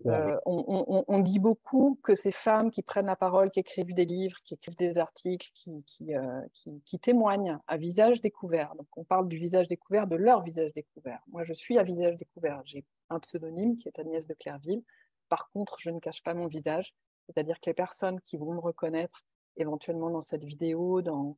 [0.06, 4.06] Euh, on, on, dit beaucoup que ces femmes qui prennent la parole, qui écrivent des
[4.06, 6.12] livres, qui écrivent des articles, qui, qui,
[6.52, 10.72] qui, qui témoignent à visage découvert, donc on parle du visage découvert, de leur visage
[10.72, 11.20] découvert.
[11.28, 12.62] Moi, je suis à visage découvert.
[12.64, 14.82] J'ai un pseudonyme qui est Agnès de Clerville.
[15.28, 16.94] Par contre, je ne cache pas mon visage.
[17.26, 19.22] C'est-à-dire que les personnes qui vont me reconnaître
[19.56, 21.36] éventuellement dans cette vidéo, dans,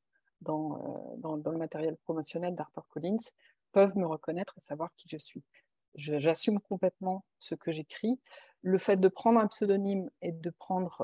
[0.48, 3.31] euh, dans, le matériel promotionnel d'HarperCollins
[3.73, 5.43] peuvent me reconnaître et savoir qui je suis.
[5.94, 8.19] J'assume complètement ce que j'écris.
[8.62, 10.52] Le fait de prendre un pseudonyme et de,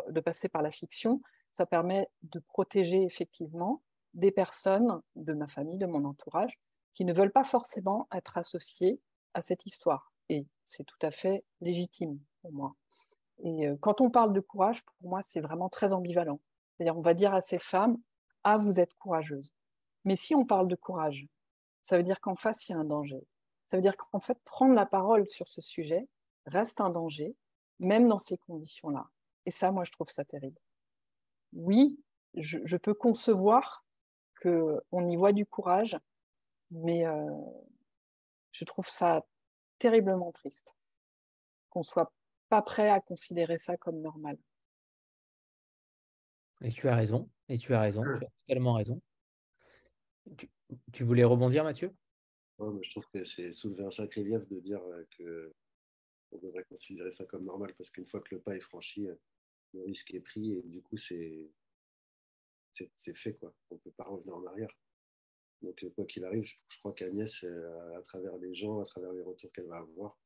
[0.09, 1.21] de passer par la fiction,
[1.51, 3.83] ça permet de protéger effectivement
[4.15, 6.59] des personnes de ma famille, de mon entourage,
[6.95, 9.01] qui ne veulent pas forcément être associées
[9.35, 10.13] à cette histoire.
[10.31, 12.75] Et c'est tout à fait légitime pour moi.
[13.43, 16.41] Et euh, quand on parle de courage, pour moi, c'est vraiment très ambivalent.
[16.77, 17.99] C'est-à-dire, on va dire à ces femmes,
[18.51, 19.53] ah, vous êtes courageuse.
[20.07, 21.27] Mais si on parle de courage,
[21.83, 23.23] ça veut dire qu'en face, il y a un danger.
[23.71, 26.09] Ça veut dire qu'en fait, prendre la parole sur ce sujet
[26.47, 27.37] reste un danger,
[27.79, 29.07] même dans ces conditions-là.
[29.45, 30.59] Et ça, moi, je trouve ça terrible.
[31.53, 32.03] Oui,
[32.33, 33.85] je, peux concevoir
[34.41, 35.99] qu'on y voit du courage,
[36.71, 37.31] mais euh,
[38.53, 39.27] je trouve ça
[39.79, 40.75] terriblement triste
[41.69, 42.11] qu'on ne soit
[42.49, 44.39] pas prêt à considérer ça comme normal.
[46.63, 47.31] Et tu as raison.
[47.49, 48.03] Et tu as raison.
[48.03, 48.17] Tu mmh.
[48.17, 49.01] as totalement raison.
[50.93, 51.95] Tu, voulais rebondir, Mathieu?
[52.59, 55.55] Je trouve que c'est soulever un sacré lièvre de dire euh, que
[56.33, 59.15] on devrait considérer ça comme normal parce qu'une fois que le pas est franchi, euh,
[59.73, 61.51] le risque est pris et du coup, c'est
[63.15, 63.35] fait.
[63.35, 63.55] Quoi.
[63.71, 64.71] On ne peut pas revenir en arrière.
[65.63, 67.45] Donc, euh, quoi qu'il arrive, je, je crois qu'Agnès,
[67.97, 70.19] à travers les gens, à travers les retours qu'elle va avoir,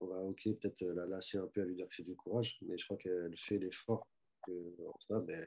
[0.00, 2.58] on va ok peut-être la lasser un peu à lui dire que c'est du courage,
[2.62, 4.08] mais je crois qu'elle fait l'effort
[4.46, 5.44] que en ça, ben,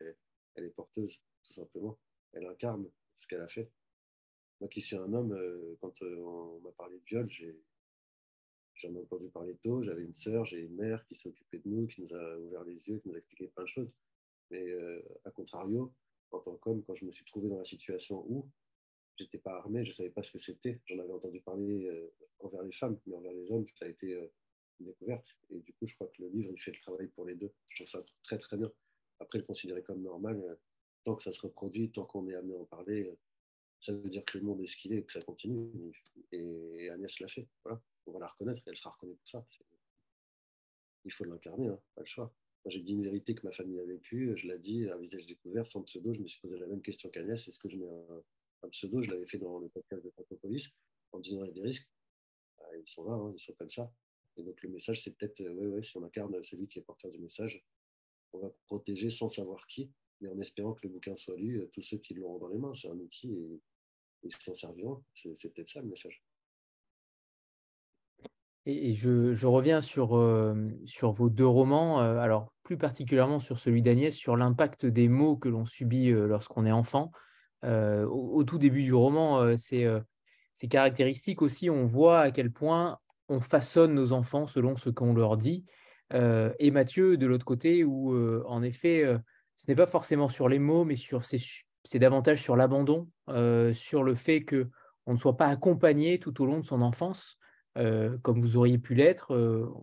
[0.56, 1.98] elle est porteuse, tout simplement.
[2.34, 3.70] Elle incarne ce qu'elle a fait.
[4.60, 7.60] Moi qui suis un homme, euh, quand euh, on m'a parlé de viol, j'ai,
[8.76, 9.82] j'en ai entendu parler tôt.
[9.82, 12.64] J'avais une sœur, j'ai une mère qui s'est occupée de nous, qui nous a ouvert
[12.64, 13.91] les yeux, qui nous a expliqué plein de choses.
[14.52, 15.94] Mais euh, à contrario,
[16.32, 18.49] en tant qu'homme, quand je me suis trouvé dans la situation où
[19.18, 20.80] j'étais pas armé, je ne savais pas ce que c'était.
[20.86, 24.18] J'en avais entendu parler euh, envers les femmes, mais envers les hommes, ça a été
[24.80, 25.28] une découverte.
[25.49, 27.52] Et du coup, je crois que le livre, il fait le travail pour les deux.
[27.72, 28.72] Je trouve ça très, très bien
[29.24, 30.56] après le considérer comme normal, euh,
[31.04, 33.18] tant que ça se reproduit, tant qu'on est amené à en parler, euh,
[33.80, 35.91] ça veut dire que le monde est ce qu'il est et que ça continue.
[36.32, 37.48] Et Agnès l'a fait.
[37.64, 37.82] Voilà.
[38.06, 39.45] On va la reconnaître et elle sera reconnue pour ça.
[41.06, 42.34] Il faut l'incarner, hein, pas le choix.
[42.64, 45.26] Moi, j'ai dit une vérité que ma famille a vécue, je l'ai dit à visage
[45.26, 46.14] découvert, sans pseudo.
[46.14, 47.90] Je me suis posé la même question qu'Agnès est-ce que je mets
[48.62, 49.02] un, pseudo?
[49.02, 50.72] Je l'avais fait dans le podcast de Patropolis
[51.12, 51.90] en disant il y a des risques.
[52.58, 53.91] Bah, ils sont là, hein, ils sont comme ça.
[54.38, 56.80] Et donc, le message, c'est peut-être, euh, ouais, ouais, si on incarne euh, celui qui
[56.80, 57.64] est porteur du message,
[58.34, 59.91] on va protéger sans savoir qui,
[60.22, 62.57] mais en espérant que le bouquin soit lu, euh, tous ceux qui l'auront dans les
[62.57, 63.61] mains, c'est un outil et
[64.23, 65.03] ils s'en serviront.
[65.14, 66.23] C'est peut-être ça le message.
[68.65, 70.55] Et, je, reviens sur, euh,
[70.85, 75.35] sur, vos deux romans, euh, alors plus particulièrement sur celui d'Agnès, sur l'impact des mots
[75.35, 77.11] que l'on subit lorsqu'on est enfant.
[77.64, 83.93] Au, tout début du roman, ces caractéristiques aussi, on voit à quel point on façonne
[83.93, 85.65] nos enfants selon ce qu'on leur dit.
[86.13, 89.17] Euh, et Mathieu de l'autre côté, où euh, en effet, euh,
[89.57, 93.09] ce n'est pas forcément sur les mots, mais sur c'est davantage sur l'abandon,
[93.73, 94.69] sur le fait que
[95.05, 97.38] on ne soit pas accompagné tout au long de son enfance,
[97.75, 99.35] comme vous auriez pu l'être.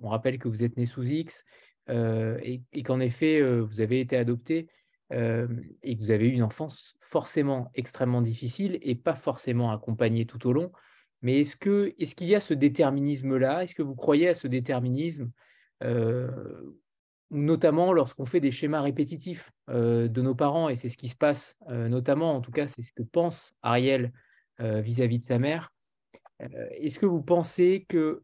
[0.02, 1.44] On rappelle que vous êtes né sous X
[1.88, 4.68] et, qu'en effet, vous avez été adopté
[5.12, 10.46] et que vous avez eu une enfance forcément extrêmement difficile et pas forcément accompagnée tout
[10.46, 10.72] au long.
[11.20, 13.64] Mais est-ce qu'il est y a ce déterminisme-là?
[13.64, 15.30] Est-ce que vous croyez à ce déterminisme?
[15.82, 16.28] Euh,
[17.30, 21.16] notamment lorsqu'on fait des schémas répétitifs euh, de nos parents, et c'est ce qui se
[21.16, 24.12] passe euh, notamment, en tout cas c'est ce que pense Ariel
[24.58, 25.72] vis-à-vis de sa mère.
[26.38, 28.22] Est-ce que vous pensez que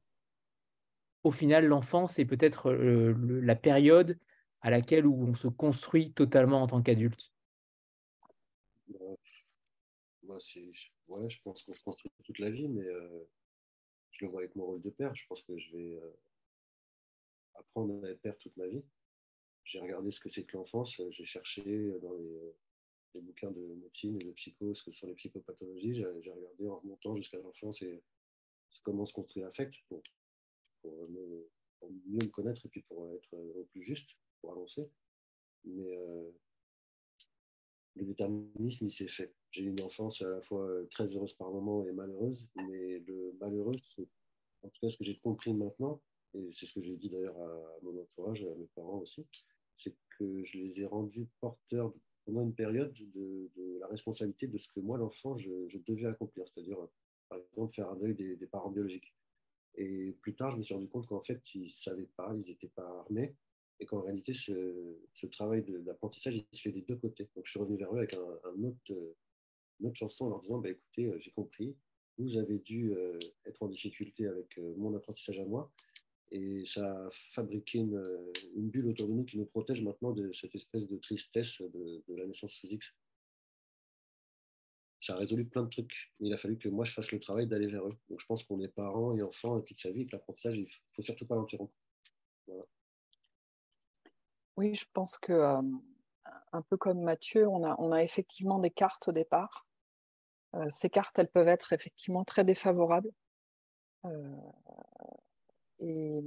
[1.25, 4.19] au final l'enfance est peut-être la période
[4.61, 7.33] à laquelle où on se construit totalement en tant qu'adulte?
[8.89, 8.99] Bah,
[10.25, 10.39] Moi,
[11.31, 12.85] je pense qu'on se construit toute la vie, mais
[14.11, 15.15] je le vois avec mon rôle de père.
[15.15, 15.99] Je pense que je vais,
[17.59, 18.85] apprendre à être père toute ma vie.
[19.65, 21.01] J'ai regardé ce que c'est que l'enfance.
[21.11, 21.63] J'ai cherché
[22.03, 22.55] dans les,
[23.21, 25.95] bouquins de médecine et de psycho ce que sont les psychopathologies.
[25.95, 28.03] J'ai regardé en remontant jusqu'à l'enfance et
[28.83, 30.03] comment se construit l'affect pour,
[30.85, 34.89] mieux me connaître et puis pour être au plus juste, pour avancer.
[35.65, 35.97] Mais
[37.97, 39.35] le déterminisme, il s'est fait.
[39.51, 43.35] J'ai eu une enfance à la fois très heureuse par moments et malheureuse, mais le
[43.41, 44.07] malheureux, c'est
[44.63, 46.03] en tout cas ce que j'ai compris maintenant,
[46.37, 49.27] et c'est ce que j'ai dit d'ailleurs à mon entourage, à mes parents aussi,
[49.77, 51.93] c'est que je les ai rendus porteurs
[52.25, 53.51] pendant une période de,
[53.81, 56.79] la responsabilité de ce que moi, l'enfant, je, devais accomplir, c'est-à-dire,
[57.29, 59.15] par exemple, faire un deuil des, des, parents biologiques.
[59.77, 62.49] Et plus tard, je me suis rendu compte qu'en fait, ils ne savaient pas, ils
[62.49, 63.37] n'étaient pas armés,
[63.81, 67.29] et qu'en réalité, ce, travail d'apprentissage, il se fait des deux côtés.
[67.37, 69.15] Donc, je suis revenu vers eux avec un, autre,
[69.81, 71.77] une autre chanson en leur disant, bah, écoutez, euh, j'ai compris,
[72.19, 75.71] vous avez dû euh, être en difficulté avec euh, mon apprentissage à moi,
[76.31, 80.33] et ça a fabriqué une, une, bulle autour de nous qui nous protège maintenant de
[80.33, 82.83] cette espèce de tristesse de, la naissance physique.
[85.01, 86.13] Ça a résolu plein de trucs.
[86.21, 87.97] Il a fallu que moi, je fasse le travail d'aller vers eux.
[88.09, 90.69] Donc, je pense qu'on est parents et enfants toute sa vie, que l'apprentissage, il ne
[90.95, 91.75] faut surtout pas l'interrompre.
[94.57, 95.63] Oui, je pense que, euh,
[96.53, 99.67] un peu comme Mathieu, on a, effectivement des cartes au départ.
[100.55, 103.13] Euh, ces cartes, elles peuvent être effectivement très défavorables.
[104.07, 104.37] Euh,
[105.81, 106.23] et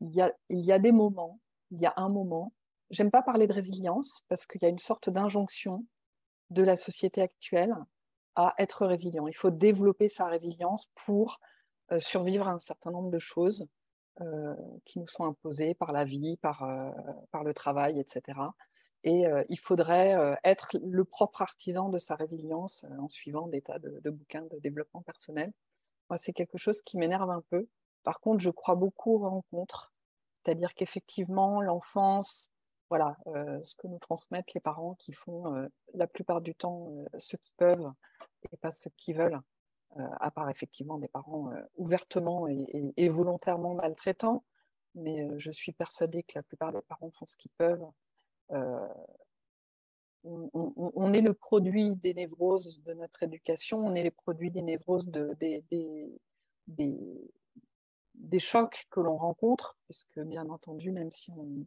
[0.00, 1.40] il y, a, il y a des moments,
[1.70, 2.52] il y a un moment,
[2.90, 5.86] j'aime pas parler de résilience parce qu'il y a une sorte d'injonction
[6.50, 7.74] de la société actuelle
[8.34, 9.26] à être résilient.
[9.26, 11.40] Il faut développer sa résilience pour
[11.98, 13.66] survivre à un certain nombre de choses
[14.22, 14.54] euh,
[14.86, 16.90] qui nous sont imposées par la vie, par, euh,
[17.44, 18.38] le travail, etc.
[19.04, 23.78] Et euh, il faudrait être le propre artisan de sa résilience en suivant des tas
[23.78, 25.52] de, bouquins de développement personnel.
[26.10, 27.66] Moi, c'est quelque chose qui m'énerve un peu.
[28.02, 29.92] Par contre, je crois beaucoup aux rencontres.
[30.44, 32.50] C'est-à-dire qu'effectivement, l'enfance,
[32.88, 33.16] voilà,
[33.64, 36.88] ce que nous transmettent les parents qui font la plupart du temps
[37.18, 37.90] ce qu'ils peuvent
[38.52, 39.40] et pas ce qu'ils veulent,
[39.98, 44.44] euh, à part effectivement des parents euh, ouvertement et, volontairement maltraitants,
[44.94, 47.86] mais euh, je suis persuadée que la plupart des parents font ce qu'ils peuvent.
[50.28, 55.06] On, est le produit des névroses de notre éducation, on est les produits des névroses
[55.06, 55.36] de,
[56.66, 61.64] des, chocs que l'on rencontre, puisque bien entendu, même si on,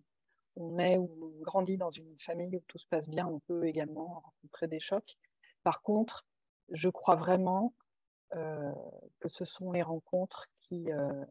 [0.57, 4.21] on est ou grandit dans une famille où tout se passe bien, on peut également
[4.25, 5.17] rencontrer des chocs.
[5.63, 6.25] Par contre,
[6.71, 7.73] je crois vraiment
[8.35, 8.71] euh,
[9.19, 11.25] que ce sont les rencontres qui, euh,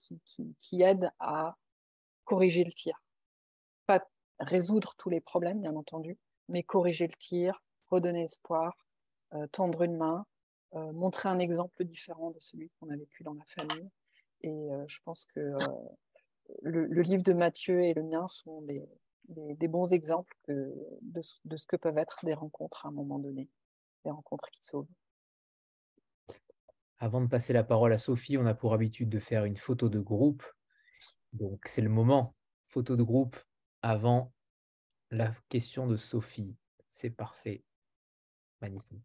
[0.00, 0.20] qui,
[0.60, 1.56] qui, aident à
[2.24, 3.00] corriger le tir.
[4.40, 6.16] Résoudre tous les problèmes, bien entendu,
[6.48, 8.76] mais corriger le tir, redonner espoir,
[9.34, 10.26] euh, tendre une main,
[10.74, 13.88] montrer un exemple différent de celui qu'on a vécu dans la famille.
[14.42, 15.56] Et je pense que
[16.62, 20.72] le, livre de Mathieu et le mien sont des, bons exemples de,
[21.22, 23.48] ce que peuvent être des rencontres à un moment donné,
[24.04, 24.86] des rencontres qui sauvent.
[26.98, 29.88] Avant de passer la parole à Sophie, on a pour habitude de faire une photo
[29.88, 30.44] de groupe.
[31.32, 32.34] Donc c'est le moment,
[32.66, 33.36] photo de groupe
[33.82, 34.32] avant
[35.10, 36.56] la question de Sophie.
[36.88, 37.64] C'est parfait.
[38.60, 39.04] Magnifique.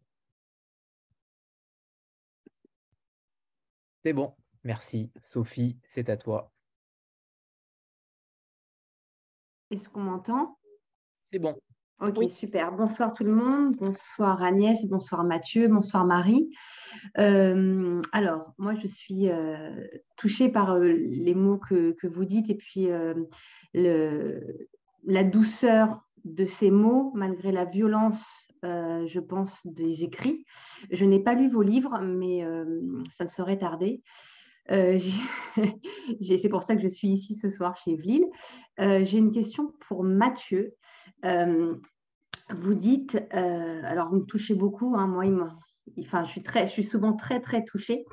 [4.02, 4.34] C'est bon,
[4.64, 5.10] merci.
[5.22, 6.52] Sophie, c'est à toi.
[9.70, 10.58] Est-ce qu'on m'entend?
[11.22, 11.58] C'est bon.
[12.00, 12.72] Ok, super.
[12.72, 13.76] Bonsoir tout le monde.
[13.78, 16.50] Bonsoir Agnès, bonsoir Mathieu, bonsoir Marie.
[17.18, 19.70] Euh, alors, moi, je suis euh,
[20.16, 22.88] touchée par euh, les mots que, vous dites et puis
[23.74, 24.68] le,
[25.04, 30.44] la douceur de ces mots, malgré la violence, je pense, des écrits.
[30.90, 32.44] Je n'ai pas lu vos livres, mais
[33.10, 34.02] ça ne saurait tarder.
[34.68, 38.26] c'est pour ça que je suis ici ce soir chez Evelyne.
[38.78, 40.74] J'ai une question pour Mathieu.
[41.24, 41.74] Euh,
[42.50, 45.24] vous dites, euh, alors vous me touchez beaucoup, hein, moi,
[45.98, 48.04] enfin, je suis, souvent très, très touchée,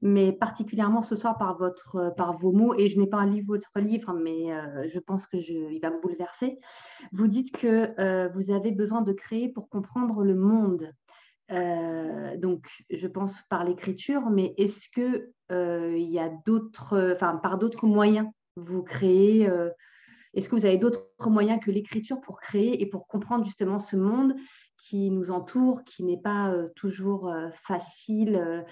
[0.00, 1.58] mais particulièrement ce soir par,
[2.16, 5.40] par vos mots, et je n'ai pas lu votre livre, mais euh, je pense que
[5.40, 6.58] je, il va me bouleverser.
[7.12, 10.92] Vous dites que vous avez besoin de créer pour comprendre le monde.
[11.50, 17.86] Donc, je pense par l'écriture, mais est-ce que il y a d'autres, enfin, par d'autres
[17.86, 19.48] moyens, vous créez
[20.32, 23.96] est-ce que vous avez d'autres moyens que l'écriture pour créer et pour comprendre justement ce
[23.96, 24.36] monde
[24.78, 28.64] qui nous entoure, qui n'est pas euh, toujours euh, facile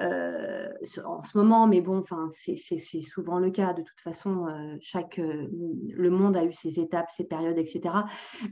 [0.00, 0.68] euh,
[1.04, 3.72] en ce moment, mais bon, enfin, c'est souvent le cas.
[3.72, 4.46] De toute façon,
[4.80, 7.94] chaque, le monde a eu ses étapes, ses périodes, etc.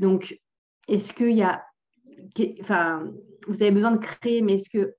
[0.00, 0.40] Donc,
[0.88, 1.64] est-ce qu'il y a,
[2.60, 3.10] enfin,
[3.46, 4.94] vous avez besoin de créer, mais est-ce que,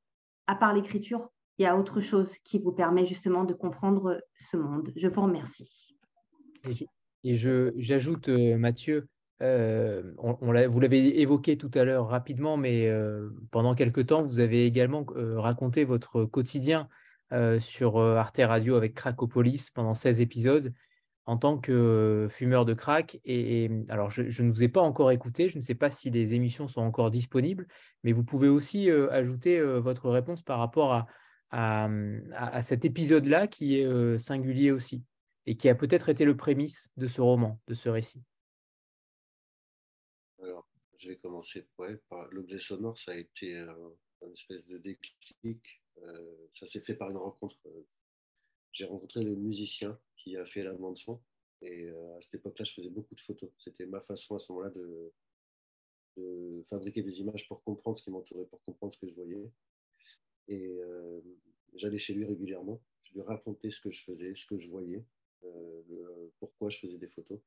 [0.47, 4.57] à part l'écriture, il y a autre chose qui vous permet justement de comprendre ce
[4.57, 4.91] monde?
[4.95, 5.95] Je vous remercie.
[7.23, 9.07] Et j'ajoute, euh, Mathieu,
[9.41, 14.65] euh, vous l'avez évoqué tout à l'heure rapidement, mais euh, pendant quelque temps, vous avez
[14.65, 16.89] également raconté votre quotidien
[17.59, 20.73] sur Arte Radio avec Cracopolis pendant 16 épisodes
[21.30, 23.19] en tant que fumeur de crack.
[23.23, 26.34] Et, alors, je, ne vous ai pas encore écouté, je ne sais pas si les
[26.34, 27.68] émissions sont encore disponibles,
[28.03, 31.06] mais vous pouvez aussi ajouter votre réponse par rapport
[31.51, 35.03] à cet épisode-là qui est singulier aussi
[35.45, 38.23] et qui a peut-être été le prémisse de ce roman, de ce récit
[40.41, 41.68] Alors, je vais commencer
[42.10, 45.84] par l'objet sonore, ça a été un, espèce de déclic.
[46.03, 47.56] Euh, ça s'est fait par une rencontre.
[48.69, 51.21] Euh, j'ai rencontré le musicien qui a fait la bande son
[51.61, 53.49] et euh, à cette époque-là, je faisais beaucoup de photos.
[53.57, 55.11] C'était ma façon à ce moment-là de,
[56.69, 59.49] fabriquer des images pour comprendre ce qui m'entourait, pour comprendre ce que je voyais.
[60.49, 60.77] Et
[61.75, 62.81] j'allais chez lui régulièrement.
[63.03, 65.05] Je lui racontais ce que je faisais, ce que je voyais.
[65.43, 67.39] Euh, pourquoi je faisais des photos.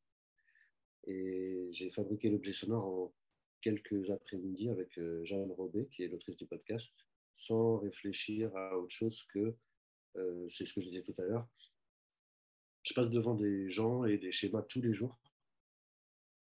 [1.05, 3.15] Et j'ai fabriqué l'objet sonore en
[3.61, 6.95] quelques après-midi avec euh, Jeanne Robet, qui est l'autrice du podcast,
[7.35, 9.55] sans réfléchir à autre chose que,
[10.17, 11.47] euh, c'est ce que je disais tout à l'heure,
[12.83, 15.19] je passe devant des gens et des schémas tous les jours,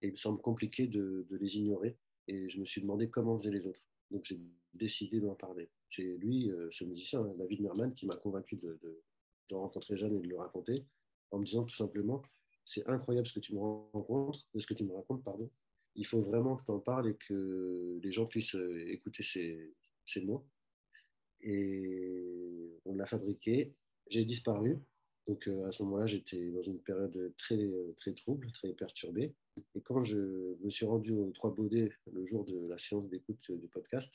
[0.01, 3.51] et il me semble compliqué de, les ignorer, et je me suis demandé comment faisaient
[3.51, 3.81] les autres.
[4.09, 4.39] Donc j'ai
[4.73, 5.69] décidé d'en parler.
[5.89, 8.79] C'est lui, ce musicien, hein, David Merman, qui m'a convaincu de,
[9.51, 10.85] rencontrer Jeanne et de le raconter
[11.31, 12.23] en me disant tout simplement
[12.65, 15.49] c'est incroyable ce que tu me rencontres, ce que tu me racontes, pardon.
[15.95, 20.21] Il faut vraiment que tu en parles et que les gens puissent euh, écouter ces
[20.21, 20.45] mots.
[21.43, 23.73] Et on l'a fabriqué.
[24.09, 24.79] J'ai disparu.
[25.27, 29.33] Donc euh, à ce moment-là, j'étais dans une période très, très trouble, très perturbée.
[29.75, 30.17] Et quand je
[30.63, 34.13] me suis rendu aux Trois Baudets le jour de la séance d'écoute du podcast,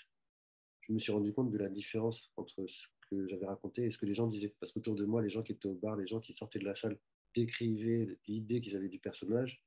[0.81, 3.99] je me suis rendu compte de la différence entre ce que j'avais raconté et ce
[3.99, 4.55] que les gens disaient.
[4.61, 6.65] Parce qu'autour de moi, les gens qui étaient au bar, les gens qui sortaient de
[6.65, 6.99] la salle,
[7.35, 9.63] décrivaient l'idée qu'ils avaient du personnage.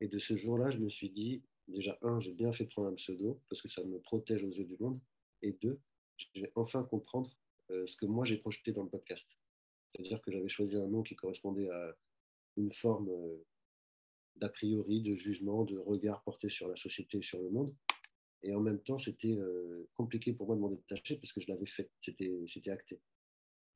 [0.00, 2.94] Et de ce jour-là, je me suis dit, déjà, un, j'ai bien fait prendre un
[2.94, 5.00] pseudo, parce que ça me protège aux yeux du monde.
[5.42, 5.78] Et deux,
[6.34, 7.30] je vais enfin comprendre
[7.70, 9.28] euh, ce que moi j'ai projeté dans le podcast.
[9.92, 11.96] C'est-à-dire que j'avais choisi un nom qui correspondait à
[12.56, 13.36] une forme euh,
[14.36, 17.74] d'a priori, de jugement, de regard porté sur la société et sur le monde.
[18.42, 21.48] Et en même temps, c'était euh, compliqué pour moi de m'en détacher parce que je
[21.48, 23.00] l'avais fait, c'était acté.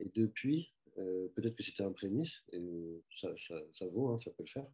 [0.01, 2.61] Et depuis, peut-être que c'était un prémisse, et
[3.17, 3.33] ça,
[3.73, 4.67] ça, vaut, hein, ça peut le faire.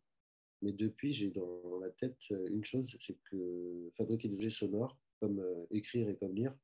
[0.63, 5.45] Mais depuis, j'ai dans la tête une chose, c'est que fabriquer des objets sonores, comme
[5.71, 6.55] écrire et comme lire,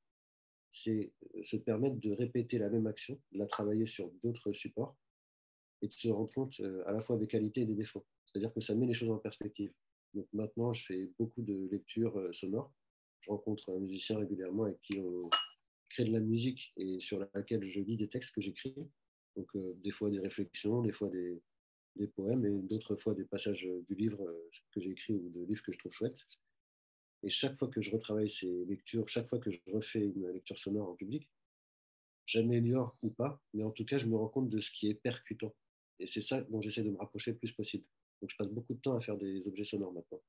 [0.76, 1.12] c'est
[1.42, 4.96] se permettre de répéter la même action, de la travailler sur d'autres supports,
[5.82, 8.06] et de se rendre compte à la fois des qualités et des défauts.
[8.24, 9.72] C'est-à-dire que ça met les choses en perspective.
[10.14, 12.72] Donc maintenant, je fais beaucoup de lectures sonores
[13.26, 15.28] je rencontre un musicien régulièrement avec qui on
[15.90, 18.74] crée de la musique et sur laquelle je lis des textes que j'écris.
[19.36, 21.42] Donc, euh, des fois des réflexions, des fois des,
[21.96, 25.44] des poèmes et d'autres fois des passages du livre euh, que j'ai écrit ou de
[25.44, 26.26] livres que je trouve chouettes.
[27.22, 30.59] Et chaque fois que je retravaille ces lectures, chaque fois que je refais une lecture
[30.59, 31.28] sonore en public,
[32.26, 34.94] j'améliore ou pas, mais en tout cas, je me rends compte de ce qui est
[34.94, 35.55] percutant.
[35.98, 37.84] Et c'est ça dont j'essaie de me rapprocher le plus possible.
[38.20, 40.20] Donc, je passe beaucoup de temps à faire des objets sonores maintenant.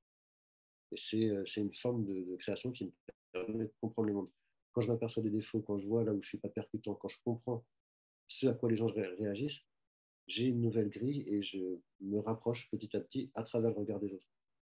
[0.92, 2.92] Et euh, c'est une forme de, création qui me
[3.34, 4.30] permet de comprendre le monde.
[4.72, 6.96] Quand je m'aperçois des défauts, quand je vois là où je ne suis pas percutant,
[6.96, 7.66] quand je comprends
[8.28, 9.66] ce à quoi les gens réagissent,
[10.28, 14.00] j'ai une nouvelle grille et je me rapproche petit à petit à travers le regard
[14.00, 14.28] des autres.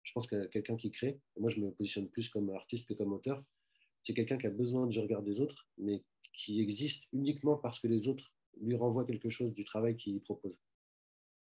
[0.05, 3.12] Je pense que quelqu'un qui crée, moi je me positionne plus comme artiste que comme
[3.12, 3.43] auteur,
[4.02, 7.89] c'est quelqu'un qui a besoin du regard des autres, mais qui existe uniquement parce que
[7.89, 10.56] les autres lui renvoient quelque chose du travail qu'il propose.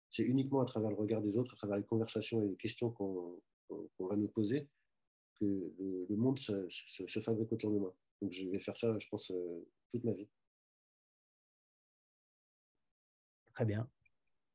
[0.10, 2.90] C'est uniquement à travers le regard des autres, à travers les conversations et les questions
[2.92, 3.40] qu'on
[4.00, 4.68] va nous poser
[5.40, 5.74] que
[6.10, 6.68] le, monde se,
[7.22, 7.96] fabrique autour de moi.
[8.22, 10.28] Donc je vais faire ça, je pense, euh, toute ma vie.
[13.54, 13.90] Très bien.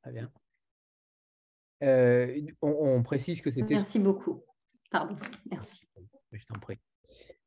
[0.03, 0.33] Très bien.
[1.85, 3.75] Euh, on, précise que c'était.
[3.75, 4.43] Merci beaucoup.
[4.91, 5.17] Pardon.
[5.51, 5.87] Merci.
[6.33, 6.81] Je t'en prie.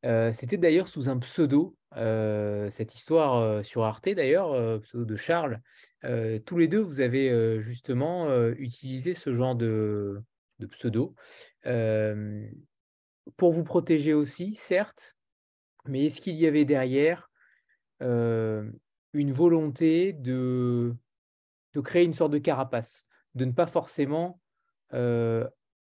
[0.06, 5.60] Euh, c'était d'ailleurs sous un pseudo, cette histoire sur Arte d'ailleurs, pseudo de Charles.
[6.46, 10.22] tous les deux, vous avez justement utilisé ce genre de,
[10.60, 11.16] de pseudo,
[13.36, 15.18] pour vous protéger aussi, certes,
[15.86, 17.30] mais est-ce qu'il y avait derrière
[18.00, 20.96] une volonté de,
[21.74, 23.07] de créer une sorte de carapace,
[23.38, 24.42] de ne pas forcément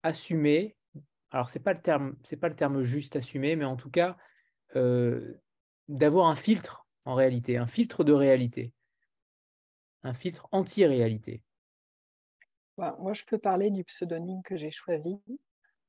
[0.03, 0.75] assumer,
[1.31, 4.17] alors c'est pas le terme, c'est pas le terme juste assumer, mais en tout cas
[5.87, 8.73] d'avoir un filtre en réalité, un filtre de réalité,
[10.03, 11.43] un filtre anti-réalité.
[12.77, 15.21] Bah, moi, je peux parler du pseudonyme que j'ai choisi.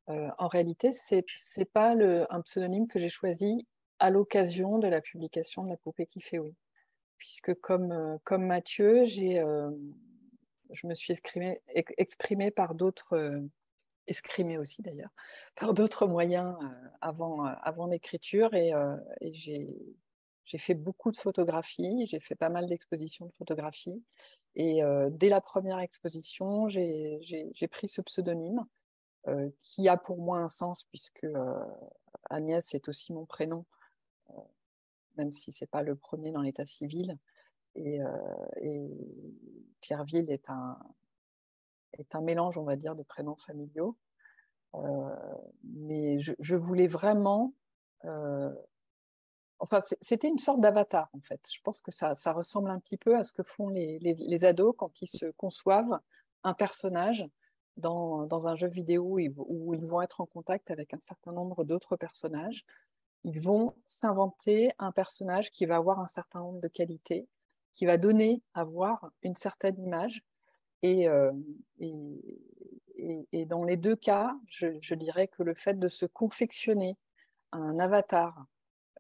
[0.09, 1.17] Euh, en réalité, ce
[1.59, 3.67] n'est pas le, un pseudonyme que j'ai choisi
[3.99, 6.55] à l'occasion de la publication de La poupée qui fait oui.
[7.17, 9.43] puisque comme, comme Mathieu, j'ai,
[10.71, 13.43] je me suis exprimée, par d'autres,
[14.07, 15.11] escrimée aussi d'ailleurs,
[15.57, 16.57] par d'autres moyens
[17.01, 18.73] avant, avant l'écriture et,
[20.47, 24.03] j'ai fait beaucoup de photographies, j'ai fait pas mal d'expositions de photographies.
[24.55, 28.65] Et euh, dès la première exposition, j'ai pris ce pseudonyme
[29.27, 31.65] euh, qui a pour moi un sens puisque euh,
[32.31, 33.67] Agnès est aussi mon prénom,
[35.17, 37.19] même si ce n'est pas le premier dans l'état civil.
[37.77, 38.01] Et,
[38.63, 38.91] et,
[39.81, 43.97] Pierreville est un, mélange, on va dire, de prénoms familiaux.
[45.63, 47.53] mais je, je, voulais vraiment
[49.59, 51.41] Enfin, c'était une sorte d'avatar, en fait.
[51.51, 55.01] Je pense que ça, ressemble un petit peu à ce que font les, ados quand
[55.01, 55.99] ils se conçoivent
[56.45, 57.27] un personnage
[57.77, 61.97] dans, un jeu vidéo où ils vont être en contact avec un certain nombre d'autres
[61.97, 62.67] personnages.
[63.25, 67.27] Ils vont s'inventer un personnage qui va avoir un certain nombre de qualités,
[67.77, 70.23] qui va donner à voir une certaine image.
[70.83, 71.31] Et, euh,
[73.47, 76.97] dans les deux cas, je dirais que le fait de se confectionner
[77.53, 78.47] un avatar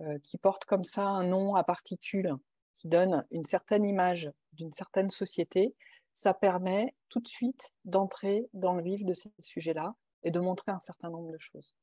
[0.02, 2.34] euh, qui porte comme ça un nom à particules
[2.74, 5.74] qui donne une certaine image d'une certaine société,
[6.12, 10.72] ça permet tout de suite d'entrer dans le vif de ces sujets-là et de montrer
[10.72, 11.74] un certain nombre de choses.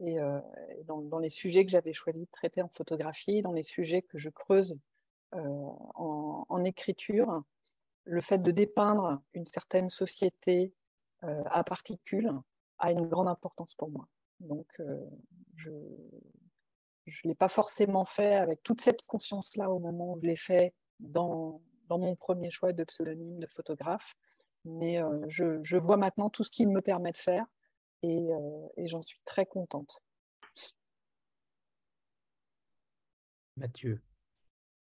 [0.00, 0.40] Et euh,
[0.86, 4.30] dans, les sujets que j'avais choisi de traiter en photographie, dans les sujets que je
[4.30, 4.76] creuse
[5.34, 5.48] euh,
[5.94, 7.42] en, écriture,
[8.04, 10.74] le fait de dépeindre une certaine société
[11.22, 12.32] à particules
[12.78, 14.08] a une grande importance pour moi.
[14.40, 14.66] Donc,
[15.56, 15.70] je,
[17.10, 20.36] je ne l'ai pas forcément fait avec toute cette conscience-là au moment où je l'ai
[20.36, 24.14] fait dans, mon premier choix de pseudonyme de photographe.
[24.64, 27.46] Mais euh, je, vois maintenant tout ce qu'il me permet de faire
[28.04, 30.02] euh, et j'en suis très contente.
[33.56, 34.00] Mathieu.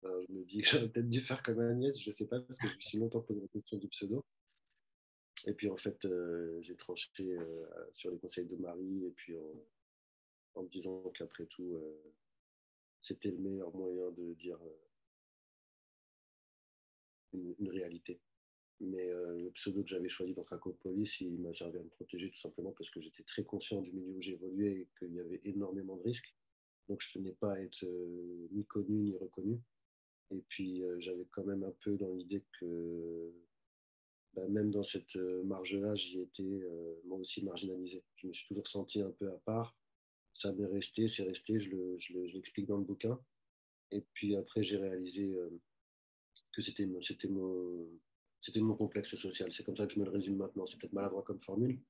[0.05, 2.41] Euh, je me dis que j'aurais peut-être dû faire comme Agnès, je ne sais pas,
[2.41, 4.25] parce que je me suis longtemps posé la question du pseudo.
[5.47, 6.07] Et puis en fait,
[6.61, 7.11] j'ai tranché
[7.91, 9.35] sur les conseils de Marie, et puis
[10.55, 12.15] en me disant qu'après tout, euh,
[13.01, 14.59] c'était le meilleur moyen de dire
[17.35, 18.21] euh, une, réalité.
[18.81, 22.31] Mais euh, le pseudo que j'avais choisi dans Tracopolis, il m'a servi à me protéger
[22.31, 25.41] tout simplement parce que j'étais très conscient du milieu où j'évoluais et qu'il y avait
[25.45, 26.35] énormément de risques.
[26.89, 27.85] Donc je ne tenais pas à être
[28.51, 29.61] ni connu ni reconnu.
[30.33, 33.33] Et puis j'avais quand même un peu dans l'idée que
[34.35, 36.63] bah, même dans cette marge-là, j'y étais
[37.05, 38.03] moi aussi marginalisé.
[38.17, 39.77] Je me suis toujours senti un peu à part
[40.35, 43.19] ça m'est resté, c'est resté, je, l'explique dans le bouquin.
[43.91, 45.51] Et puis après, j'ai réalisé euh,
[46.53, 47.01] que c'était mon,
[47.31, 47.89] mon,
[48.57, 49.53] mon complexe social.
[49.53, 50.65] C'est comme ça que je me le résume maintenant.
[50.67, 51.81] C'est peut-être maladroit comme formule,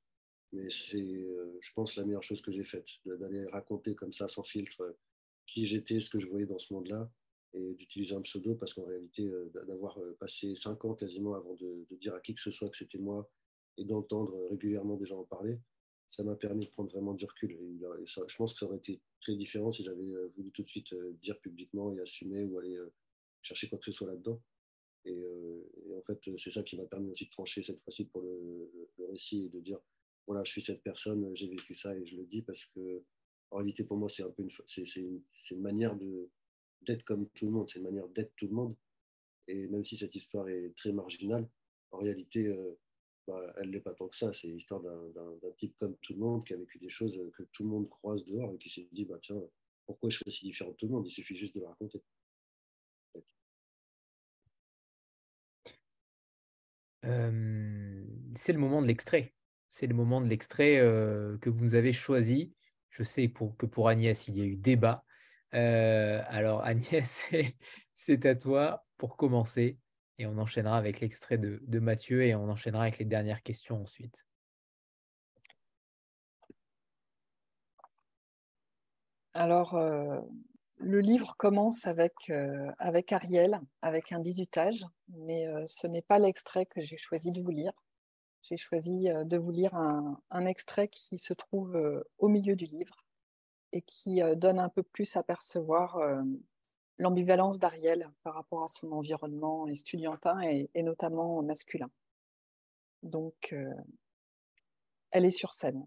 [0.53, 4.29] mais c'est, euh, je pense, la meilleure chose que j'ai faite, d'aller raconter comme ça,
[4.29, 4.93] sans filtre, euh,
[5.47, 7.11] qui j'étais, ce que je voyais dans ce monde-là,
[7.55, 9.31] et d'utiliser un pseudo, parce qu'en réalité,
[9.67, 12.99] d'avoir passé cinq ans quasiment avant de, dire à qui que ce soit que c'était
[12.99, 13.31] moi,
[13.79, 15.59] et d'entendre régulièrement des gens en parler,
[16.13, 17.57] ça m'a permis de prendre vraiment du recul.
[18.05, 20.93] Je pense que ça aurait été très différent si j'avais euh, voulu tout de suite
[20.93, 22.93] euh, dire publiquement et assumer ou aller euh,
[23.41, 24.43] chercher quoi que ce soit là-dedans.
[25.07, 25.25] Et,
[25.97, 28.71] en fait, c'est ça qui m'a permis aussi de trancher cette fois-ci pour le,
[29.09, 29.79] récit et de dire
[30.27, 33.03] voilà, je suis cette personne, j'ai vécu ça et je le dis parce que
[33.51, 36.31] en réalité, pour moi, c'est un peu une, c'est, une, une, manière de,
[36.85, 38.77] d'être comme tout le monde, c'est une manière d'être tout le monde.
[39.49, 41.49] Et même si cette histoire est très marginale,
[41.91, 42.55] en réalité,
[43.27, 44.33] bah, elle n'est pas tant que ça.
[44.33, 47.65] C'est l'histoire d'un type comme tout le monde qui a vécu des choses que tout
[47.65, 49.41] le monde croise dehors et qui s'est dit bah, tiens,
[49.87, 51.07] pourquoi je suis si différent de tout le monde?
[51.07, 52.03] Il suffit juste de le raconter.
[57.05, 58.05] Euh,
[58.35, 59.35] c'est le moment de l'extrait.
[59.71, 62.55] C'est le moment de l'extrait euh, que vous avez choisi.
[62.91, 65.05] Je sais que pour Agnès, il y a eu débat.
[65.55, 67.29] Euh, alors Agnès,
[67.95, 69.79] c'est à toi pour commencer
[70.19, 74.27] et on enchaînera avec l'extrait de, Mathieu et on enchaînera avec les dernières questions ensuite.
[79.35, 80.21] Alors, euh,
[80.77, 86.83] le livre commence avec, euh, Ariel, avec un bizutage, mais ce n'est pas l'extrait que
[86.83, 87.73] j'ai choisi de vous lire.
[88.43, 93.02] J'ai choisi de vous lire un, un, extrait qui se trouve au milieu du livre
[93.73, 95.99] et qui donne un peu plus à percevoir
[96.99, 101.91] l'ambivalence d'Ariel par rapport à son environnement estudiantin et, notamment masculin.
[103.03, 103.75] Donc, euh,
[105.11, 105.87] elle est sur scène.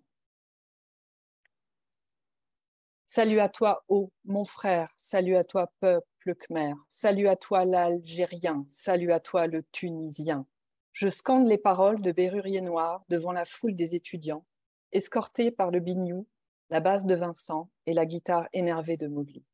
[3.05, 8.65] Salut à toi, ô mon frère, salut à toi, peuple khmer, salut à toi, l'Algérien,
[8.67, 10.45] salut à toi, le Tunisien.
[10.91, 14.45] Je scande les paroles de Bérurier Noir devant la foule des étudiants,
[14.91, 16.27] escortés par le bignou,
[16.69, 19.45] la basse de Vincent et la guitare énervée de Mowgli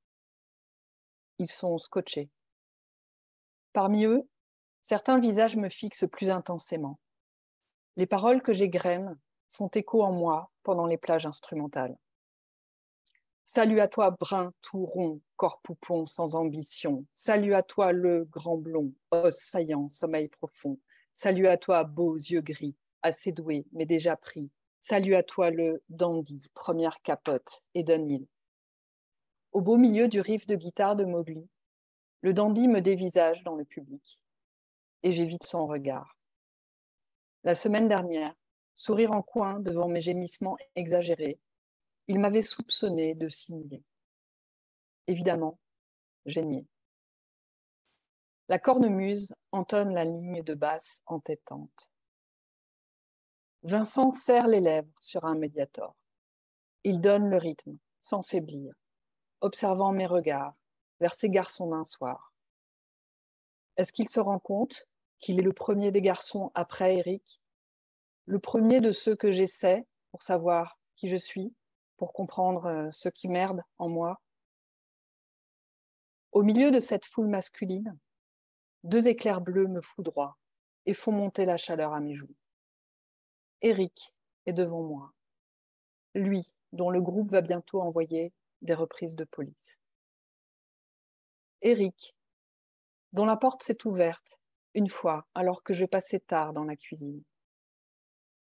[1.42, 2.30] ils sont scotchés.
[3.74, 4.30] Parmi eux,
[4.82, 7.00] certains visages me fixent plus intensément.
[7.98, 9.18] Les paroles que j'égrène
[9.50, 11.98] font écho en moi pendant les plages instrumentales.
[13.44, 17.06] Salut à toi, brun tout rond, corps poupon sans ambition.
[17.10, 20.80] Salut à toi, le grand blond, os saillant, sommeil profond.
[21.14, 24.52] Salut à toi, beaux yeux gris, assez doué, mais déjà pris.
[24.84, 28.26] Salut à toi, le dandy, première capote, Eden Hill.
[29.52, 31.48] Au beau milieu du riff de guitare de Mowgli,
[32.22, 34.20] le dandy me dévisage dans le public
[35.04, 36.18] et j'évite son regard.
[37.44, 38.34] La semaine dernière,
[38.76, 41.38] sourire en coin devant mes gémissements exagérés,
[42.08, 43.84] il m'avait soupçonné de simuler.
[45.06, 45.60] Évidemment,
[46.26, 46.66] j'ai nié.
[48.50, 51.91] La cornemuse entonne la ligne de basse entêtante.
[53.64, 55.96] Vincent serre les lèvres sur un médiator.
[56.84, 58.74] Il donne le rythme, sans faiblir,
[59.42, 60.56] observant mes regards,
[61.00, 62.34] vers ces garçons d'un soir.
[63.78, 64.88] Est-ce qu'il se rend compte
[65.20, 67.40] qu'il est le premier des garçons après Eric?
[68.26, 71.54] Le premier de ceux que j'essaie pour savoir qui je suis,
[71.98, 74.20] pour comprendre euh, ce qui merde en moi?
[76.32, 77.96] Au milieu de cette foule masculine,
[78.84, 80.38] deux éclairs bleus me foudroient
[80.88, 82.36] et font monter la chaleur à mes joues.
[83.62, 84.14] Eric
[84.46, 85.14] est devant moi,
[86.16, 89.82] lui dont le groupe va bientôt envoyer des reprises de police.
[91.62, 92.16] Eric,
[93.14, 94.40] dont la porte s'est ouverte
[94.74, 97.22] une fois alors que je passais tard dans la cuisine.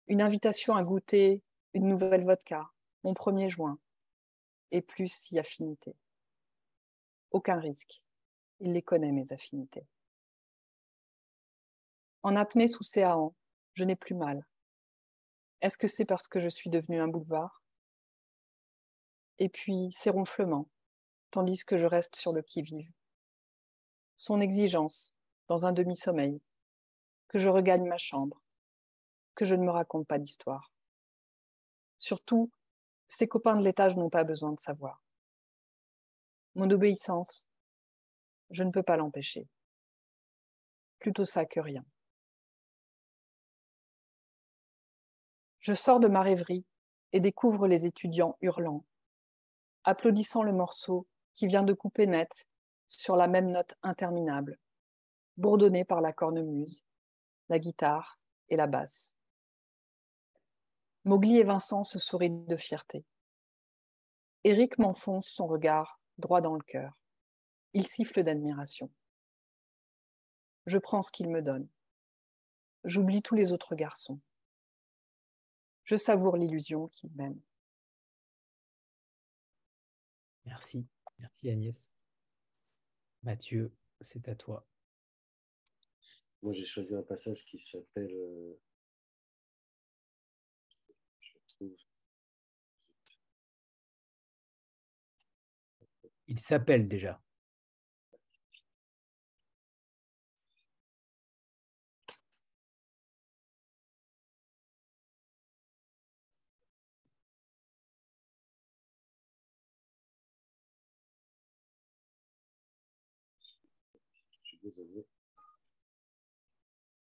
[0.08, 1.42] Une invitation à goûter
[1.74, 2.70] une nouvelle vodka,
[3.04, 3.80] mon premier joint,
[4.72, 5.96] et plus si affinité.
[7.32, 8.02] Aucun risque,
[8.60, 9.86] il les connaît mes affinités.
[12.24, 13.36] En apnée sous Céan,
[13.74, 14.46] je n'ai plus mal.
[15.62, 17.64] Est-ce que c'est parce que je suis devenue un boulevard?
[19.40, 20.70] Et puis ces ronflements,
[21.32, 22.92] tandis que je reste sur le qui-vive
[24.18, 25.14] son exigence
[25.48, 26.42] dans un demi-sommeil,
[27.28, 28.42] que je regagne ma chambre,
[29.36, 30.72] que je ne me raconte pas d'histoire.
[32.00, 32.52] Surtout,
[33.08, 35.04] ses copains de l'étage n'ont pas besoin de savoir.
[36.56, 37.50] Mon obéissance,
[38.52, 39.48] je ne peux pas l'empêcher.
[41.00, 41.86] Plutôt ça que rien.
[45.66, 46.64] Je sors de ma rêverie
[47.12, 48.86] et découvre les étudiants hurlant,
[49.84, 52.46] applaudissant le morceau qui vient de couper net
[52.88, 54.60] sur la même note interminable,
[55.38, 56.84] bourdonnée par la cornemuse,
[57.50, 58.20] la guitare
[58.50, 59.16] et la basse.
[61.04, 63.04] Mowgli et Vincent se sourient de fierté.
[64.44, 66.94] Eric m'enfonce son regard droit dans le cœur.
[67.74, 68.92] Il siffle d'admiration.
[70.68, 71.68] Je prends ce qu'il me donne.
[72.84, 74.20] J'oublie tous les autres garçons.
[75.86, 77.40] Je savoure l'illusion qu'il m'aime.
[80.46, 80.88] Merci.
[81.20, 81.96] Merci Agnès.
[83.24, 84.68] Mathieu, c'est à toi.
[86.42, 88.12] Moi, j'ai choisi un passage qui s'appelle.
[88.14, 88.60] Euh,
[96.28, 97.22] Il s'appelle déjà.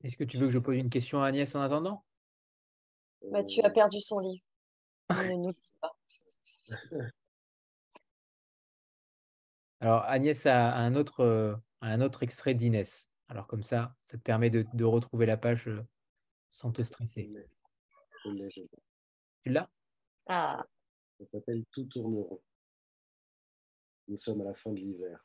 [0.03, 2.05] Est-ce que tu veux que je pose une question à Agnès en attendant?
[3.31, 4.45] Mathieu a perdu son livre.
[5.11, 5.97] ne nous dit pas.
[9.81, 13.11] Alors, Agnès a un autre, euh, un autre extrait d'Inès.
[13.29, 15.87] Alors, comme ça, ça te permet de, retrouver la page euh,
[16.51, 17.31] sans te stresser.
[18.25, 19.69] Tu l'as?
[20.27, 20.65] Ah.
[21.19, 22.41] Ça s'appelle Tout tourneront.
[24.09, 25.25] Nous sommes à la fin de l'hiver.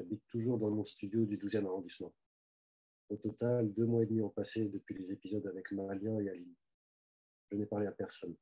[0.00, 2.14] J'habite toujours dans mon studio du 12e arrondissement.
[3.10, 6.54] Au total, deux mois et demi ont passé depuis les épisodes avec Maralien et Aline.
[7.50, 8.34] Je n'ai parlé à personne.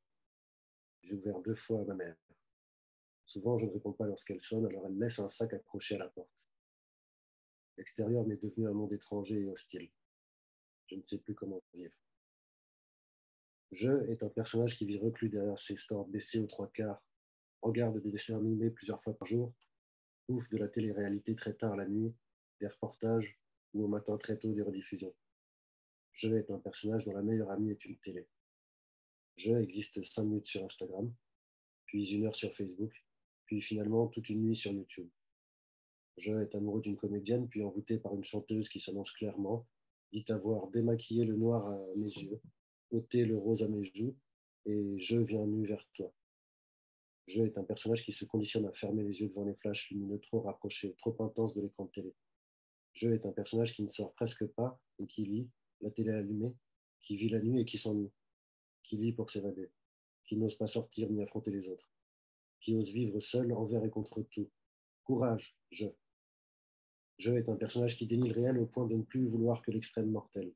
[1.01, 2.15] J'ai ouvert deux fois à ma mère.
[3.25, 6.07] Souvent, je ne réponds pas lorsqu'elle sonne, alors elle laisse un sac accroché à la
[6.07, 6.47] porte.
[7.75, 9.91] L'extérieur m'est devenu un monde étranger et hostile.
[10.85, 11.93] Je ne sais plus comment vivre.
[13.73, 17.03] Je est un personnage qui vit reclus derrière ses stores baissés aux trois quarts,
[17.61, 19.53] regarde des dessins animés plusieurs fois par jour
[20.29, 22.13] de la télé-réalité très tard la nuit,
[22.59, 23.39] des reportages
[23.73, 25.13] ou au matin très tôt des rediffusions.
[26.13, 28.27] Je est un personnage dont la meilleure amie est une télé.
[29.37, 31.11] Je existe cinq minutes sur Instagram,
[31.85, 32.93] puis une heure sur Facebook,
[33.45, 35.09] puis finalement toute une nuit sur YouTube.
[36.17, 39.65] Je est amoureux d'une comédienne, puis envoûté par une chanteuse qui s'annonce clairement,
[40.11, 42.41] dit avoir démaquillé le noir à mes yeux,
[42.91, 44.15] ôté le rose à mes joues,
[44.65, 46.13] et je viens nu vers toi
[47.29, 50.19] jeu est un personnage qui se conditionne à fermer les yeux devant les flashs lumineux
[50.19, 52.15] trop rapprochés, trop intenses de l'écran de télé.
[52.93, 55.49] Je est un personnage qui ne sort presque pas et qui lit,
[55.81, 56.55] la télé allumée,
[57.01, 58.11] qui vit la nuit et qui s'ennuie,
[58.83, 59.71] qui lit pour s'évader,
[60.25, 61.89] qui n'ose pas sortir ni affronter les autres,
[62.59, 64.49] qui ose vivre seul envers et contre tout.
[65.03, 65.85] Courage, je.
[67.17, 69.71] Je est un personnage qui dénie le réel au point de ne plus vouloir que
[69.71, 70.53] l'extrême mortel.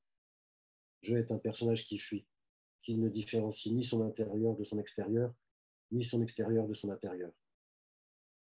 [1.02, 2.26] Je est un personnage qui fuit,
[2.82, 5.34] qui ne différencie ni son intérieur de son extérieur,
[5.94, 7.32] ni son extérieur de son intérieur.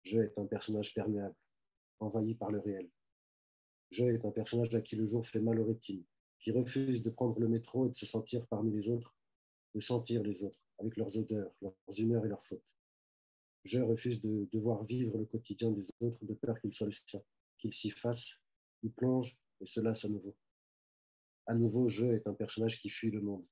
[0.04, 1.36] Je est un personnage perméable,
[2.00, 2.90] envahi par le réel.
[3.90, 6.04] Je est un personnage à qui le jour fait mal aux rétines,
[6.40, 9.16] qui refuse de prendre le métro et de se sentir parmi les autres,
[9.74, 12.64] de sentir les autres, avec leurs odeurs, leurs humeurs et leurs fautes.
[13.64, 17.22] Je refuse de devoir vivre le quotidien des autres de peur qu'il soit le sien,
[17.58, 18.26] qu'il s'y fasse,
[18.80, 20.36] qu'il plonge et se lasse à nouveau.
[21.46, 23.46] À nouveau, je est un personnage qui fuit le monde,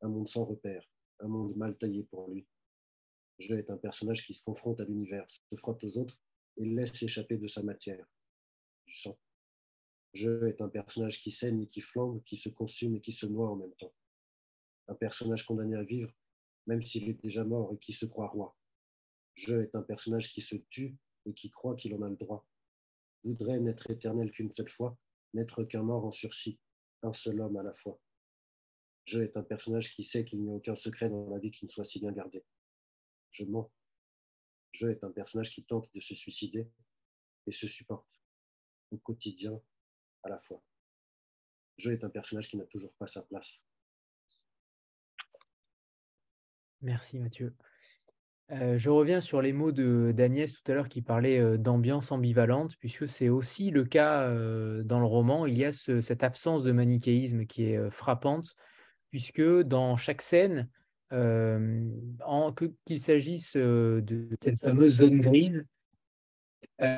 [0.00, 0.82] un monde sans repère,
[1.20, 2.46] un monde mal taillé pour lui.
[3.38, 6.18] Je est un personnage qui se confronte à l'univers, se frotte aux autres
[6.56, 8.06] et laisse échapper de sa matière,
[8.86, 9.18] du sang.
[10.14, 13.26] Je est un personnage qui saigne et qui flambe, qui se consume et qui se
[13.26, 13.92] noie en même temps.
[14.88, 16.12] Un personnage condamné à vivre,
[16.66, 18.56] même s'il est déjà mort et qui se croit roi.
[19.34, 20.96] Je est un personnage qui se tue
[21.26, 22.46] et qui croit qu'il en a le droit.
[23.24, 24.96] Voudrait n'être éternel qu'une seule fois,
[25.34, 26.58] n'être qu'un mort en sursis,
[27.02, 28.00] un seul homme à la fois.
[29.04, 31.66] Je est un personnage qui sait qu'il n'y a aucun secret dans la vie qui
[31.66, 32.42] ne soit si bien gardé.
[33.36, 33.70] Je mens.
[34.72, 36.70] Je est un personnage qui tente de se suicider
[37.46, 38.08] et se supporte
[38.90, 39.60] au quotidien
[40.22, 40.62] à la fois.
[41.76, 43.62] Je est un personnage qui n'a toujours pas sa place.
[46.80, 47.54] Merci Mathieu.
[48.52, 52.76] Euh, je reviens sur les mots d'Agnès tout à l'heure qui parlait euh, d'ambiance ambivalente,
[52.78, 55.44] puisque c'est aussi le cas euh, dans le roman.
[55.44, 58.54] Il y a cette absence de manichéisme qui est frappante,
[59.08, 60.70] puisque dans chaque scène,
[61.10, 65.64] qu'il s'agisse de cette fameuse zone grise,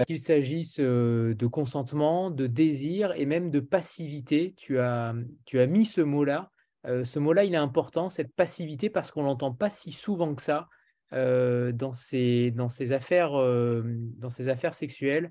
[0.06, 5.14] qu'il s'agisse de consentement, de désir et même de passivité, tu as,
[5.44, 6.50] tu as mis ce mot-là.
[6.84, 10.68] ce mot-là, il est important, cette passivité, parce qu'on l'entend pas si souvent que ça
[11.12, 15.30] dans, ces, dans, ces affaires, dans ces affaires sexuelles.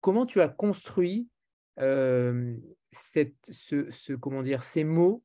[0.00, 1.28] comment tu as construit
[1.76, 5.22] cette, ce, ce, comment dire, ces mots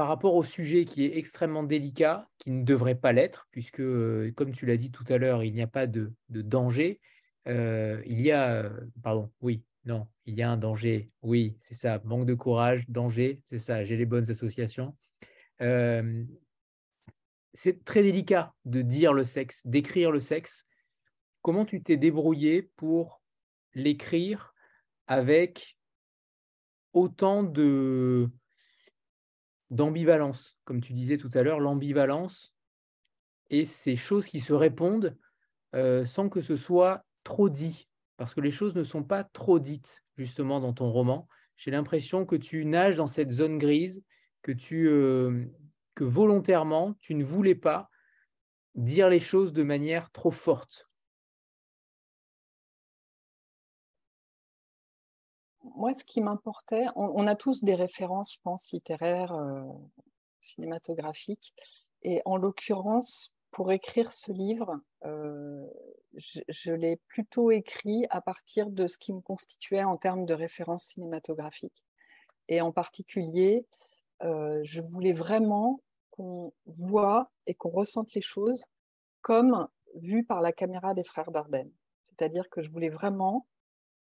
[0.00, 3.82] par rapport au sujet qui est extrêmement délicat, qui ne devrait pas l'être, puisque,
[4.32, 7.02] comme tu l'as dit tout à l'heure, il n'y a pas de, danger.
[7.44, 8.72] il y a,
[9.02, 11.10] pardon, oui, non, il y a un danger.
[11.20, 14.96] Oui, c'est ça, manque de courage, danger, c'est ça, j'ai les bonnes associations
[17.52, 20.64] c'est très délicat de dire le sexe, d'écrire le sexe.
[21.42, 23.20] Comment tu t'es débrouillé pour
[23.74, 24.54] l'écrire
[25.06, 25.76] avec
[26.94, 28.30] autant de
[29.70, 32.54] d'ambivalence, comme tu disais tout à l'heure, l'ambivalence
[33.50, 35.16] et ces choses qui se répondent
[35.74, 39.58] euh, sans que ce soit trop dit, parce que les choses ne sont pas trop
[39.58, 41.28] dites justement dans ton roman.
[41.56, 44.04] J'ai l'impression que tu nages dans cette zone grise,
[44.42, 45.46] que tu, euh,
[45.94, 47.88] que volontairement, tu ne voulais pas
[48.74, 50.89] dire les choses de manière trop forte
[55.62, 59.62] Moi, ce qui m'importait, on, a tous des références, je pense, littéraires, euh,
[60.40, 61.52] cinématographiques.
[62.02, 65.66] Et en l'occurrence, pour écrire ce livre, euh,
[66.14, 70.84] je, l'ai plutôt écrit à partir de ce qui me constituait en termes de références
[70.84, 71.84] cinématographiques.
[72.48, 73.66] Et en particulier,
[74.22, 75.80] euh, je voulais vraiment
[76.10, 78.64] qu'on voit et qu'on ressente les choses
[79.20, 81.70] comme vues par la caméra des frères Dardenne.
[82.08, 83.46] C'est-à-dire que je voulais vraiment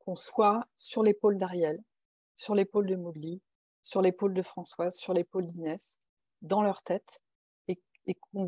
[0.05, 1.81] qu'on soit sur l'épaule d'Ariel,
[2.35, 3.41] sur l'épaule de Mowgli,
[3.83, 5.99] sur l'épaule de Françoise, sur l'épaule d'Inès,
[6.41, 7.21] dans leur tête,
[7.67, 7.79] et,
[8.31, 8.43] qu'on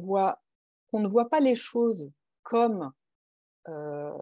[1.00, 2.12] ne voit pas les choses
[2.44, 2.92] comme
[3.68, 4.14] euh,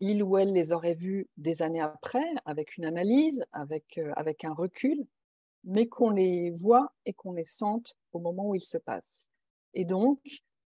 [0.00, 4.44] il ou elle les aurait vues des années après, avec une analyse, avec, euh, avec
[4.44, 5.06] un recul,
[5.64, 9.28] mais qu'on les voit et qu'on les sente au moment où ils se passent.
[9.74, 10.20] Et donc,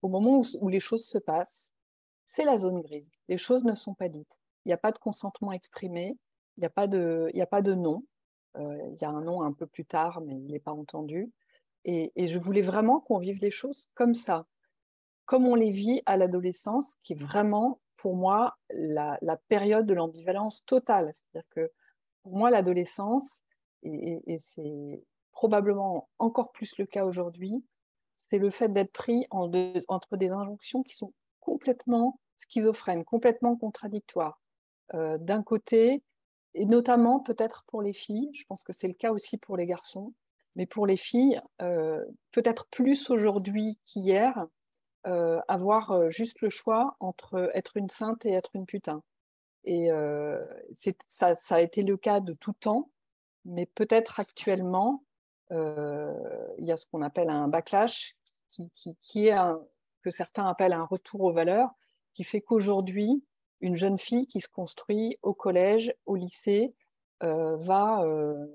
[0.00, 1.72] au moment où, les choses se passent,
[2.24, 3.10] c'est la zone grise.
[3.28, 4.38] Les choses ne sont pas dites.
[4.64, 6.16] Il n'y a pas de consentement exprimé,
[6.56, 8.04] il n'y a, pas de, a pas de nom.
[8.56, 11.32] Euh, il y a un nom un peu plus tard, mais il n'est pas entendu.
[11.84, 14.46] Et, je voulais vraiment qu'on vive les choses comme ça,
[15.26, 20.64] comme on les vit à l'adolescence, qui est vraiment, pour moi, la période de l'ambivalence
[20.64, 21.10] totale.
[21.12, 21.70] C'est-à-dire que
[22.22, 23.42] pour moi, l'adolescence,
[23.82, 27.64] et, c'est probablement encore plus le cas aujourd'hui,
[28.16, 34.40] c'est le fait d'être pris entre des injonctions qui sont complètement schizophrènes, complètement contradictoires.
[34.92, 36.02] Euh, d'un côté,
[36.54, 39.66] et notamment peut-être pour les filles, je pense que c'est le cas aussi pour les
[39.66, 40.12] garçons,
[40.56, 44.46] mais pour les filles, euh, peut-être plus aujourd'hui qu'hier,
[45.06, 49.02] euh, avoir juste le choix entre être une sainte et être une putain.
[49.64, 49.88] Et
[51.08, 52.90] ça, ça, a été le cas de tout temps,
[53.46, 55.02] mais peut-être actuellement,
[55.50, 55.56] il
[56.58, 58.14] y a ce qu'on appelle un backlash,
[58.50, 59.34] qui, est
[60.02, 61.70] que certains appellent un retour aux valeurs,
[62.12, 63.24] qui fait qu'aujourd'hui,
[63.60, 66.74] une jeune fille qui se construit au collège, au lycée,
[67.22, 68.46] euh, va euh,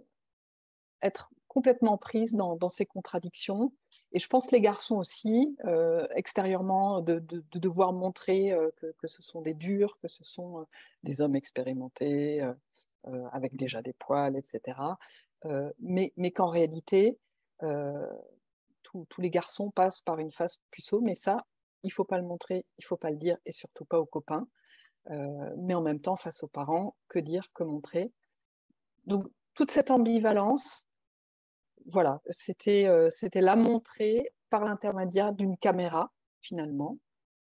[1.01, 3.73] être complètement prise dans, dans, ces contradictions.
[4.11, 9.07] Et je pense les garçons aussi, euh, extérieurement, de, de, de, devoir montrer que, que,
[9.07, 10.67] ce sont des durs, que ce sont
[11.03, 12.41] des hommes expérimentés,
[13.31, 14.77] avec déjà des poils, etc.
[15.79, 17.17] mais mais qu'en réalité,
[18.83, 21.45] tous les garçons passent par une phase puceau, mais ça,
[21.83, 24.47] il faut pas le montrer, il faut pas le dire, et surtout pas aux copains.
[25.09, 28.11] Euh, mais en même temps, face aux parents, que dire, que montrer?
[29.05, 30.85] Donc, toute cette ambivalence,
[31.85, 36.11] voilà, c'était euh, la montrer par l'intermédiaire d'une caméra,
[36.41, 36.97] finalement,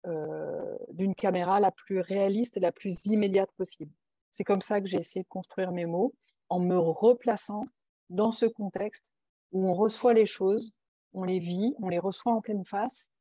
[0.06, 3.91] euh, d'une caméra la plus réaliste et la plus immédiate possible.
[4.31, 6.14] C'est comme ça que j'ai essayé de construire mes mots,
[6.49, 7.65] en me replaçant
[8.10, 9.11] dans ce contexte
[9.52, 10.72] où on reçoit les choses,
[11.14, 13.11] on les vit, on les reçoit en pleine face,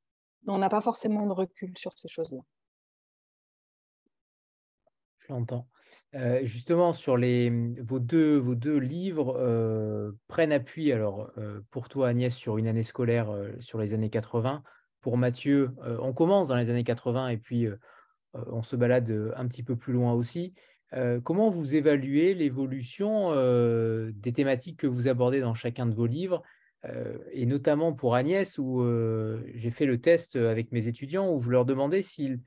[0.44, 2.43] mais on n'a pas forcément de recul sur ces choses-là.
[5.26, 5.66] Je l'entends.
[6.14, 7.50] Euh, justement, sur les,
[7.80, 12.68] vos, deux, vos deux livres euh, prennent appui, alors euh, pour toi Agnès, sur une
[12.68, 14.62] année scolaire sur les années 80.
[15.00, 15.70] Pour Mathieu,
[16.00, 17.68] on commence dans les années 80 et puis
[18.34, 20.52] on se balade un petit peu plus loin aussi.
[21.22, 23.30] comment vous évaluez l'évolution
[24.10, 26.42] des thématiques que vous abordez dans chacun de vos livres
[27.30, 28.84] et notamment pour Agnès, où
[29.54, 32.40] j'ai fait le test avec mes étudiants, où je leur demandais s'ils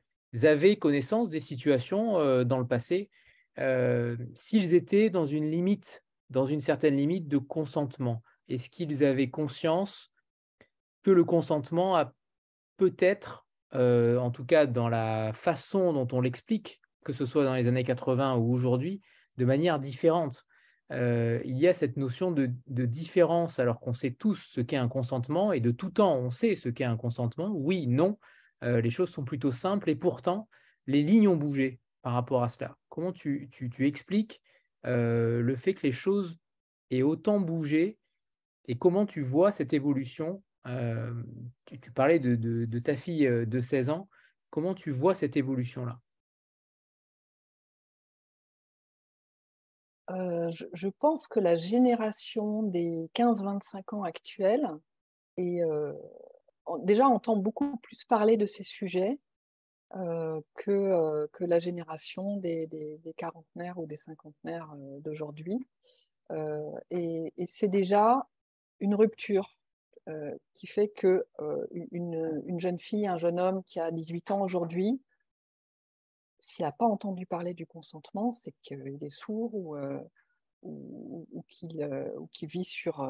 [0.44, 3.10] avaient connaissance des situations euh, dans le passé,
[3.58, 8.24] euh, s'ils étaient dans une limite, dans une certaine limite de consentement.
[8.48, 10.12] Est-ce qu'ils avaient conscience
[11.04, 12.14] que le consentement a
[12.78, 17.56] peut-être, euh, en tout cas dans la façon dont on l'explique, que ce soit dans
[17.56, 19.02] les années 80 ou aujourd'hui,
[19.38, 20.46] de manière différente?
[20.92, 24.88] il y a cette notion de, de différence alors qu'on sait tous ce qu'est un
[24.88, 28.18] consentement et de tout temps on sait ce qu'est un consentement, oui, non,
[28.64, 30.50] euh, les choses sont plutôt simples et pourtant,
[30.88, 32.78] les lignes ont bougé par rapport à cela.
[32.90, 33.50] Comment tu,
[33.80, 34.42] expliques
[34.86, 36.38] euh, le fait que les choses
[36.92, 37.98] aient autant bougé
[38.66, 41.14] et comment tu vois cette évolution euh,
[41.66, 44.10] tu, parlais de, ta fille de 16 ans.
[44.50, 46.00] Comment tu vois cette évolution-là?
[50.10, 54.68] Je, pense que la génération des 15-25 ans actuels
[55.38, 55.62] est,
[56.80, 59.20] déjà entend beaucoup plus parler de ces sujets
[59.96, 65.66] euh, que, euh, que la génération des, des, quarantenaires ou des cinquantenaires euh, d'aujourd'hui.
[66.92, 68.28] et, c'est déjà
[68.80, 69.56] une rupture
[70.56, 71.28] qui fait que
[71.72, 75.00] une, une, jeune fille, un jeune homme qui a 18 ans aujourd'hui,
[76.40, 79.76] s'il n'a pas entendu parler du consentement, c'est qu'il est sourd ou,
[80.62, 83.02] ou, ou qu'il vit sur,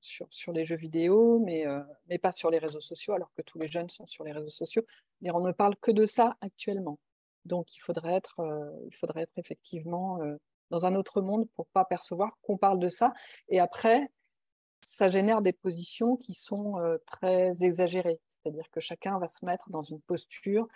[0.00, 3.42] sur, sur, les jeux vidéo, mais, euh, mais pas sur les réseaux sociaux, alors que
[3.42, 4.82] tous les jeunes sont sur les réseaux sociaux.
[5.24, 6.98] on ne parle que de ça actuellement.
[7.44, 10.36] Donc il faudrait être, euh, il faudrait être effectivement euh,
[10.70, 13.12] dans un autre monde pour pas percevoir qu'on parle de ça.
[13.48, 14.10] Et après,
[14.80, 16.74] ça génère des positions qui sont
[17.06, 18.20] très exagérées.
[18.26, 20.68] C'est-à-dire que chacun va se mettre dans une posture,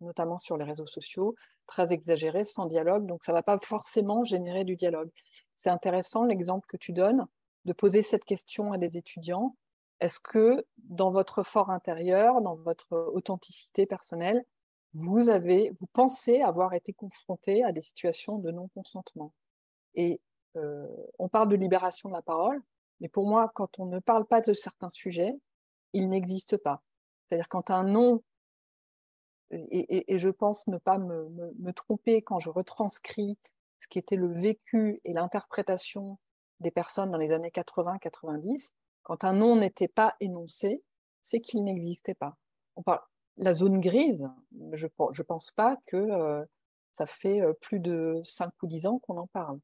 [0.00, 1.34] notamment sur les réseaux sociaux,
[1.66, 3.06] très exagérée, sans dialogue.
[3.06, 5.10] Donc ça ne va pas forcément générer du dialogue.
[5.54, 7.26] C'est intéressant l'exemple que tu donnes
[7.64, 9.56] de poser cette question à des étudiants.
[10.00, 14.44] Est-ce que dans votre fort intérieur, dans votre authenticité personnelle,
[14.94, 19.32] vous avez, vous pensez avoir été confronté à des situations de non-consentement?
[19.94, 20.20] Et
[20.56, 20.86] euh,
[21.18, 22.62] on parle de libération de la parole,
[23.00, 25.34] mais pour moi, quand on ne parle pas de certains sujets,
[25.92, 26.82] ils n'existent pas.
[27.28, 28.22] C'est-à-dire quand un non,
[29.50, 33.38] et, je pense ne pas me tromper quand je retranscris
[33.78, 36.18] ce qui était le vécu et l'interprétation
[36.60, 38.72] des personnes dans les années 80-90,
[39.02, 40.82] quand un nom n'était pas énoncé,
[41.22, 42.36] c'est qu'il n'existait pas.
[42.76, 43.00] On parle,
[43.36, 44.28] la zone grise,
[44.72, 46.44] je ne pense pas que euh,
[46.92, 49.60] ça fait euh, plus de 5 ou 10 ans qu'on en parle.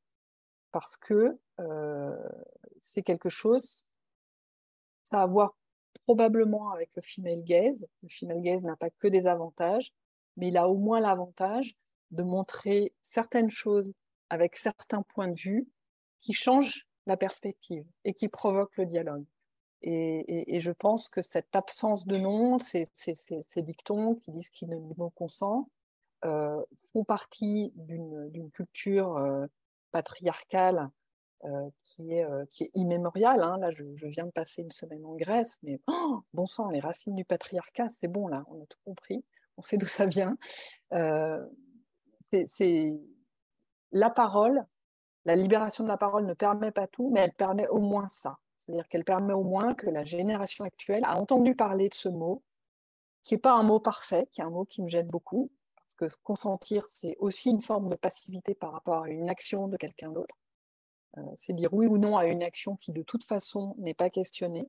[0.72, 2.28] Parce que euh,
[2.80, 3.84] c'est quelque chose,
[5.04, 5.54] ça a à voir
[6.06, 7.86] probablement avec le female gaze.
[8.02, 9.92] Le female gaze n'a pas que des avantages,
[10.36, 11.74] mais il a au moins l'avantage
[12.10, 13.92] de montrer certaines choses
[14.30, 15.68] avec certains points de vue
[16.20, 19.24] qui change la perspective et qui provoque le dialogue.
[19.86, 22.86] Et, je pense que cette absence de nom, ces,
[23.58, 25.68] dictons qui disent qu'ils ne vont consent,
[26.24, 26.62] euh,
[26.92, 29.46] font partie d'une culture euh,
[29.90, 30.88] patriarcale
[31.84, 33.42] qui, est, qui est immémoriale.
[33.42, 33.58] Hein.
[33.58, 37.14] Là, je, viens de passer une semaine en Grèce, mais oh, bon sang, les racines
[37.14, 39.24] du patriarcat, c'est bon, là, on a tout compris,
[39.56, 40.36] on sait d'où ça vient.
[42.46, 42.98] c'est
[43.92, 44.66] la parole,
[45.24, 48.38] la libération de la parole ne permet pas tout, mais elle permet au moins ça.
[48.58, 52.42] C'est-à-dire qu'elle permet au moins que la génération actuelle a entendu parler de ce mot,
[53.22, 55.94] qui n'est pas un mot parfait, qui est un mot qui me gêne beaucoup, parce
[55.94, 60.10] que consentir, c'est aussi une forme de passivité par rapport à une action de quelqu'un
[60.10, 60.34] d'autre.
[61.18, 64.10] Euh, c'est dire oui ou non à une action qui de toute façon n'est pas
[64.10, 64.68] questionnée.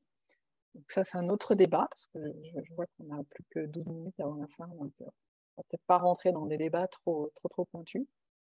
[0.75, 3.85] Donc ça, c'est un autre débat, parce que je, vois qu'on a plus que 12
[3.85, 7.31] minutes avant la fin, donc euh, on va peut-être pas rentrer dans des débats trop,
[7.35, 8.05] trop, trop pointus.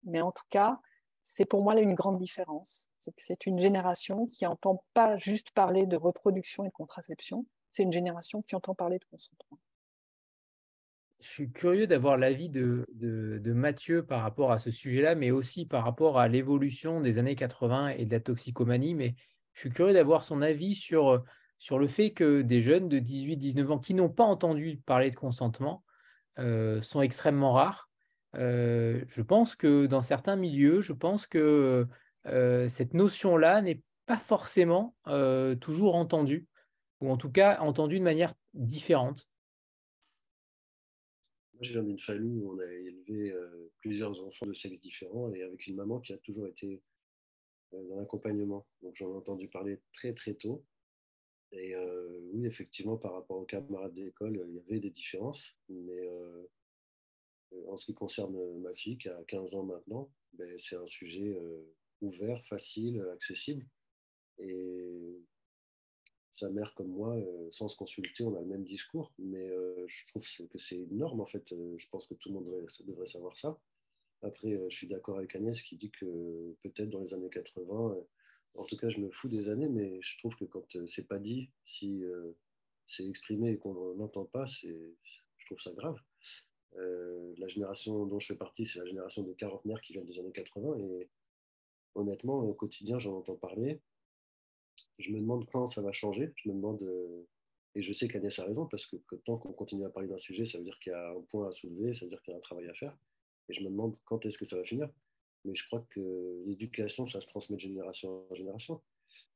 [0.03, 0.79] Mais en tout cas,
[1.23, 2.89] c'est pour moi une grande différence.
[2.97, 7.45] C'est que c'est une génération qui n'entend pas juste parler de reproduction et de contraception,
[7.71, 9.59] c'est une génération qui entend parler de consentement.
[11.19, 12.85] Je suis curieux d'avoir l'avis de,
[13.53, 17.89] Mathieu par rapport à ce sujet-là, mais aussi par rapport à l'évolution des années 80
[17.89, 18.93] et de la toxicomanie.
[18.93, 19.15] Mais
[19.53, 21.23] je suis curieux d'avoir son avis sur,
[21.57, 25.15] sur le fait que des jeunes de 18-19 ans qui n'ont pas entendu parler de
[25.15, 25.83] consentement
[26.39, 27.89] euh, sont extrêmement rares.
[28.35, 31.85] Euh, je pense que dans certains milieux, je pense que
[32.27, 34.95] euh, cette notion-là n'est pas forcément
[35.61, 36.47] toujours entendue,
[36.99, 39.28] ou en tout cas entendue de manière différente.
[41.61, 43.33] Je viens d'une famille où on a élevé
[43.79, 46.81] plusieurs enfants de sexe différents et avec une maman qui a toujours été
[47.71, 48.65] dans l'accompagnement.
[48.81, 50.65] Donc j'en ai entendu parler très très tôt.
[51.51, 51.75] Et
[52.31, 55.55] oui, effectivement, par rapport aux camarades d'école, il y avait des différences.
[55.67, 56.07] Mais
[57.67, 61.37] en ce qui concerne ma fille, qui a 15 ans maintenant, ben, c'est un sujet
[62.01, 63.65] ouvert, facile, accessible.
[64.37, 65.19] Et
[66.31, 67.17] sa mère comme moi,
[67.51, 69.11] sans se consulter, on a le même discours.
[69.19, 69.49] Mais
[69.87, 71.53] je trouve que c'est une norme, en fait.
[71.77, 72.45] je pense que tout le monde
[72.85, 73.59] devrait, savoir ça.
[74.21, 77.95] Après, je suis d'accord avec Agnès qui dit que peut-être dans les années 80,
[78.55, 81.07] en tout cas, je me fous des années, mais je trouve que quand euh, c'est
[81.07, 82.31] pas dit, si euh,
[82.87, 85.99] c'est exprimé et qu'on n'entend pas, je trouve ça grave.
[86.75, 90.19] Euh, la génération dont je fais partie, c'est la génération des quarantenaires qui vient des
[90.19, 90.77] années 80.
[90.77, 91.09] Et
[91.95, 93.79] honnêtement, au quotidien, j'en entends parler.
[94.97, 96.31] Je me demande quand ça va changer.
[96.35, 96.83] Je me demande,
[97.75, 100.45] et je sais qu'Agnès a raison, parce que, tant qu'on continue à parler d'un sujet,
[100.45, 102.35] ça veut dire qu'il y a un point à soulever, ça veut dire qu'il y
[102.35, 102.97] a un travail à faire.
[103.47, 104.89] Et je me demande quand est-ce que ça va finir.
[105.45, 108.81] Mais je crois que l'éducation, ça se transmet de génération en génération.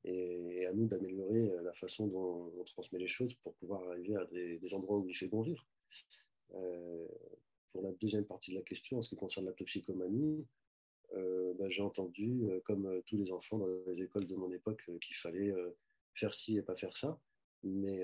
[0.06, 4.15] Et à nous d'améliorer euh, la façon dont on transmet les choses pour pouvoir arriver
[4.18, 5.65] à des, endroits où il fait bon vivre.
[6.56, 7.07] Euh,
[7.72, 10.45] pour la deuxième partie de la question, en ce qui concerne la toxicomanie, euh,
[11.14, 15.53] bah, j'ai entendu, comme tous les enfants dans les écoles de mon époque, qu'il fallait
[16.15, 17.19] faire ci et pas faire ça.
[17.64, 18.02] Mais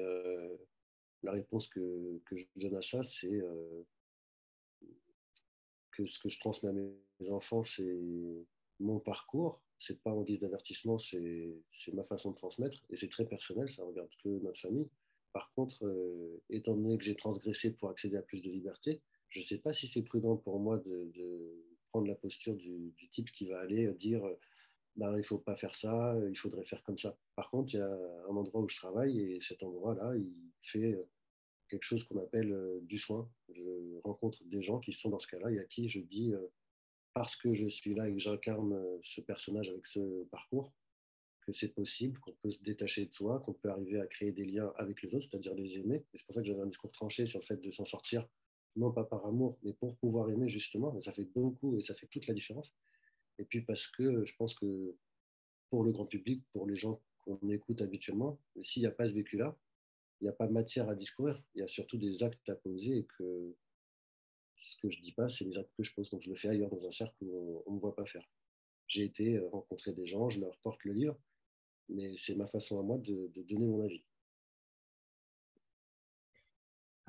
[1.23, 3.41] la réponse que, que, je donne à ça, c'est
[6.05, 7.99] ce que je transmets à mes enfants, c'est
[8.79, 9.61] mon parcours.
[9.81, 11.53] C'est pas en guise d'avertissement, c'est
[11.93, 12.83] ma façon de transmettre.
[12.89, 14.89] Et c'est très personnel, ça regarde que notre famille.
[15.31, 19.39] Par contre, euh, étant donné que j'ai transgressé pour accéder à plus de liberté, je
[19.39, 23.47] ne sais pas si c'est prudent pour moi de, prendre la posture du, type qui
[23.47, 24.23] va aller dire
[24.95, 27.17] bah, il ne faut pas faire ça, il faudrait faire comme ça.
[27.35, 27.99] Par contre, il y a
[28.29, 30.97] un endroit où je travaille et cet endroit-là, il fait
[31.69, 33.29] quelque chose qu'on appelle euh, du soin.
[33.49, 36.47] Je rencontre des gens qui sont dans ce cas-là et à qui je dis, euh,
[37.13, 40.73] parce que je suis là et que j'incarne euh, ce personnage avec ce parcours,
[41.41, 44.45] que c'est possible, qu'on peut se détacher de soi, qu'on peut arriver à créer des
[44.45, 46.03] liens avec les autres, c'est-à-dire les aimer.
[46.13, 48.27] Et c'est pour ça que j'avais un discours tranché sur le fait de s'en sortir,
[48.75, 50.99] non pas par amour, mais pour pouvoir aimer justement.
[51.01, 52.73] Ça fait beaucoup et ça fait toute la différence.
[53.37, 54.95] Et puis parce que je pense que
[55.69, 59.13] pour le grand public, pour les gens qu'on écoute habituellement, s'il n'y a pas ce
[59.13, 59.57] vécu-là,
[60.21, 61.41] il n'y a pas matière à discourir.
[61.55, 63.55] Il y a surtout des actes à poser et que
[64.57, 66.09] ce que je ne dis pas, c'est les actes que je pose.
[66.09, 68.27] Donc je le fais ailleurs dans un cercle où on ne me voit pas faire.
[68.87, 71.17] J'ai été euh, rencontrer des gens, je leur porte le livre,
[71.89, 74.03] mais c'est ma façon à moi de, donner mon avis.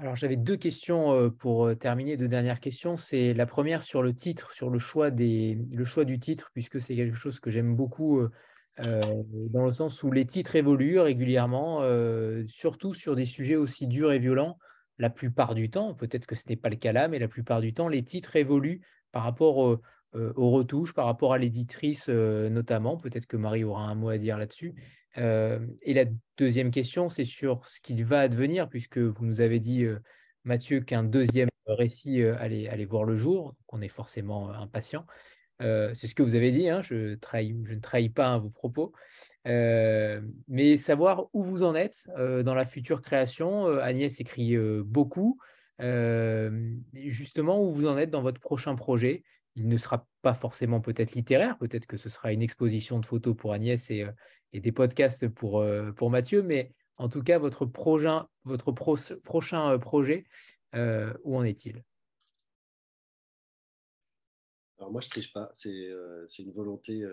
[0.01, 2.97] Alors j'avais deux questions pour terminer, deux dernières questions.
[2.97, 6.81] C'est la première sur le titre, sur le choix, des, le choix du titre, puisque
[6.81, 8.27] c'est quelque chose que j'aime beaucoup
[8.79, 11.83] dans le sens où les titres évoluent régulièrement,
[12.49, 14.59] surtout sur des sujets aussi durs et violents.
[14.99, 17.61] La plupart du temps, peut-être que ce n'est pas le cas là, mais la plupart
[17.61, 18.81] du temps, les titres évoluent
[19.13, 19.81] par rapport
[20.15, 22.97] aux retouches, par rapport à l'éditrice notamment.
[22.97, 24.75] Peut-être que Marie aura un mot à dire là-dessus.
[25.17, 26.05] et la
[26.37, 29.87] deuxième question, c'est sur ce qu'il va advenir, puisque vous nous avez dit,
[30.45, 33.45] Mathieu, qu'un deuxième récit allait, voir le jour.
[33.45, 35.07] Donc on est forcément impatient.
[35.61, 38.93] C'est ce que vous avez dit, hein, je, ne trahis pas hein, vos propos.
[39.45, 43.67] Mais savoir où vous en êtes dans la future création.
[43.79, 45.39] Agnès écrit beaucoup.
[46.95, 49.23] justement, où vous en êtes dans votre prochain projet.
[49.57, 53.37] Il ne sera pas forcément peut-être littéraire, peut-être que ce sera une exposition de photos
[53.37, 54.07] pour Agnès et,
[54.53, 55.65] des podcasts pour,
[55.97, 60.25] pour Mathieu, mais en tout cas, votre, prochain, votre prochain projet,
[60.75, 61.83] où en est-il?
[64.79, 65.51] Alors moi, je triche pas.
[65.55, 67.05] C'est une volonté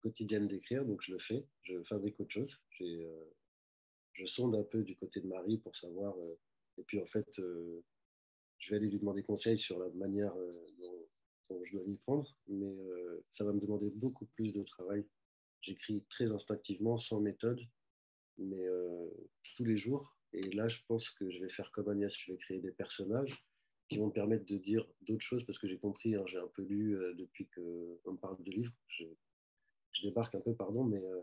[0.00, 1.44] quotidienne d'écrire, donc je le fais.
[1.62, 2.64] Je fabrique autre chose.
[2.80, 6.14] je sonde un peu du côté de Marie pour savoir.
[6.78, 10.34] et puis en fait, je vais aller lui demander conseil sur la manière
[10.78, 11.06] dont,
[11.50, 12.36] je dois m'y prendre.
[12.48, 12.76] Mais
[13.30, 15.04] ça va me demander beaucoup plus de travail.
[15.62, 17.60] J'écris très instinctivement, sans méthode,
[18.38, 18.64] mais
[19.56, 20.16] tous les jours.
[20.32, 23.42] Et là, je pense que je vais faire comme Agnès, je vais créer des personnages
[23.88, 26.48] qui vont me permettre de dire d'autres choses parce que j'ai compris, hein, j'ai un
[26.48, 28.72] peu lu euh, depuis qu'on me parle de livres.
[28.88, 29.04] Je,
[30.02, 31.22] débarque un peu, pardon, mais euh,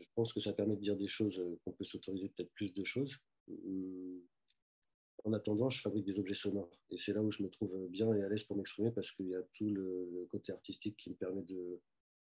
[0.00, 2.72] je pense que ça permet de dire des choses, euh, qu'on peut s'autoriser peut-être plus
[2.72, 3.16] de choses.
[5.26, 8.14] En attendant, je fabrique des objets sonores et c'est là où je me trouve bien
[8.14, 11.16] et à l'aise pour m'exprimer parce qu'il y a tout le, côté artistique qui me
[11.16, 11.80] permet de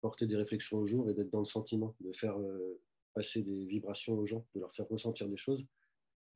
[0.00, 2.38] porter des réflexions au jour et d'être dans le sentiment, de faire
[3.16, 5.66] passer des vibrations aux gens, de leur faire ressentir des choses,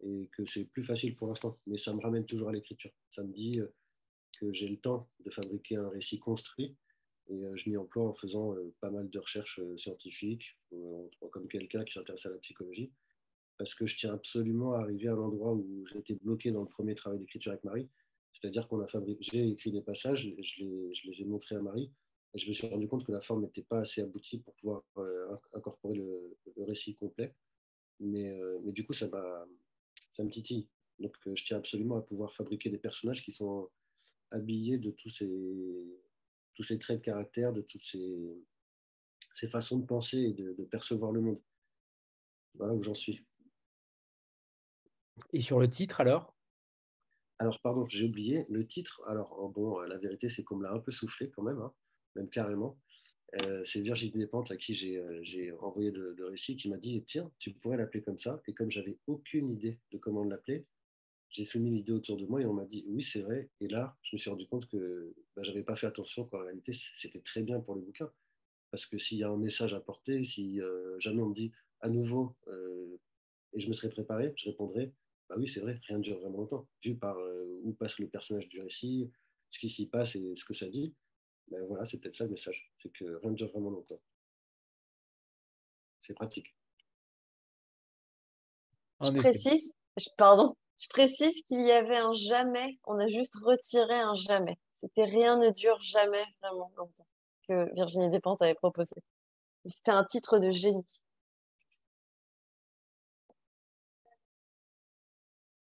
[0.02, 1.58] et que c'est plus facile pour l'instant.
[1.66, 2.90] Mais ça me ramène toujours à l'écriture.
[3.10, 3.68] Ça me dit euh,
[4.40, 6.74] que j'ai le temps de fabriquer un récit construit,
[7.28, 10.56] et euh, je m'y emploie en faisant euh, pas mal de recherches scientifiques,
[11.30, 12.90] comme quelqu'un qui s'intéresse à la psychologie,
[13.60, 16.94] parce que je tiens absolument à arriver à l'endroit où été bloqué dans le premier
[16.94, 17.90] travail d'écriture avec Marie.
[18.32, 21.92] C'est-à-dire qu'on a fabriqué, j'ai écrit des passages, je les, ai montrés à Marie,
[22.32, 24.82] et je me suis rendu compte que la forme n'était pas assez aboutie pour pouvoir
[24.96, 27.34] euh, incorporer le, récit complet.
[27.98, 29.10] Mais, euh, du coup, ça,
[30.10, 30.66] ça me titille.
[30.98, 33.68] Donc, euh, je tiens absolument à pouvoir fabriquer des personnages qui sont
[34.30, 35.30] habillés de tous ces,
[36.54, 38.42] tous ces traits de caractère, de toutes ces,
[39.34, 41.42] ces façons de penser et de percevoir le monde.
[42.54, 43.22] Voilà où j'en suis.
[45.32, 46.34] Et sur le titre alors?
[47.38, 48.44] Alors, pardon, j'ai oublié.
[48.50, 51.58] Le titre, alors, bon, la vérité, c'est qu'on me l'a un peu soufflé quand même.
[51.58, 51.72] Hein
[52.16, 52.78] même carrément.
[53.42, 57.30] Euh, c'est Virginie Despentes à qui euh, j'ai envoyé le, récit qui m'a dit Tiens,
[57.38, 58.42] tu pourrais l'appeler comme ça.
[58.46, 60.66] Et comme j'avais aucune idée de comment l'appeler,
[61.30, 63.50] j'ai soumis l'idée autour de moi et on m'a dit Oui, c'est vrai.
[63.60, 66.72] Et là, je me suis rendu compte que bah, j'avais pas fait attention qu'en réalité,
[66.96, 68.10] c'était très bien pour le bouquin.
[68.72, 71.52] Parce que s'il y a un message à porter, si euh, jamais on me dit
[71.80, 72.36] à nouveau
[73.52, 74.92] et je me serais préparé, je répondrais
[75.30, 76.66] Bah oui, c'est vrai, rien ne dure vraiment longtemps.
[76.84, 77.16] Vu par
[77.62, 79.12] où passe le personnage du récit,
[79.48, 80.92] ce qui s'y passe et ce que ça dit.
[81.52, 82.72] Ben voilà, c'est peut-être ça le message.
[82.78, 84.00] C'est que rien ne dure vraiment longtemps.
[86.00, 86.54] C'est pratique.
[89.02, 89.74] Je précise,
[90.18, 92.78] pardon, je précise qu'il y avait un jamais.
[92.84, 94.58] On a juste retiré un jamais.
[94.72, 97.06] C'était rien ne dure jamais vraiment longtemps
[97.48, 98.96] que Virginie Despentes avait proposé.
[99.64, 101.02] C'était un titre de génie.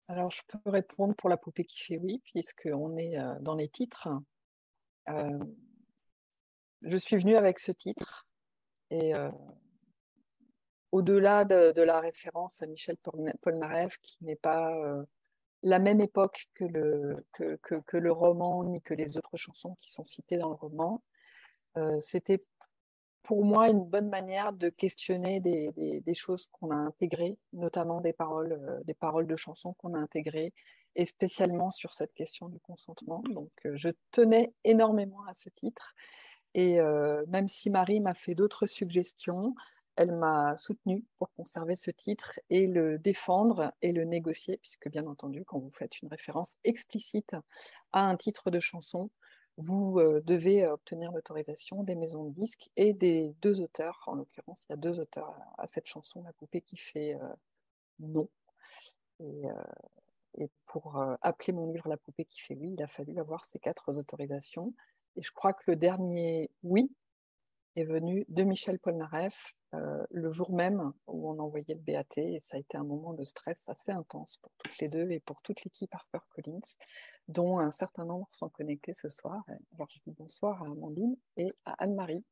[0.10, 3.68] Alors, je peux répondre pour la poupée qui fait oui, puisqu'on est euh, dans les
[3.68, 4.10] titres.
[5.10, 5.40] Euh,
[6.82, 8.28] je suis venue avec ce titre
[8.90, 9.30] et euh,
[10.92, 12.98] au-delà de, la référence à Michel
[13.42, 15.04] Polnareff, qui n'est pas euh,
[15.64, 20.06] la même époque que le, que, le, roman ni que les autres chansons qui sont
[20.06, 21.04] citées dans le roman,
[22.00, 22.44] c'était
[23.28, 28.58] pour moi une bonne manière de questionner des, choses qu'on a intégrées, notamment des paroles,
[28.86, 30.54] des paroles de chansons qu'on a intégrées,
[30.96, 33.22] et spécialement sur cette question du consentement.
[33.30, 35.94] Donc je tenais énormément à ce titre.
[36.54, 39.54] Et euh, même si Marie m'a fait d'autres suggestions,
[39.98, 45.06] elle m'a soutenue pour conserver ce titre et le défendre et le négocier, puisque bien
[45.06, 47.36] entendu, quand vous faites une référence explicite
[47.92, 49.10] à un titre de chanson,
[49.58, 54.04] vous euh, devez obtenir l'autorisation des maisons de disques et des deux auteurs.
[54.08, 57.34] En l'occurrence, il y a deux auteurs à, cette chanson, La poupée qui fait euh,
[58.00, 58.30] non.
[59.20, 63.58] Et pour appeler mon livre La poupée qui fait oui, il a fallu avoir ces
[63.58, 64.74] quatre autorisations.
[65.16, 66.92] Et je crois que le dernier oui
[67.76, 72.04] est venu de Michel Polnareff euh, le jour même où on envoyait le BAT.
[72.18, 75.20] Et ça a été un moment de stress assez intense pour toutes les deux et
[75.20, 76.78] pour toute l'équipe HarperCollins,
[77.28, 79.44] dont un certain nombre sont connectés ce soir.
[79.76, 82.24] Alors je dis bonsoir à Amandine et à Anne-Marie.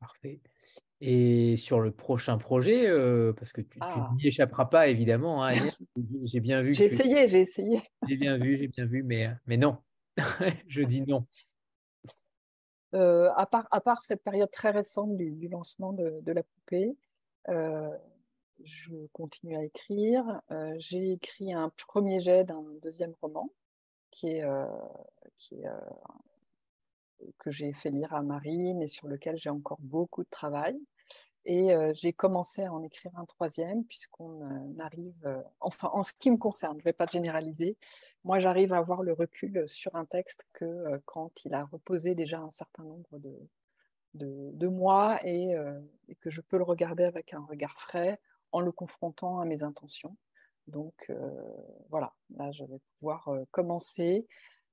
[0.00, 0.40] Parfait.
[1.00, 4.10] Et sur le prochain projet, euh, parce que tu, ah.
[4.16, 5.50] n'y échapperas pas évidemment, hein,
[6.24, 6.74] j'ai bien vu.
[6.74, 7.80] J'ai essayé, j'ai essayé.
[8.08, 9.78] J'ai bien vu, j'ai bien vu, mais, mais non,
[10.68, 11.26] je dis non.
[12.94, 16.96] Euh, à, part, à part cette période très récente du, lancement de, la poupée,
[17.48, 17.90] euh,
[18.62, 20.40] je continue à écrire.
[20.52, 23.50] Euh, j'ai écrit un premier jet d'un deuxième roman
[24.10, 24.44] qui est
[27.38, 30.78] que j'ai fait lire à Marie, mais sur lequel j'ai encore beaucoup de travail.
[31.46, 34.40] Et j'ai commencé à en écrire un troisième, puisqu'on
[34.78, 37.76] arrive, enfin en ce qui me concerne, je ne vais pas généraliser,
[38.24, 42.40] moi j'arrive à avoir le recul sur un texte que quand il a reposé déjà
[42.40, 43.18] un certain nombre
[44.14, 45.54] de, mois et,
[46.20, 48.18] que je peux le regarder avec un regard frais
[48.52, 50.16] en le confrontant à mes intentions.
[50.66, 51.12] Donc
[51.90, 54.26] voilà, là je vais pouvoir commencer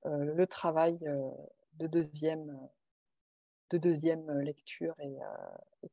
[0.04, 0.98] le travail
[1.74, 2.58] de deuxième,
[3.72, 5.18] de deuxième lecture et,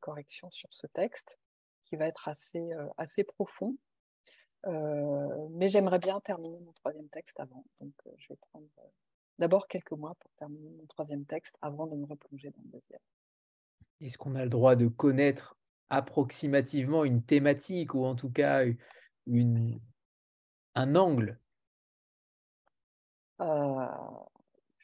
[0.00, 1.38] correction sur ce texte,
[1.84, 3.76] qui va être assez, assez profond.
[4.66, 7.64] mais j'aimerais bien terminer mon troisième texte avant.
[7.80, 8.68] Donc, je vais prendre
[9.38, 13.00] d'abord quelques mois pour terminer mon troisième texte avant de me replonger dans le deuxième.
[14.00, 15.56] Est-ce qu'on a le droit de connaître
[15.88, 18.64] approximativement une thématique ou en tout cas
[19.26, 19.80] une,
[20.74, 21.38] un angle?
[23.40, 23.86] Euh,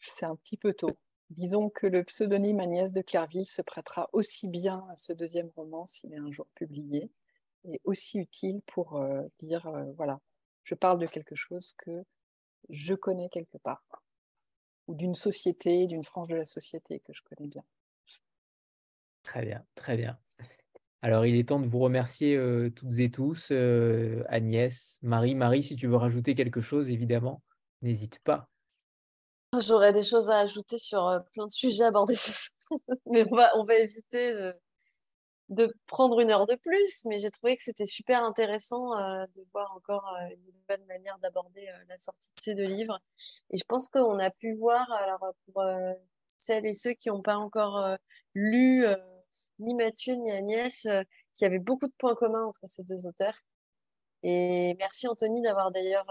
[0.02, 0.96] C'est un petit peu tôt.
[1.30, 5.84] Disons que le pseudonyme Agnès de Clairville se prêtera aussi bien à ce deuxième roman
[5.86, 7.10] s'il est un jour publié,
[7.64, 10.20] et aussi utile pour euh, dire, euh, voilà,
[10.62, 12.04] je parle de quelque chose que
[12.68, 13.82] je connais quelque part,
[14.86, 17.64] ou d'une société, d'une frange de la société que je connais bien.
[19.24, 20.18] Très bien, très bien.
[21.02, 22.38] Alors, il est temps de vous remercier
[22.74, 23.52] toutes et tous,
[24.28, 25.34] Agnès, Marie.
[25.34, 27.42] Marie, si tu veux rajouter quelque chose, évidemment,
[27.82, 28.48] n'hésite pas.
[29.58, 33.24] J'aurais des choses à ajouter sur plein de sujets abordés ce soir, mais
[33.54, 34.34] on va, éviter
[35.48, 37.04] de, prendre une heure de plus.
[37.06, 41.96] Mais j'ai trouvé que c'était super intéressant de voir encore une nouvelle manière d'aborder la
[41.96, 43.00] sortie de ces deux livres.
[43.50, 45.62] Et je pense qu'on a pu voir, alors pour
[46.36, 47.96] celles et ceux qui n'ont pas encore
[48.34, 48.84] lu
[49.58, 51.02] ni Mathieu ni Agnès, euh,
[51.34, 53.38] qui avaient beaucoup de points communs entre ces deux auteurs.
[54.22, 56.06] Et merci Anthony d'avoir d'ailleurs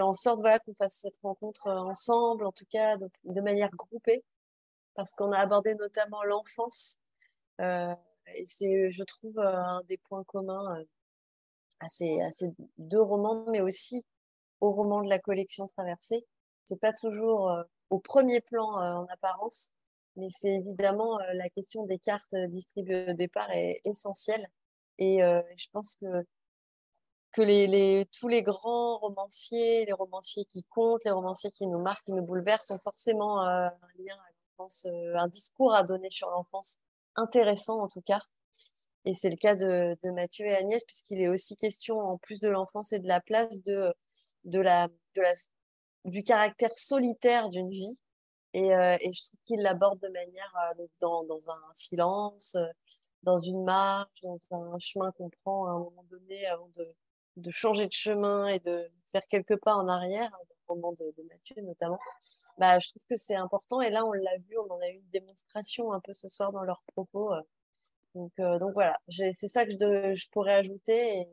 [0.00, 4.24] en sorte voilà, qu'on fasse cette rencontre euh, ensemble, en tout cas de, manière groupée,
[4.94, 7.00] parce qu'on a abordé notamment l'enfance.
[7.60, 10.84] et c'est, je trouve, un des points communs
[11.80, 14.04] à ces, à, ces, deux romans, mais aussi
[14.60, 16.26] au roman de la collection traversée.
[16.64, 17.52] C'est pas toujours
[17.90, 19.72] au premier plan en apparence,
[20.16, 24.46] mais c'est évidemment euh, la question des cartes distribuées au départ est essentielle.
[24.98, 26.06] Et euh, je pense que,
[27.34, 31.80] que les, les, tous les grands romanciers, les romanciers qui comptent, les romanciers qui nous
[31.80, 36.10] marquent, qui nous bouleversent, ont forcément euh, un lien à l'enfance, un discours à donner
[36.10, 36.78] sur l'enfance
[37.16, 38.20] intéressant en tout cas.
[39.04, 42.40] Et c'est le cas de, de, Mathieu et Agnès, puisqu'il est aussi question, en plus
[42.40, 43.92] de l'enfance et de la place, de,
[44.44, 45.34] de la, de la,
[46.06, 47.98] du caractère solitaire d'une vie
[48.56, 52.64] euh, et, je trouve qu'il l'aborde de manière euh, dans, dans, un silence, euh,
[53.24, 56.94] dans une marche, dans un chemin qu'on prend à un moment donné avant de,
[57.36, 61.12] de, changer de chemin et de faire quelques pas en arrière, hein, au roman de,
[61.30, 61.98] Mathieu notamment.
[62.58, 63.80] Bah, je trouve que c'est important.
[63.80, 66.52] Et là, on l'a vu, on en a eu une démonstration un peu ce soir
[66.52, 67.32] dans leurs propos.
[68.14, 71.18] Donc, donc voilà, c'est ça que je, je, pourrais ajouter.
[71.18, 71.28] Et,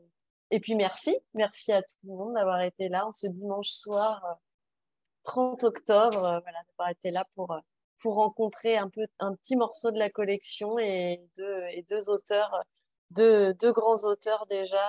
[0.50, 4.40] et, puis merci, merci à tout le monde d'avoir été là en ce dimanche soir
[5.24, 7.58] 30 octobre, euh, voilà, d'avoir été là pour, euh,
[8.00, 12.62] pour rencontrer un, peu, un petit morceau de la collection et deux, et deux auteurs,
[13.10, 14.82] deux, deux grands auteurs déjà,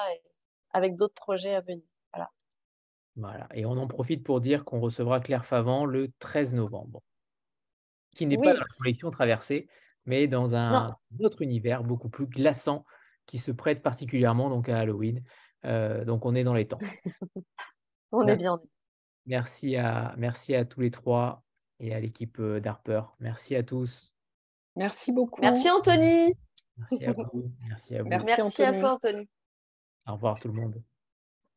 [0.73, 1.83] avec d'autres projets à venir.
[2.13, 2.29] Voilà.
[3.15, 3.47] Voilà.
[3.53, 7.01] Et on en profite pour dire qu'on recevra Claire Favant le 13 novembre,
[8.15, 9.67] qui n'est pas dans la collection traversée,
[10.05, 12.85] mais dans un autre univers beaucoup plus glaçant
[13.25, 15.23] qui se prête particulièrement donc à Halloween.
[15.65, 16.79] Euh, donc on est dans les temps.
[18.11, 18.59] on est bien.
[19.25, 21.43] Merci à, merci à tous les trois
[21.79, 23.01] et à l'équipe euh, d'Harper.
[23.19, 24.15] Merci à tous.
[24.75, 25.41] Merci beaucoup.
[25.41, 26.33] Merci Anthony.
[26.77, 27.51] Merci à vous.
[27.67, 28.09] Merci à vous.
[28.09, 29.29] Merci, à toi Anthony.
[30.05, 30.83] Au revoir tout le monde.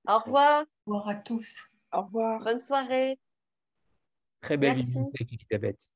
[0.09, 0.65] Au revoir.
[0.87, 1.65] Au revoir à tous.
[1.93, 2.45] Au revoir.
[2.45, 3.19] Bonne soirée.
[4.41, 5.91] Très belle visite Elisabeth.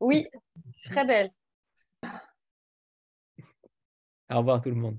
[0.00, 0.26] Oui,
[0.86, 1.30] très belle.
[4.30, 4.98] Au revoir tout le monde.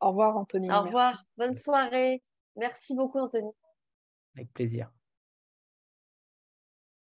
[0.00, 0.70] Au revoir Anthony.
[0.70, 1.24] Au revoir.
[1.38, 2.22] Bonne soirée.
[2.56, 3.50] Merci beaucoup Anthony.
[4.34, 4.90] Avec plaisir.